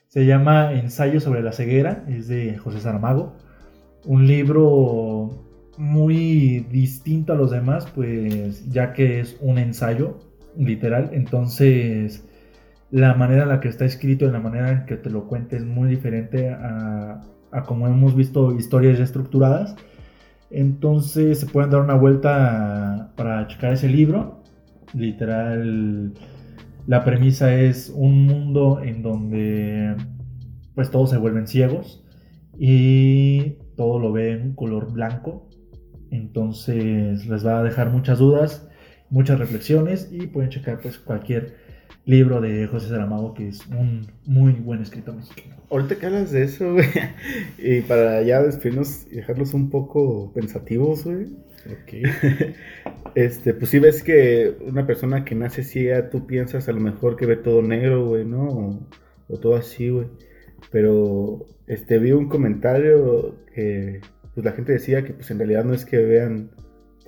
se 0.07 0.25
llama 0.25 0.73
Ensayo 0.73 1.19
sobre 1.19 1.41
la 1.41 1.51
ceguera, 1.51 2.05
es 2.07 2.27
de 2.27 2.57
José 2.57 2.81
Saramago. 2.81 3.35
Un 4.05 4.27
libro 4.27 5.45
muy 5.77 6.67
distinto 6.71 7.33
a 7.33 7.35
los 7.35 7.51
demás, 7.51 7.87
pues 7.93 8.69
ya 8.69 8.93
que 8.93 9.19
es 9.19 9.37
un 9.41 9.57
ensayo, 9.57 10.19
literal. 10.55 11.09
Entonces, 11.13 12.25
la 12.91 13.15
manera 13.15 13.43
en 13.43 13.49
la 13.49 13.59
que 13.59 13.69
está 13.69 13.85
escrito 13.85 14.25
y 14.25 14.31
la 14.31 14.39
manera 14.39 14.71
en 14.71 14.85
que 14.85 14.97
te 14.97 15.09
lo 15.09 15.27
cuente 15.27 15.57
es 15.57 15.65
muy 15.65 15.89
diferente 15.89 16.51
a, 16.51 17.23
a 17.51 17.63
como 17.63 17.87
hemos 17.87 18.15
visto 18.15 18.53
historias 18.53 18.99
ya 18.99 19.03
estructuradas. 19.03 19.75
Entonces 20.49 21.39
se 21.39 21.45
pueden 21.45 21.71
dar 21.71 21.81
una 21.81 21.95
vuelta 21.95 23.13
para 23.15 23.47
checar 23.47 23.73
ese 23.73 23.89
libro. 23.89 24.43
Literal, 24.93 26.13
la 26.85 27.03
premisa 27.03 27.53
es 27.53 27.91
un 27.93 28.25
mundo 28.25 28.81
en 28.81 29.01
donde 29.01 29.95
pues 30.75 30.89
todos 30.91 31.09
se 31.09 31.17
vuelven 31.17 31.47
ciegos 31.47 32.03
y 32.57 33.57
todo 33.75 33.99
lo 33.99 34.11
ven 34.11 34.53
color 34.53 34.91
blanco. 34.91 35.49
Entonces 36.11 37.27
les 37.27 37.45
va 37.45 37.59
a 37.59 37.63
dejar 37.63 37.89
muchas 37.89 38.19
dudas, 38.19 38.69
muchas 39.09 39.39
reflexiones 39.39 40.09
y 40.11 40.27
pueden 40.27 40.49
checar 40.49 40.79
pues 40.79 40.97
cualquier 40.97 41.55
libro 42.07 42.39
de 42.41 42.65
José 42.67 42.87
Saramago 42.87 43.33
que 43.33 43.49
es 43.49 43.67
un 43.67 44.07
muy 44.25 44.53
buen 44.53 44.81
escritor 44.81 45.15
mexicano. 45.15 45.57
Ahorita 45.69 45.97
que 45.97 46.05
hablas 46.05 46.31
de 46.31 46.43
eso, 46.43 46.73
güey, 46.73 46.87
y 47.57 47.81
para 47.81 48.23
ya 48.23 48.41
despedirnos 48.41 49.05
y 49.11 49.17
dejarlos 49.17 49.53
un 49.53 49.69
poco 49.69 50.31
pensativos, 50.33 51.03
güey. 51.03 51.27
Ok. 51.67 51.93
Este, 53.15 53.55
pues 53.55 53.71
sí 53.71 53.79
ves 53.79 54.03
que 54.03 54.57
una 54.61 54.85
persona 54.85 55.25
que 55.25 55.33
nace 55.33 55.63
ciega, 55.63 56.11
tú 56.11 56.27
piensas 56.27 56.69
a 56.69 56.71
lo 56.71 56.79
mejor 56.79 57.15
que 57.15 57.25
ve 57.25 57.35
todo 57.35 57.63
negro, 57.63 58.05
güey, 58.05 58.25
¿no? 58.25 58.43
O, 58.43 58.87
o 59.27 59.39
todo 59.39 59.55
así, 59.55 59.89
güey. 59.89 60.05
Pero, 60.71 61.47
este, 61.65 61.97
vi 61.97 62.11
un 62.11 62.29
comentario 62.29 63.35
que, 63.55 64.01
pues 64.35 64.45
la 64.45 64.51
gente 64.51 64.73
decía 64.73 65.03
que, 65.03 65.13
pues 65.13 65.31
en 65.31 65.39
realidad 65.39 65.63
no 65.63 65.73
es 65.73 65.83
que 65.83 65.97
vean 65.97 66.51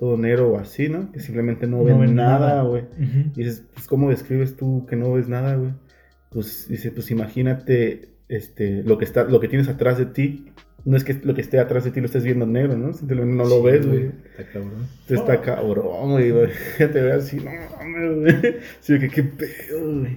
todo 0.00 0.16
negro 0.16 0.50
o 0.52 0.58
así, 0.58 0.88
¿no? 0.88 1.12
Que 1.12 1.20
simplemente 1.20 1.66
no, 1.68 1.76
No 1.76 1.84
ven, 1.84 2.00
ven 2.00 2.14
nada, 2.16 2.62
güey. 2.62 2.84
Y 3.36 3.44
dices, 3.44 3.64
pues, 3.74 3.86
¿cómo 3.86 4.08
describes 4.10 4.56
tú 4.56 4.86
que 4.88 4.96
no 4.96 5.12
ves 5.12 5.28
nada, 5.28 5.54
güey? 5.54 5.72
Pues 6.30 6.66
dice, 6.68 6.90
pues 6.90 7.10
imagínate 7.10 8.08
este, 8.28 8.82
lo 8.82 8.96
que 8.98 9.04
está, 9.04 9.24
lo 9.24 9.38
que 9.40 9.48
tienes 9.48 9.68
atrás 9.68 9.98
de 9.98 10.06
ti. 10.06 10.46
No 10.86 10.96
es 10.96 11.04
que 11.04 11.12
lo 11.22 11.34
que 11.34 11.42
esté 11.42 11.58
atrás 11.60 11.84
de 11.84 11.90
ti 11.90 12.00
lo 12.00 12.06
estés 12.06 12.24
viendo 12.24 12.46
negro, 12.46 12.74
¿no? 12.78 12.94
Simplemente 12.94 13.34
no 13.36 13.44
lo 13.44 13.56
Sí, 13.56 13.62
ves, 13.66 13.86
güey. 13.86 14.10
Está 14.38 14.44
cabrón. 14.50 14.86
Está 15.08 15.40
cabrón, 15.42 16.10
güey. 16.12 16.30
güey. 16.30 16.48
Ya 16.78 16.90
te 16.90 17.02
veas 17.02 17.24
así, 17.24 17.36
no 17.36 17.50
mames, 17.78 18.40
güey. 18.42 18.54
Sí, 18.80 18.98
que 18.98 19.08
qué 19.10 19.22
pedo, 19.22 19.98
güey. 20.00 20.16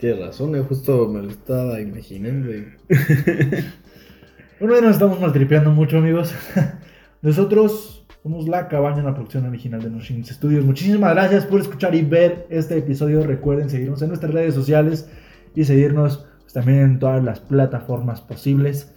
Tienes 0.00 0.18
razón, 0.20 0.56
eh, 0.56 0.60
justo 0.66 1.06
me 1.08 1.20
lo 1.20 1.28
estaba 1.28 1.78
imaginando. 1.82 2.50
y- 2.54 2.66
Bueno, 4.58 4.74
ya 4.74 4.80
nos 4.82 4.92
estamos 4.92 5.20
maltripeando 5.20 5.70
mucho, 5.70 5.98
amigos. 5.98 6.34
Nosotros 7.22 7.99
somos 8.22 8.48
La 8.48 8.68
Cabaña, 8.68 9.02
la 9.02 9.14
producción 9.14 9.46
original 9.46 9.82
de 9.82 9.90
Noshins 9.90 10.28
Studios. 10.28 10.64
Muchísimas 10.64 11.14
gracias 11.14 11.46
por 11.46 11.60
escuchar 11.60 11.94
y 11.94 12.02
ver 12.02 12.46
este 12.50 12.76
episodio. 12.76 13.22
Recuerden 13.22 13.70
seguirnos 13.70 14.02
en 14.02 14.08
nuestras 14.08 14.32
redes 14.32 14.54
sociales 14.54 15.08
y 15.54 15.64
seguirnos 15.64 16.26
pues, 16.40 16.52
también 16.52 16.80
en 16.80 16.98
todas 16.98 17.24
las 17.24 17.40
plataformas 17.40 18.20
posibles. 18.20 18.92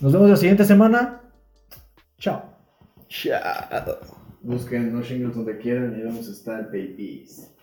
Nos 0.00 0.12
vemos 0.12 0.30
la 0.30 0.36
siguiente 0.36 0.64
semana. 0.64 1.22
Chao. 2.18 2.44
Chao. 3.08 3.40
Busquen 4.42 4.92
No 4.92 5.02
Shingles 5.02 5.34
donde 5.34 5.58
quieran 5.58 5.98
y 5.98 6.04
vamos 6.04 6.28
a 6.28 6.32
estar, 6.32 6.66
babies. 6.66 7.55